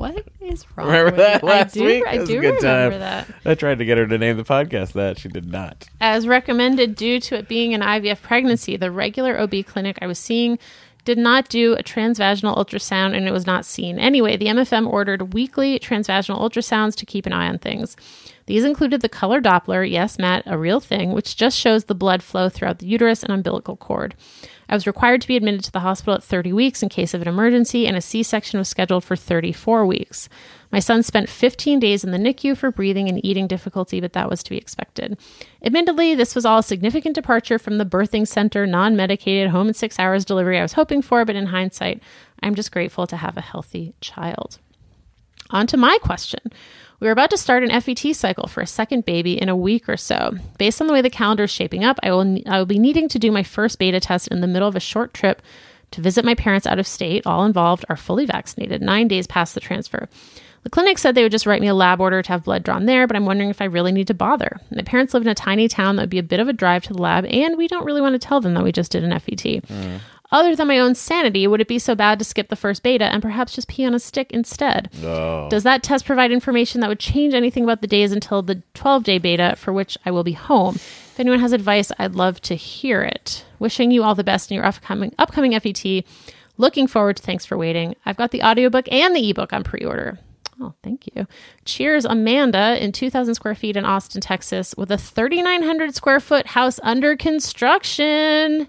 What 0.00 0.26
is 0.40 0.64
wrong? 0.74 0.86
Remember 0.86 1.10
with 1.10 1.16
that 1.16 1.42
last 1.42 1.76
I 1.76 1.80
do, 1.80 1.84
week? 1.84 2.06
I 2.06 2.24
do 2.24 2.40
remember 2.40 2.60
time. 2.62 2.90
that. 3.00 3.28
I 3.44 3.54
tried 3.54 3.80
to 3.80 3.84
get 3.84 3.98
her 3.98 4.06
to 4.06 4.16
name 4.16 4.38
the 4.38 4.44
podcast 4.44 4.94
that. 4.94 5.18
She 5.18 5.28
did 5.28 5.52
not. 5.52 5.88
As 6.00 6.26
recommended 6.26 6.94
due 6.94 7.20
to 7.20 7.36
it 7.36 7.48
being 7.48 7.74
an 7.74 7.82
IVF 7.82 8.22
pregnancy, 8.22 8.78
the 8.78 8.90
regular 8.90 9.38
OB 9.38 9.66
clinic 9.66 9.98
I 10.00 10.06
was 10.06 10.18
seeing 10.18 10.58
did 11.04 11.18
not 11.18 11.50
do 11.50 11.74
a 11.74 11.82
transvaginal 11.82 12.56
ultrasound 12.56 13.14
and 13.14 13.28
it 13.28 13.30
was 13.30 13.46
not 13.46 13.66
seen. 13.66 13.98
Anyway, 13.98 14.38
the 14.38 14.46
MFM 14.46 14.90
ordered 14.90 15.34
weekly 15.34 15.78
transvaginal 15.78 16.40
ultrasounds 16.40 16.94
to 16.96 17.04
keep 17.04 17.26
an 17.26 17.34
eye 17.34 17.48
on 17.48 17.58
things. 17.58 17.94
These 18.46 18.64
included 18.64 19.02
the 19.02 19.08
color 19.08 19.40
Doppler, 19.40 19.88
yes, 19.88 20.18
Matt, 20.18 20.44
a 20.46 20.58
real 20.58 20.80
thing, 20.80 21.12
which 21.12 21.36
just 21.36 21.58
shows 21.58 21.84
the 21.84 21.94
blood 21.94 22.22
flow 22.22 22.48
throughout 22.48 22.78
the 22.78 22.86
uterus 22.86 23.22
and 23.22 23.32
umbilical 23.32 23.76
cord. 23.76 24.14
I 24.70 24.74
was 24.74 24.86
required 24.86 25.20
to 25.20 25.28
be 25.28 25.36
admitted 25.36 25.64
to 25.64 25.72
the 25.72 25.80
hospital 25.80 26.14
at 26.14 26.22
30 26.22 26.52
weeks 26.52 26.80
in 26.80 26.88
case 26.88 27.12
of 27.12 27.20
an 27.20 27.26
emergency, 27.28 27.88
and 27.88 27.96
a 27.96 28.00
C 28.00 28.22
section 28.22 28.58
was 28.60 28.68
scheduled 28.68 29.02
for 29.02 29.16
34 29.16 29.84
weeks. 29.84 30.28
My 30.70 30.78
son 30.78 31.02
spent 31.02 31.28
15 31.28 31.80
days 31.80 32.04
in 32.04 32.12
the 32.12 32.18
NICU 32.18 32.56
for 32.56 32.70
breathing 32.70 33.08
and 33.08 33.22
eating 33.24 33.48
difficulty, 33.48 34.00
but 34.00 34.12
that 34.12 34.30
was 34.30 34.44
to 34.44 34.50
be 34.50 34.56
expected. 34.56 35.18
Admittedly, 35.64 36.14
this 36.14 36.36
was 36.36 36.46
all 36.46 36.60
a 36.60 36.62
significant 36.62 37.16
departure 37.16 37.58
from 37.58 37.78
the 37.78 37.84
birthing 37.84 38.28
center, 38.28 38.64
non 38.64 38.94
medicated, 38.94 39.50
home 39.50 39.66
in 39.66 39.74
six 39.74 39.98
hours 39.98 40.24
delivery 40.24 40.56
I 40.56 40.62
was 40.62 40.74
hoping 40.74 41.02
for, 41.02 41.24
but 41.24 41.34
in 41.34 41.46
hindsight, 41.46 42.00
I'm 42.40 42.54
just 42.54 42.70
grateful 42.70 43.08
to 43.08 43.16
have 43.16 43.36
a 43.36 43.42
healthy 43.42 43.94
child. 44.00 44.60
On 45.50 45.66
to 45.66 45.76
my 45.76 45.98
question. 46.02 46.40
We 47.00 47.08
are 47.08 47.12
about 47.12 47.30
to 47.30 47.38
start 47.38 47.64
an 47.64 47.80
FET 47.80 48.14
cycle 48.14 48.46
for 48.46 48.60
a 48.60 48.66
second 48.66 49.06
baby 49.06 49.40
in 49.40 49.48
a 49.48 49.56
week 49.56 49.88
or 49.88 49.96
so. 49.96 50.34
Based 50.58 50.80
on 50.80 50.86
the 50.86 50.92
way 50.92 51.00
the 51.00 51.08
calendar 51.08 51.44
is 51.44 51.50
shaping 51.50 51.82
up, 51.82 51.98
I 52.02 52.10
will 52.10 52.38
I 52.46 52.58
will 52.58 52.66
be 52.66 52.78
needing 52.78 53.08
to 53.08 53.18
do 53.18 53.32
my 53.32 53.42
first 53.42 53.78
beta 53.78 54.00
test 54.00 54.28
in 54.28 54.42
the 54.42 54.46
middle 54.46 54.68
of 54.68 54.76
a 54.76 54.80
short 54.80 55.14
trip 55.14 55.40
to 55.92 56.02
visit 56.02 56.24
my 56.24 56.34
parents 56.34 56.66
out 56.66 56.78
of 56.78 56.86
state. 56.86 57.26
All 57.26 57.44
involved 57.44 57.86
are 57.88 57.96
fully 57.96 58.26
vaccinated, 58.26 58.82
nine 58.82 59.08
days 59.08 59.26
past 59.26 59.54
the 59.54 59.60
transfer. 59.60 60.08
The 60.62 60.70
clinic 60.70 60.98
said 60.98 61.14
they 61.14 61.22
would 61.22 61.32
just 61.32 61.46
write 61.46 61.62
me 61.62 61.68
a 61.68 61.74
lab 61.74 62.02
order 62.02 62.22
to 62.22 62.32
have 62.32 62.44
blood 62.44 62.62
drawn 62.64 62.84
there, 62.84 63.06
but 63.06 63.16
I'm 63.16 63.24
wondering 63.24 63.48
if 63.48 63.62
I 63.62 63.64
really 63.64 63.92
need 63.92 64.08
to 64.08 64.14
bother. 64.14 64.60
My 64.70 64.82
parents 64.82 65.14
live 65.14 65.22
in 65.22 65.28
a 65.28 65.34
tiny 65.34 65.68
town 65.68 65.96
that 65.96 66.02
would 66.02 66.10
be 66.10 66.18
a 66.18 66.22
bit 66.22 66.38
of 66.38 66.48
a 66.48 66.52
drive 66.52 66.84
to 66.84 66.92
the 66.92 67.00
lab, 67.00 67.24
and 67.24 67.56
we 67.56 67.66
don't 67.66 67.86
really 67.86 68.02
want 68.02 68.12
to 68.12 68.18
tell 68.18 68.42
them 68.42 68.52
that 68.54 68.62
we 68.62 68.72
just 68.72 68.92
did 68.92 69.02
an 69.02 69.18
FET. 69.18 69.38
Mm. 69.38 70.00
Other 70.32 70.54
than 70.54 70.68
my 70.68 70.78
own 70.78 70.94
sanity, 70.94 71.46
would 71.46 71.60
it 71.60 71.66
be 71.68 71.78
so 71.78 71.94
bad 71.94 72.18
to 72.18 72.24
skip 72.24 72.48
the 72.48 72.56
first 72.56 72.82
beta 72.82 73.04
and 73.04 73.20
perhaps 73.20 73.54
just 73.54 73.68
pee 73.68 73.84
on 73.84 73.94
a 73.94 73.98
stick 73.98 74.30
instead? 74.30 74.88
Does 75.48 75.64
that 75.64 75.82
test 75.82 76.06
provide 76.06 76.30
information 76.30 76.80
that 76.80 76.88
would 76.88 77.00
change 77.00 77.34
anything 77.34 77.64
about 77.64 77.80
the 77.80 77.86
days 77.88 78.12
until 78.12 78.40
the 78.42 78.62
12 78.74 79.02
day 79.04 79.18
beta 79.18 79.54
for 79.56 79.72
which 79.72 79.98
I 80.06 80.10
will 80.10 80.22
be 80.24 80.32
home? 80.32 80.76
If 80.76 81.18
anyone 81.18 81.40
has 81.40 81.52
advice, 81.52 81.90
I'd 81.98 82.14
love 82.14 82.40
to 82.42 82.54
hear 82.54 83.02
it. 83.02 83.44
Wishing 83.58 83.90
you 83.90 84.04
all 84.04 84.14
the 84.14 84.24
best 84.24 84.50
in 84.50 84.54
your 84.54 84.64
upcoming 84.64 85.14
upcoming 85.18 85.58
FET. 85.58 86.04
Looking 86.56 86.86
forward 86.86 87.16
to 87.16 87.22
thanks 87.22 87.44
for 87.44 87.56
waiting. 87.58 87.96
I've 88.06 88.16
got 88.16 88.30
the 88.30 88.42
audiobook 88.42 88.90
and 88.92 89.16
the 89.16 89.30
ebook 89.30 89.52
on 89.52 89.64
pre-order. 89.64 90.18
Oh, 90.60 90.74
thank 90.82 91.08
you. 91.14 91.26
Cheers, 91.64 92.04
Amanda, 92.04 92.82
in 92.82 92.92
2,000 92.92 93.34
square 93.34 93.54
feet 93.54 93.76
in 93.76 93.86
Austin, 93.86 94.20
Texas, 94.20 94.74
with 94.76 94.90
a 94.90 94.98
3,900 94.98 95.94
square 95.94 96.20
foot 96.20 96.48
house 96.48 96.78
under 96.82 97.16
construction. 97.16 98.68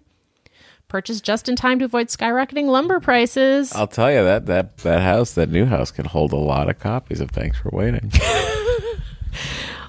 Purchased 0.92 1.24
just 1.24 1.48
in 1.48 1.56
time 1.56 1.80
to 1.80 1.86
avoid 1.86 2.08
skyrocketing 2.10 2.66
lumber 2.66 3.00
prices. 3.00 3.72
I'll 3.74 3.88
tell 3.88 4.12
you 4.12 4.26
that 4.26 4.46
that 4.48 4.76
that 4.80 5.02
house, 5.02 5.32
that 5.36 5.48
new 5.50 5.66
house, 5.66 5.90
can 5.90 6.04
hold 6.04 6.34
a 6.34 6.36
lot 6.36 6.68
of 6.70 6.80
copies 6.80 7.22
of 7.22 7.32
Thanks 7.32 7.58
for 7.58 7.70
Waiting. 7.72 8.12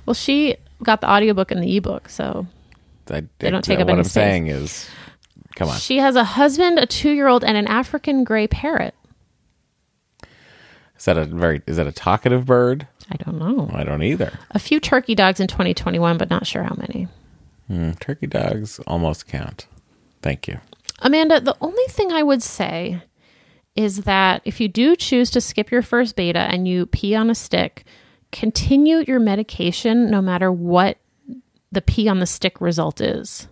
Well, 0.07 0.15
she 0.15 0.57
got 0.83 1.01
the 1.01 1.09
audiobook 1.11 1.51
and 1.53 1.63
the 1.63 1.77
ebook, 1.77 2.09
so 2.09 2.47
I, 3.11 3.25
They 3.39 3.51
don't 3.51 3.65
take 3.65 3.79
up 3.81 3.87
What 3.87 3.93
any 3.95 3.99
I'm 4.01 4.05
space. 4.05 4.13
saying 4.13 4.47
is, 4.49 4.89
come 5.55 5.69
on. 5.69 5.79
she 5.79 5.99
has 5.99 6.17
a 6.17 6.25
husband, 6.25 6.79
a 6.81 6.87
two 6.87 7.11
year 7.11 7.29
old, 7.29 7.43
and 7.45 7.57
an 7.57 7.67
African 7.69 8.23
gray 8.25 8.47
parrot. 8.49 8.95
Is 10.99 11.05
that 11.05 11.17
a 11.19 11.25
very? 11.25 11.63
Is 11.67 11.77
that 11.77 11.87
a 11.87 11.93
talkative 11.93 12.47
bird? 12.47 12.87
I 13.11 13.17
don't 13.17 13.39
know. 13.39 13.71
I 13.73 13.83
don't 13.85 14.03
either. 14.03 14.33
A 14.53 14.59
few 14.59 14.79
turkey 14.81 15.15
dogs 15.17 15.39
in 15.41 15.47
2021, 15.49 16.17
but 16.19 16.31
not 16.31 16.47
sure 16.49 16.63
how 16.65 16.75
many. 16.77 17.09
Mm, 17.71 17.99
turkey 17.99 18.27
dogs 18.29 18.79
almost 18.87 19.27
count. 19.29 19.67
Thank 20.21 20.47
you. 20.49 20.59
Amanda, 21.03 21.41
the 21.41 21.57
only 21.61 21.85
thing 21.89 22.13
I 22.13 22.23
would 22.23 22.43
say 22.43 23.03
is 23.75 24.03
that 24.03 24.43
if 24.45 24.61
you 24.61 24.69
do 24.69 24.97
choose 24.97 25.31
to 25.31 25.41
skip 25.41 25.71
your 25.71 25.83
first 25.83 26.17
beta 26.17 26.39
and 26.39 26.69
you 26.69 26.87
pee 26.87 27.15
on 27.15 27.31
a 27.31 27.35
stick, 27.35 27.85
continue 28.31 28.99
your 29.07 29.21
medication 29.21 30.11
no 30.11 30.23
matter 30.23 30.51
what 30.51 30.99
the 31.71 31.83
pee 31.83 32.09
on 32.09 32.21
the 32.21 32.27
stick 32.27 32.61
result 32.61 33.01
is. 33.01 33.49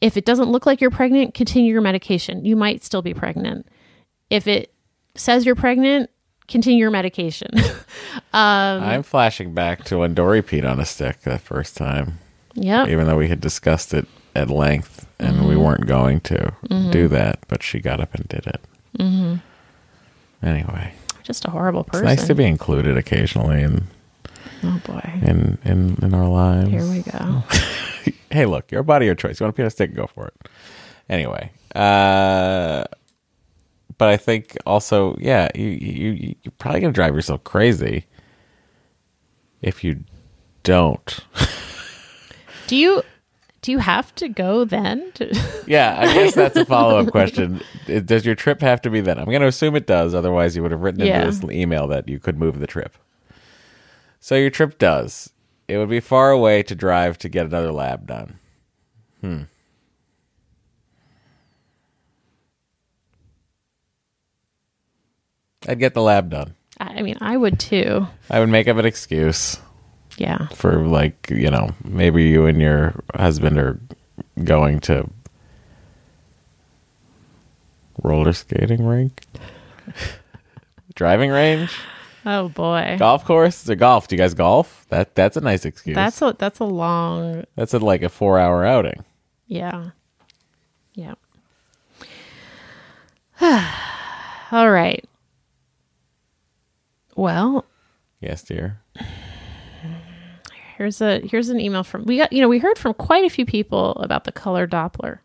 If 0.00 0.16
it 0.16 0.24
doesn't 0.24 0.50
look 0.50 0.66
like 0.66 0.80
you're 0.80 0.90
pregnant, 0.90 1.34
continue 1.34 1.72
your 1.72 1.82
medication. 1.82 2.44
You 2.44 2.56
might 2.56 2.82
still 2.82 3.02
be 3.02 3.14
pregnant. 3.14 3.66
If 4.30 4.46
it 4.46 4.74
says 5.14 5.46
you're 5.46 5.54
pregnant, 5.54 6.10
continue 6.48 6.80
your 6.80 6.90
medication. 6.90 7.50
Um, 8.32 8.82
I'm 8.82 9.02
flashing 9.02 9.54
back 9.54 9.84
to 9.84 9.98
when 9.98 10.14
Doree 10.14 10.42
peed 10.42 10.68
on 10.68 10.78
a 10.78 10.84
stick 10.84 11.20
that 11.20 11.40
first 11.40 11.76
time, 11.76 12.18
yep. 12.54 12.88
even 12.88 13.06
though 13.06 13.16
we 13.16 13.28
had 13.28 13.40
discussed 13.40 13.94
it 13.94 14.06
at 14.34 14.50
length 14.50 15.03
and 15.18 15.46
we 15.48 15.56
weren't 15.56 15.86
going 15.86 16.20
to 16.20 16.52
do 16.90 17.08
that, 17.08 17.38
but 17.48 17.62
she 17.62 17.80
got 17.80 18.00
up 18.00 18.14
and 18.14 18.26
did 18.28 18.46
it. 18.46 18.60
Mm-hmm. 18.98 19.36
Anyway, 20.46 20.92
Just 21.22 21.44
a 21.46 21.50
horrible 21.50 21.84
person. 21.84 22.06
it's 22.06 22.20
nice 22.20 22.26
to 22.26 22.34
be 22.34 22.44
included 22.44 22.96
occasionally 22.96 23.62
in 23.62 23.84
oh 24.62 24.80
boy. 24.84 25.00
in 25.22 25.58
in, 25.64 25.96
in 26.02 26.14
our 26.14 26.28
lives. 26.28 26.70
Here 26.70 26.86
we 26.86 27.00
go. 27.02 27.42
hey, 28.30 28.46
look, 28.46 28.70
your 28.70 28.82
body, 28.82 29.06
your 29.06 29.14
choice. 29.14 29.40
You 29.40 29.44
want 29.44 29.56
to 29.56 29.62
on 29.62 29.66
a 29.66 29.70
stick? 29.70 29.94
Go 29.94 30.06
for 30.06 30.26
it. 30.28 30.48
Anyway, 31.08 31.50
uh, 31.74 32.84
but 33.98 34.08
I 34.08 34.16
think 34.16 34.56
also, 34.66 35.16
yeah, 35.18 35.48
you 35.54 35.66
you 35.66 36.34
you're 36.42 36.52
probably 36.58 36.80
gonna 36.80 36.92
drive 36.92 37.14
yourself 37.14 37.44
crazy 37.44 38.04
if 39.62 39.82
you 39.84 40.04
don't. 40.62 41.20
Do 42.66 42.76
you 42.76 43.02
do 43.64 43.72
you 43.72 43.78
have 43.78 44.14
to 44.16 44.28
go 44.28 44.66
then? 44.66 45.10
To, 45.12 45.34
yeah, 45.66 45.96
I 45.98 46.12
guess 46.12 46.34
that's 46.34 46.54
a 46.54 46.66
follow 46.66 46.98
up 46.98 47.10
question. 47.10 47.62
Does 47.86 48.26
your 48.26 48.34
trip 48.34 48.60
have 48.60 48.82
to 48.82 48.90
be 48.90 49.00
then? 49.00 49.18
I'm 49.18 49.24
going 49.24 49.40
to 49.40 49.46
assume 49.46 49.74
it 49.74 49.86
does. 49.86 50.12
Otherwise, 50.14 50.54
you 50.54 50.60
would 50.60 50.70
have 50.70 50.82
written 50.82 51.00
into 51.00 51.10
Yeah. 51.14 51.24
this 51.24 51.42
email 51.44 51.86
that 51.88 52.06
you 52.06 52.20
could 52.20 52.38
move 52.38 52.58
the 52.58 52.66
trip. 52.66 52.94
So 54.20 54.34
your 54.34 54.50
trip 54.50 54.76
does. 54.78 55.32
It 55.66 55.78
would 55.78 55.88
be 55.88 56.00
far 56.00 56.30
away 56.30 56.62
to 56.62 56.74
drive 56.74 57.16
to 57.18 57.28
get 57.30 57.46
another 57.46 57.72
lab 57.72 58.06
done. 58.06 58.38
Hmm. 59.22 59.42
I'd 65.66 65.78
get 65.78 65.94
the 65.94 66.02
lab 66.02 66.28
done. 66.30 66.54
I 66.78 66.98
I 66.98 67.02
mean, 67.02 67.16
I 67.22 67.36
would 67.36 67.58
too. 67.58 68.06
I 68.28 68.40
would 68.40 68.50
make 68.50 68.68
up 68.68 68.76
an 68.76 68.84
excuse 68.84 69.58
Yeah. 70.16 70.46
for 70.48 70.86
like, 70.86 71.28
you 71.30 71.50
know, 71.50 71.70
maybe 71.84 72.24
you 72.24 72.46
and 72.46 72.60
your 72.60 72.94
husband 73.16 73.58
are 73.58 73.80
going 74.44 74.78
to 74.80 75.08
roller 78.02 78.32
skating 78.32 78.84
rink, 78.86 79.24
driving 80.94 81.30
range, 81.30 81.76
Oh 82.26 82.48
boy. 82.48 82.96
golf 82.98 83.24
course. 83.24 83.68
Or 83.68 83.74
golf? 83.74 84.08
Do 84.08 84.14
you 84.16 84.18
guys 84.22 84.34
golf? 84.34 84.86
That 84.88 85.14
that's 85.14 85.36
a 85.36 85.40
nice 85.40 85.64
excuse. 85.64 85.94
That's 85.94 86.22
a 86.22 86.34
that's 86.38 86.58
a 86.60 86.64
long 86.64 87.44
that's 87.56 87.74
a, 87.74 87.78
like 87.78 88.02
a 88.02 88.08
four 88.08 88.38
hour 88.38 88.64
outing. 88.64 89.04
yeah. 89.46 89.90
Yeah. 90.94 91.14
All 94.52 94.70
right. 94.70 95.04
Well, 97.16 97.64
Yes, 98.20 98.42
dear. 98.42 98.80
Here's 100.76 101.00
a 101.00 101.20
here's 101.20 101.48
an 101.48 101.60
email 101.60 101.84
from 101.84 102.04
we 102.04 102.18
got 102.18 102.32
you 102.32 102.40
know 102.40 102.48
we 102.48 102.58
heard 102.58 102.78
from 102.78 102.94
quite 102.94 103.24
a 103.24 103.30
few 103.30 103.46
people 103.46 103.92
about 103.92 104.24
the 104.24 104.32
color 104.32 104.66
Doppler. 104.66 105.18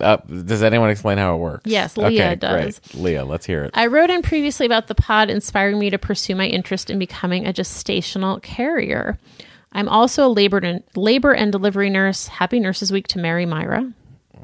Uh, 0.00 0.16
does 0.16 0.62
anyone 0.62 0.90
explain 0.90 1.16
how 1.16 1.34
it 1.34 1.38
works? 1.38 1.62
Yes, 1.64 1.96
Leah 1.96 2.36
does. 2.36 2.80
Great. 2.80 3.02
Leah, 3.02 3.24
let's 3.24 3.46
hear 3.46 3.64
it. 3.64 3.70
I 3.74 3.86
wrote 3.86 4.10
in 4.10 4.20
previously 4.20 4.66
about 4.66 4.88
the 4.88 4.94
pod 4.94 5.30
inspiring 5.30 5.78
me 5.78 5.90
to 5.90 5.98
pursue 5.98 6.34
my 6.34 6.46
interest 6.46 6.90
in 6.90 6.98
becoming 6.98 7.46
a 7.46 7.52
gestational 7.52 8.42
carrier. 8.42 9.18
I'm 9.72 9.88
also 9.88 10.26
a 10.26 10.28
labor 10.28 10.58
and, 10.58 10.82
labor 10.96 11.32
and 11.32 11.52
delivery 11.52 11.88
nurse. 11.88 12.26
Happy 12.26 12.58
Nurses 12.58 12.90
Week 12.90 13.06
to 13.08 13.18
Mary 13.18 13.46
Myra. 13.46 13.92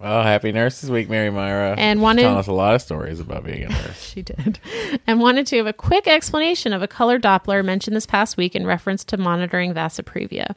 Oh, 0.05 0.23
happy 0.23 0.51
Nurses 0.51 0.91
Week, 0.91 1.09
Mary 1.09 1.31
Myra. 1.31 1.77
And 1.79 2.03
wanted- 2.03 2.23
telling 2.23 2.39
us 2.39 2.49
a 2.49 2.53
lot 2.53 2.75
of 2.75 2.83
stories 2.83 3.21
about 3.21 3.45
being 3.45 3.63
a 3.65 3.69
nurse. 3.71 4.03
She 4.03 4.23
did. 4.23 4.59
And 5.07 5.21
wanted 5.21 5.47
to 5.49 5.57
have 5.59 5.67
a 5.69 5.73
quick 5.73 6.09
explanation 6.09 6.73
of 6.73 6.83
a 6.83 6.89
color 6.89 7.21
Doppler 7.21 7.65
mentioned 7.65 7.95
this 7.95 8.07
past 8.07 8.37
week 8.37 8.57
in 8.57 8.67
reference 8.67 9.05
to 9.05 9.17
monitoring 9.17 9.73
Vasa 9.75 10.03
previa. 10.03 10.57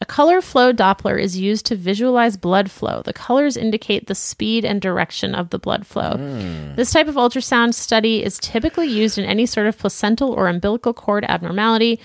A 0.00 0.04
color 0.04 0.40
flow 0.42 0.72
Doppler 0.74 1.20
is 1.20 1.38
used 1.38 1.66
to 1.66 1.74
visualize 1.74 2.36
blood 2.36 2.70
flow. 2.70 3.02
The 3.02 3.14
colors 3.14 3.56
indicate 3.56 4.06
the 4.06 4.14
speed 4.14 4.64
and 4.64 4.80
direction 4.80 5.34
of 5.34 5.50
the 5.50 5.58
blood 5.58 5.86
flow. 5.86 6.12
Hmm. 6.18 6.74
This 6.76 6.92
type 6.92 7.08
of 7.08 7.14
ultrasound 7.16 7.72
study 7.74 8.22
is 8.22 8.38
typically 8.38 8.86
used 8.88 9.16
in 9.18 9.24
any 9.24 9.46
sort 9.46 9.66
of 9.66 9.78
placental 9.78 10.30
or 10.32 10.48
umbilical 10.48 10.92
cord 10.92 11.24
abnormality, 11.24 11.98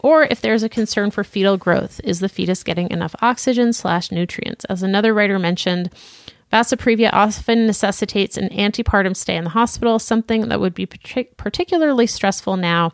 or 0.00 0.24
if 0.24 0.42
there's 0.42 0.62
a 0.62 0.68
concern 0.68 1.10
for 1.10 1.24
fetal 1.24 1.56
growth. 1.56 2.00
Is 2.04 2.20
the 2.20 2.28
fetus 2.28 2.62
getting 2.62 2.90
enough 2.90 3.14
oxygen 3.22 3.72
slash 3.72 4.12
nutrients? 4.12 4.64
As 4.66 4.82
another 4.82 5.14
writer 5.14 5.38
mentioned, 5.38 5.90
Vasa 6.50 6.76
previa 6.76 7.10
often 7.12 7.66
necessitates 7.66 8.36
an 8.36 8.48
antepartum 8.48 9.14
stay 9.14 9.36
in 9.36 9.44
the 9.44 9.50
hospital, 9.50 9.98
something 9.98 10.48
that 10.48 10.60
would 10.60 10.74
be 10.74 10.86
partic- 10.86 11.36
particularly 11.36 12.06
stressful 12.06 12.56
now 12.56 12.92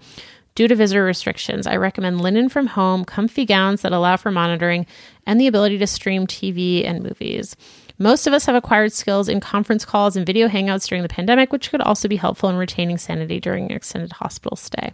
due 0.54 0.68
to 0.68 0.74
visitor 0.74 1.04
restrictions. 1.04 1.66
I 1.66 1.76
recommend 1.76 2.20
linen 2.20 2.48
from 2.48 2.66
home, 2.66 3.04
comfy 3.04 3.44
gowns 3.44 3.82
that 3.82 3.92
allow 3.92 4.16
for 4.16 4.30
monitoring, 4.30 4.86
and 5.26 5.40
the 5.40 5.46
ability 5.46 5.78
to 5.78 5.86
stream 5.86 6.26
TV 6.26 6.86
and 6.86 7.02
movies. 7.02 7.56
Most 7.98 8.26
of 8.26 8.32
us 8.32 8.46
have 8.46 8.56
acquired 8.56 8.92
skills 8.92 9.28
in 9.28 9.38
conference 9.38 9.84
calls 9.84 10.16
and 10.16 10.26
video 10.26 10.48
hangouts 10.48 10.88
during 10.88 11.02
the 11.02 11.08
pandemic, 11.08 11.52
which 11.52 11.70
could 11.70 11.80
also 11.80 12.08
be 12.08 12.16
helpful 12.16 12.48
in 12.48 12.56
retaining 12.56 12.98
sanity 12.98 13.38
during 13.38 13.66
an 13.66 13.76
extended 13.76 14.12
hospital 14.12 14.56
stay. 14.56 14.92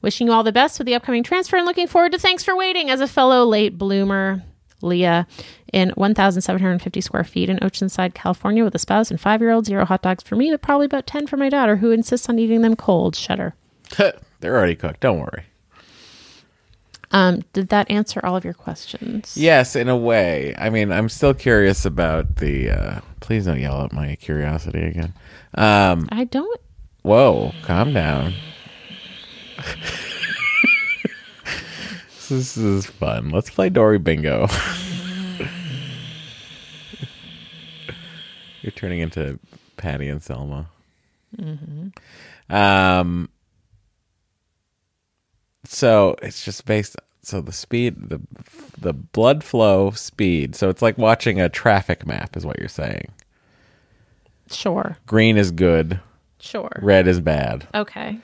Wishing 0.00 0.28
you 0.28 0.32
all 0.32 0.44
the 0.44 0.52
best 0.52 0.78
with 0.78 0.86
the 0.86 0.94
upcoming 0.94 1.24
transfer 1.24 1.56
and 1.56 1.66
looking 1.66 1.88
forward 1.88 2.12
to 2.12 2.18
thanks 2.18 2.44
for 2.44 2.56
waiting 2.56 2.88
as 2.88 3.00
a 3.00 3.08
fellow 3.08 3.44
late 3.44 3.76
bloomer. 3.76 4.44
Leah 4.82 5.26
in 5.72 5.90
1,750 5.90 7.00
square 7.00 7.24
feet 7.24 7.48
in 7.48 7.58
Oceanside, 7.58 8.14
California, 8.14 8.64
with 8.64 8.74
a 8.74 8.78
spouse 8.78 9.10
and 9.10 9.20
five 9.20 9.40
year 9.40 9.50
old. 9.50 9.66
Zero 9.66 9.84
hot 9.84 10.02
dogs 10.02 10.22
for 10.22 10.36
me, 10.36 10.50
but 10.50 10.62
probably 10.62 10.86
about 10.86 11.06
10 11.06 11.26
for 11.26 11.36
my 11.36 11.48
daughter, 11.48 11.76
who 11.76 11.90
insists 11.90 12.28
on 12.28 12.38
eating 12.38 12.62
them 12.62 12.76
cold. 12.76 13.16
Shudder. 13.16 13.54
They're 14.40 14.56
already 14.56 14.76
cooked. 14.76 15.00
Don't 15.00 15.18
worry. 15.20 15.44
Um, 17.12 17.44
did 17.52 17.68
that 17.68 17.90
answer 17.90 18.20
all 18.24 18.36
of 18.36 18.44
your 18.44 18.54
questions? 18.54 19.36
Yes, 19.36 19.76
in 19.76 19.88
a 19.88 19.96
way. 19.96 20.54
I 20.58 20.70
mean, 20.70 20.92
I'm 20.92 21.08
still 21.08 21.34
curious 21.34 21.84
about 21.84 22.36
the. 22.36 22.70
Uh, 22.70 23.00
please 23.20 23.46
don't 23.46 23.60
yell 23.60 23.82
at 23.84 23.92
my 23.92 24.16
curiosity 24.16 24.82
again. 24.82 25.14
Um, 25.54 26.08
I 26.10 26.24
don't. 26.24 26.60
whoa, 27.02 27.52
calm 27.62 27.92
down. 27.92 28.34
this 32.28 32.56
is 32.56 32.86
fun. 32.86 33.30
Let's 33.30 33.50
play 33.50 33.68
Doree 33.70 33.98
Bingo. 33.98 34.48
You're 38.66 38.72
turning 38.72 38.98
into 38.98 39.38
Patty 39.76 40.08
and 40.08 40.20
Selma. 40.20 40.66
Um. 42.50 43.28
So 45.64 46.16
it's 46.20 46.44
just 46.44 46.66
based. 46.66 46.96
So 47.22 47.40
the 47.40 47.52
speed, 47.52 48.08
the 48.08 48.20
the 48.76 48.92
blood 48.92 49.44
flow 49.44 49.92
speed. 49.92 50.56
So 50.56 50.68
it's 50.68 50.82
like 50.82 50.98
watching 50.98 51.40
a 51.40 51.48
traffic 51.48 52.04
map, 52.06 52.36
is 52.36 52.44
what 52.44 52.58
you're 52.58 52.68
saying. 52.68 53.12
Sure. 54.50 54.96
Green 55.06 55.36
is 55.36 55.50
good, 55.52 56.00
Sure. 56.40 56.70
red 56.82 57.06
is 57.08 57.20
bad. 57.20 57.66
Okay. 57.74 58.18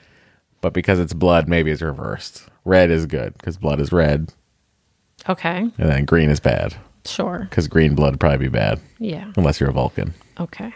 But 0.61 0.73
because 0.73 0.99
it's 1.01 1.13
blood, 1.13 1.49
maybe 1.49 1.71
it's 1.73 1.83
reversed. 1.83 2.49
Red 2.65 2.91
is 2.91 3.07
good 3.07 3.35
because 3.35 3.57
blood 3.57 3.81
is 3.81 3.91
red, 3.93 4.33
Okay. 5.29 5.59
and 5.59 5.73
then 5.77 6.05
green 6.05 6.31
is 6.31 6.39
bad 6.41 6.77
Sure. 7.05 7.47
because 7.51 7.69
green 7.69 7.95
blood 7.95 8.13
would 8.15 8.21
probably 8.21 8.39
be 8.39 8.49
bad 8.49 8.81
Yeah. 8.99 9.33
unless 9.37 9.61
you're 9.61 9.71
a 9.71 9.73
Vulcan. 9.73 10.15
Okay. 10.39 10.73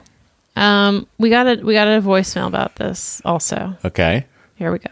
Um, 0.56 1.06
we 1.18 1.28
got 1.30 1.46
a 1.46 1.62
we 1.64 1.74
got 1.74 1.86
a 1.86 2.00
voicemail 2.00 2.46
about 2.48 2.76
this 2.76 3.20
also. 3.24 3.76
Okay. 3.84 4.26
Here 4.56 4.72
we 4.72 4.78
go. 4.78 4.90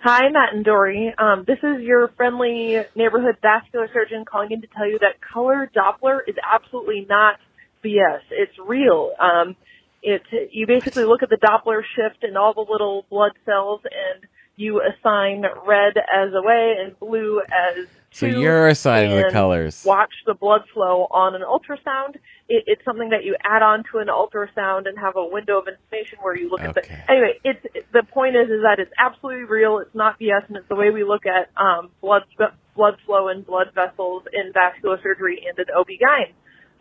Hi, 0.00 0.28
Matt 0.28 0.54
and 0.54 0.64
Doree. 0.64 1.12
Um, 1.18 1.44
this 1.46 1.58
is 1.62 1.80
your 1.82 2.08
friendly 2.16 2.84
neighborhood 2.94 3.36
vascular 3.42 3.88
surgeon 3.92 4.24
calling 4.24 4.52
in 4.52 4.60
to 4.60 4.66
tell 4.68 4.86
you 4.86 4.98
that 5.00 5.20
color 5.20 5.68
Doppler 5.74 6.20
is 6.26 6.36
absolutely 6.50 7.04
not 7.08 7.36
BS. 7.84 8.20
It's 8.30 8.52
real. 8.64 9.12
Um, 9.18 9.56
it 10.02 10.22
you 10.52 10.66
basically 10.66 11.04
look 11.04 11.22
at 11.24 11.30
the 11.30 11.36
Doppler 11.36 11.82
shift 11.96 12.22
and 12.22 12.36
all 12.38 12.54
the 12.54 12.64
little 12.70 13.06
blood 13.10 13.32
cells, 13.44 13.80
and 13.84 14.24
you 14.56 14.80
assign 14.80 15.42
red 15.66 15.96
as 15.96 16.32
away 16.32 16.74
and 16.80 16.98
blue 17.00 17.40
as 17.40 17.86
So 18.10 18.26
you're 18.26 18.68
assigning 18.68 19.16
the 19.16 19.30
colors. 19.30 19.84
Watch 19.84 20.12
the 20.26 20.34
blood 20.34 20.62
flow 20.72 21.06
on 21.10 21.34
an 21.34 21.42
ultrasound. 21.42 22.16
It, 22.48 22.64
it's 22.66 22.84
something 22.84 23.10
that 23.10 23.24
you 23.24 23.36
add 23.44 23.62
on 23.62 23.84
to 23.92 23.98
an 23.98 24.08
ultrasound 24.08 24.88
and 24.88 24.98
have 24.98 25.16
a 25.16 25.24
window 25.24 25.58
of 25.58 25.68
information 25.68 26.18
where 26.22 26.36
you 26.36 26.50
look 26.50 26.60
at 26.60 26.74
the. 26.74 27.10
Anyway, 27.10 27.38
it's 27.44 27.60
it, 27.74 27.86
the 27.92 28.02
point 28.02 28.34
is, 28.36 28.48
is 28.48 28.62
that 28.62 28.78
it's 28.78 28.92
absolutely 28.98 29.44
real. 29.44 29.78
It's 29.78 29.94
not 29.94 30.18
BS, 30.18 30.48
and 30.48 30.56
it's 30.56 30.68
the 30.68 30.74
way 30.76 30.90
we 30.90 31.04
look 31.04 31.22
at 31.26 31.50
um, 31.60 31.90
blood 32.00 32.22
blood 32.74 32.96
flow 33.04 33.28
and 33.28 33.44
blood 33.46 33.68
vessels 33.74 34.22
in 34.32 34.52
vascular 34.52 34.98
surgery 35.02 35.44
and 35.46 35.58
in 35.58 35.66
OB-GYN. 35.74 36.32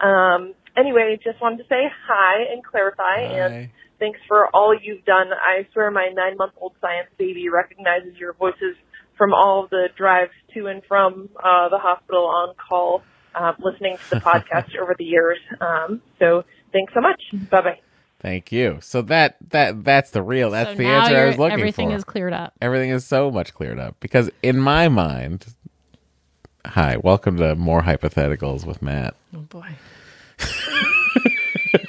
Um, 0.06 0.54
anyway, 0.78 1.18
just 1.24 1.42
wanted 1.42 1.58
to 1.58 1.64
say 1.68 1.90
hi 2.08 2.44
and 2.54 2.64
clarify, 2.64 3.20
and 3.22 3.70
thanks 4.00 4.20
for 4.28 4.48
all 4.56 4.76
you've 4.80 5.04
done. 5.06 5.28
I 5.34 5.68
swear 5.74 5.90
my 5.92 6.10
nine-month-old 6.14 6.74
science 6.80 7.10
baby 7.18 7.50
recognizes 7.50 8.16
your 8.18 8.34
voices 8.34 8.76
from 9.18 9.34
all 9.34 9.64
of 9.64 9.70
the 9.70 9.88
drives 9.98 10.32
to 10.54 10.68
and 10.68 10.82
from 10.88 11.30
uh, 11.38 11.70
the 11.70 11.78
hospital 11.78 12.26
on 12.26 12.56
call, 12.56 13.02
uh, 13.36 13.54
listening 13.60 13.98
to 13.98 14.10
the 14.12 14.22
podcast 14.22 14.76
over 14.82 14.96
the 14.98 15.04
years. 15.06 15.40
Um, 15.60 16.02
so 16.20 16.44
thanks 16.72 16.94
so 16.94 17.02
much. 17.02 17.22
Bye 17.50 17.62
bye. 17.62 17.80
Thank 18.20 18.52
you. 18.52 18.80
So 18.82 19.02
that 19.04 19.38
that 19.50 19.84
that's 19.84 20.12
the 20.12 20.24
real. 20.24 20.52
That's 20.52 20.72
So 20.72 20.76
the 20.76 20.88
answer 20.88 21.16
I 21.16 21.26
was 21.26 21.38
looking 21.38 21.54
everything 21.54 21.74
for. 21.74 21.82
Everything 21.82 21.98
is 21.98 22.04
cleared 22.04 22.34
up. 22.34 22.54
Everything 22.62 22.90
is 22.90 23.06
so 23.06 23.30
much 23.30 23.54
cleared 23.54 23.80
up 23.80 23.96
because 24.00 24.30
in 24.42 24.60
my 24.60 24.88
mind. 24.88 25.46
Hi, 26.66 26.98
welcome 26.98 27.38
to 27.38 27.56
more 27.56 27.84
hypotheticals 27.84 28.66
with 28.66 28.82
Matt. 28.82 29.16
Oh 29.34 29.40
boy. 29.40 29.70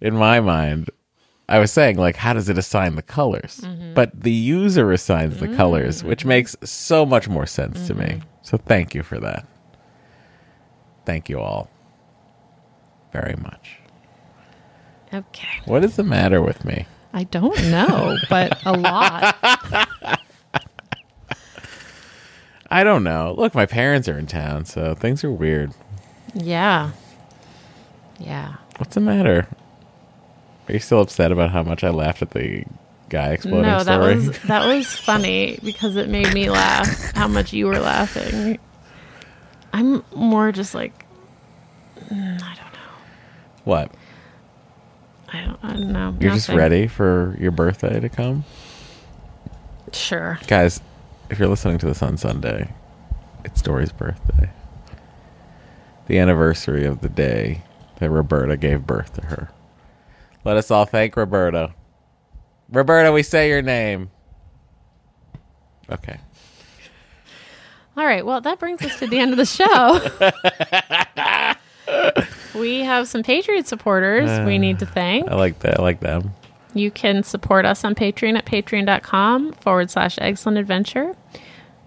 in 0.00 0.14
my 0.14 0.40
mind, 0.40 0.90
I 1.48 1.58
was 1.58 1.72
saying 1.72 1.96
like, 1.96 2.16
how 2.16 2.34
does 2.34 2.48
it 2.48 2.58
assign 2.58 2.94
the 2.96 3.02
colors? 3.02 3.60
Mm-hmm. 3.62 3.94
But 3.94 4.20
the 4.20 4.32
user 4.32 4.92
assigns 4.92 5.38
the 5.38 5.48
colors, 5.56 6.02
mm. 6.02 6.06
which 6.08 6.24
makes 6.26 6.54
so 6.62 7.06
much 7.06 7.28
more 7.28 7.46
sense 7.46 7.86
to 7.86 7.94
me. 7.94 8.04
Mm-hmm. 8.04 8.28
So 8.42 8.58
thank 8.58 8.94
you 8.94 9.02
for 9.02 9.18
that. 9.20 9.46
Thank 11.06 11.30
you 11.30 11.40
all 11.40 11.70
very 13.12 13.36
much. 13.36 13.78
Okay. 15.12 15.60
What 15.64 15.84
is 15.84 15.96
the 15.96 16.04
matter 16.04 16.42
with 16.42 16.66
me? 16.66 16.86
I 17.14 17.24
don't 17.24 17.58
know, 17.70 18.18
but 18.28 18.62
a 18.66 18.72
lot. 18.72 19.36
I 22.70 22.84
don't 22.84 23.02
know. 23.02 23.34
Look, 23.38 23.54
my 23.54 23.64
parents 23.64 24.06
are 24.08 24.18
in 24.18 24.26
town, 24.26 24.66
so 24.66 24.94
things 24.94 25.24
are 25.24 25.32
weird. 25.32 25.72
Yeah. 26.34 26.90
Yeah. 28.18 28.56
What's 28.76 28.94
the 28.94 29.00
matter? 29.00 29.48
Are 30.68 30.72
you 30.72 30.78
still 30.80 31.00
upset 31.00 31.32
about 31.32 31.50
how 31.50 31.62
much 31.62 31.82
I 31.82 31.90
laughed 31.90 32.20
at 32.22 32.30
the 32.30 32.64
guy 33.08 33.32
exploding 33.32 33.62
no, 33.62 33.82
that 33.82 34.00
story? 34.00 34.14
was 34.16 34.38
that 34.42 34.66
was 34.66 34.86
funny 34.96 35.58
because 35.64 35.96
it 35.96 36.08
made 36.10 36.32
me 36.34 36.50
laugh 36.50 37.12
how 37.14 37.26
much 37.26 37.52
you 37.54 37.66
were 37.66 37.78
laughing. 37.78 38.58
I'm 39.72 40.04
more 40.14 40.52
just 40.52 40.74
like 40.74 41.06
mm, 42.10 42.42
I 42.42 42.54
don't 42.54 42.72
know. 42.72 42.90
what? 43.64 43.92
I 45.30 45.40
don't, 45.42 45.58
I 45.62 45.72
don't 45.74 45.92
know. 45.92 46.16
You're 46.20 46.32
just 46.32 46.48
Nothing. 46.48 46.58
ready 46.58 46.86
for 46.86 47.36
your 47.38 47.50
birthday 47.50 48.00
to 48.00 48.08
come? 48.08 48.44
Sure. 49.92 50.38
Guys, 50.46 50.80
if 51.30 51.38
you're 51.38 51.48
listening 51.48 51.76
to 51.78 51.86
this 51.86 52.02
on 52.02 52.16
Sunday, 52.16 52.70
it's 53.44 53.60
Doree's 53.60 53.92
birthday. 53.92 54.50
The 56.06 56.18
anniversary 56.18 56.86
of 56.86 57.02
the 57.02 57.10
day 57.10 57.62
that 57.96 58.08
Roberta 58.10 58.56
gave 58.56 58.86
birth 58.86 59.12
to 59.14 59.26
her. 59.26 59.50
Let 60.44 60.56
us 60.56 60.70
all 60.70 60.84
thank 60.84 61.16
Roberto. 61.16 61.72
Roberto, 62.70 63.12
we 63.12 63.22
say 63.22 63.48
your 63.48 63.62
name. 63.62 64.10
Okay. 65.90 66.18
All 67.96 68.04
right. 68.04 68.24
Well, 68.24 68.40
that 68.40 68.58
brings 68.58 68.82
us 68.82 68.98
to 69.00 69.06
the 69.06 69.18
end 69.18 69.32
of 69.32 69.38
the 69.38 69.46
show. 69.46 70.00
we 72.58 72.80
have 72.80 73.08
some 73.08 73.22
Patreon 73.22 73.66
supporters 73.66 74.46
we 74.46 74.58
need 74.58 74.78
to 74.78 74.86
thank. 74.86 75.28
I 75.28 75.34
like 75.34 75.58
that. 75.60 75.80
I 75.80 75.82
like 75.82 76.00
them. 76.00 76.32
You 76.74 76.90
can 76.90 77.22
support 77.22 77.64
us 77.64 77.84
on 77.84 77.94
Patreon 77.94 78.36
at 78.36 78.44
patreon.com 78.44 79.54
forward 79.54 79.90
slash 79.90 80.18
excellent 80.20 80.58
adventure. 80.58 81.16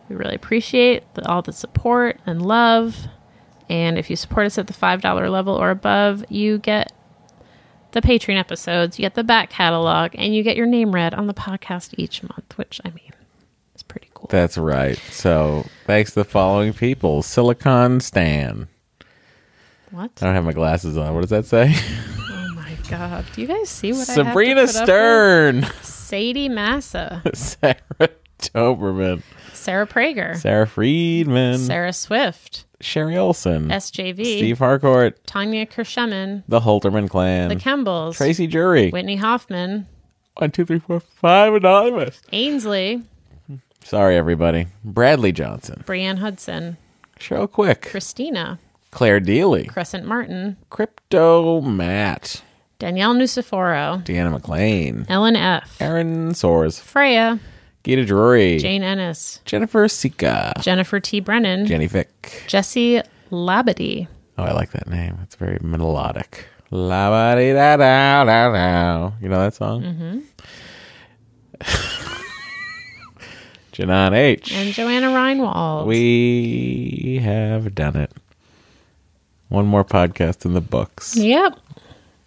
We 0.09 0.15
really 0.15 0.35
appreciate 0.35 1.03
the, 1.13 1.25
all 1.29 1.41
the 1.41 1.53
support 1.53 2.19
and 2.25 2.45
love. 2.45 3.07
And 3.69 3.97
if 3.97 4.09
you 4.09 4.17
support 4.17 4.47
us 4.47 4.57
at 4.57 4.67
the 4.67 4.73
$5 4.73 5.31
level 5.31 5.55
or 5.55 5.69
above, 5.69 6.25
you 6.29 6.57
get 6.57 6.91
the 7.93 8.01
Patreon 8.01 8.37
episodes, 8.39 8.97
you 8.99 9.03
get 9.03 9.15
the 9.15 9.23
back 9.23 9.49
catalog, 9.49 10.11
and 10.15 10.33
you 10.35 10.43
get 10.43 10.55
your 10.55 10.65
name 10.67 10.91
read 10.93 11.13
on 11.13 11.27
the 11.27 11.33
podcast 11.33 11.93
each 11.97 12.23
month, 12.23 12.57
which 12.57 12.79
I 12.85 12.89
mean, 12.89 13.11
is 13.75 13.83
pretty 13.83 14.07
cool. 14.13 14.27
That's 14.29 14.57
right. 14.57 14.97
So 15.09 15.65
thanks 15.85 16.11
to 16.13 16.19
the 16.21 16.25
following 16.25 16.73
people 16.73 17.21
Silicon 17.21 17.99
Stan. 17.99 18.67
what? 19.91 20.11
I 20.21 20.25
don't 20.25 20.35
have 20.35 20.45
my 20.45 20.53
glasses 20.53 20.97
on. 20.97 21.13
What 21.13 21.21
does 21.21 21.29
that 21.31 21.45
say? 21.45 21.73
Oh 22.33 22.53
my 22.55 22.75
God. 22.89 23.25
Do 23.33 23.41
you 23.41 23.47
guys 23.47 23.69
see 23.69 23.91
what 23.91 24.05
Sabrina 24.07 24.61
I 24.61 24.61
have 24.61 24.69
to 24.69 24.73
put 24.73 24.81
up 24.81 24.85
Stern. 24.87 25.55
with? 25.61 25.85
Sadie 25.85 26.49
Massa, 26.49 27.21
Sarah 27.33 27.75
Doberman. 28.39 29.23
Sarah 29.53 29.87
Prager, 29.87 30.35
Sarah 30.37 30.67
Friedman. 30.67 31.57
Sarah 31.59 31.93
Swift, 31.93 32.65
Sherry 32.83 33.17
Olson. 33.17 33.69
SJV, 33.69 34.19
Steve 34.19 34.57
Harcourt. 34.59 35.25
Tanya 35.25 35.65
Kershemin, 35.65 36.43
The 36.47 36.59
Holterman 36.61 37.09
clan. 37.09 37.49
The 37.49 37.55
Kembles, 37.55 38.15
Tracy 38.17 38.47
Jury. 38.47 38.89
Whitney 38.89 39.15
Hoffman, 39.17 39.87
One, 40.37 40.51
two, 40.51 40.65
three, 40.65 40.79
four, 40.79 40.99
five 40.99 41.53
anonymous. 41.53 42.21
Ainsley, 42.31 43.03
Sorry, 43.83 44.15
everybody. 44.15 44.67
Bradley 44.83 45.31
Johnson. 45.31 45.83
Brianne 45.85 46.19
Hudson, 46.19 46.77
Cheryl 47.19 47.51
Quick. 47.51 47.81
Christina, 47.89 48.59
Claire 48.91 49.19
Deely. 49.19 49.65
Crescent 49.65 50.05
Martin, 50.05 50.57
Crypto 50.69 51.61
Matt. 51.61 52.43
Danielle 52.79 53.13
Nuciforo, 53.13 54.03
Deanna 54.03 54.31
McLean. 54.31 55.05
Ellen 55.09 55.35
F., 55.35 55.77
Aaron 55.79 56.31
Soares. 56.31 56.79
Freya, 56.81 57.39
Gita 57.83 58.05
Drury. 58.05 58.59
Jane 58.59 58.83
Ennis, 58.83 59.39
Jennifer 59.45 59.87
Sika. 59.87 60.53
Jennifer 60.61 60.99
T. 60.99 61.19
Brennan, 61.19 61.65
Jenny 61.65 61.87
Fick. 61.87 62.43
Jesse 62.47 63.01
Labadie, 63.31 64.07
Oh, 64.37 64.43
I 64.43 64.51
like 64.53 64.71
that 64.71 64.87
name. 64.87 65.17
It's 65.23 65.35
very 65.35 65.57
melodic. 65.61 66.45
La 66.71 67.09
da 67.35 67.53
da 67.53 68.23
da 68.23 68.23
da. 68.23 69.11
You 69.21 69.29
know 69.29 69.39
that 69.41 69.53
song? 69.53 69.81
Mm-hmm. 69.83 70.19
Janan 73.73 74.13
H. 74.13 74.51
and 74.53 74.73
Joanna 74.73 75.07
Reinwald. 75.07 75.85
We 75.85 77.19
have 77.23 77.73
done 77.73 77.95
it. 77.95 78.11
One 79.49 79.65
more 79.65 79.83
podcast 79.85 80.45
in 80.45 80.53
the 80.53 80.61
books. 80.61 81.15
Yep. 81.15 81.57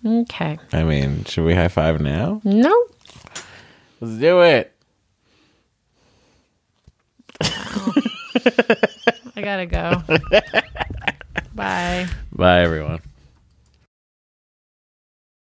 Okay. 0.07 0.59
I 0.73 0.85
mean, 0.85 1.25
should 1.25 1.45
we 1.45 1.55
high 1.55 1.69
five 1.69 2.01
now? 2.01 2.41
No. 2.45 2.85
Let's 4.01 4.19
do 4.19 4.41
it. 4.43 4.74
I 9.37 9.43
gotta 9.43 9.67
go. 9.67 10.03
Bye. 11.55 12.07
Bye, 12.33 12.61
everyone. 12.63 13.01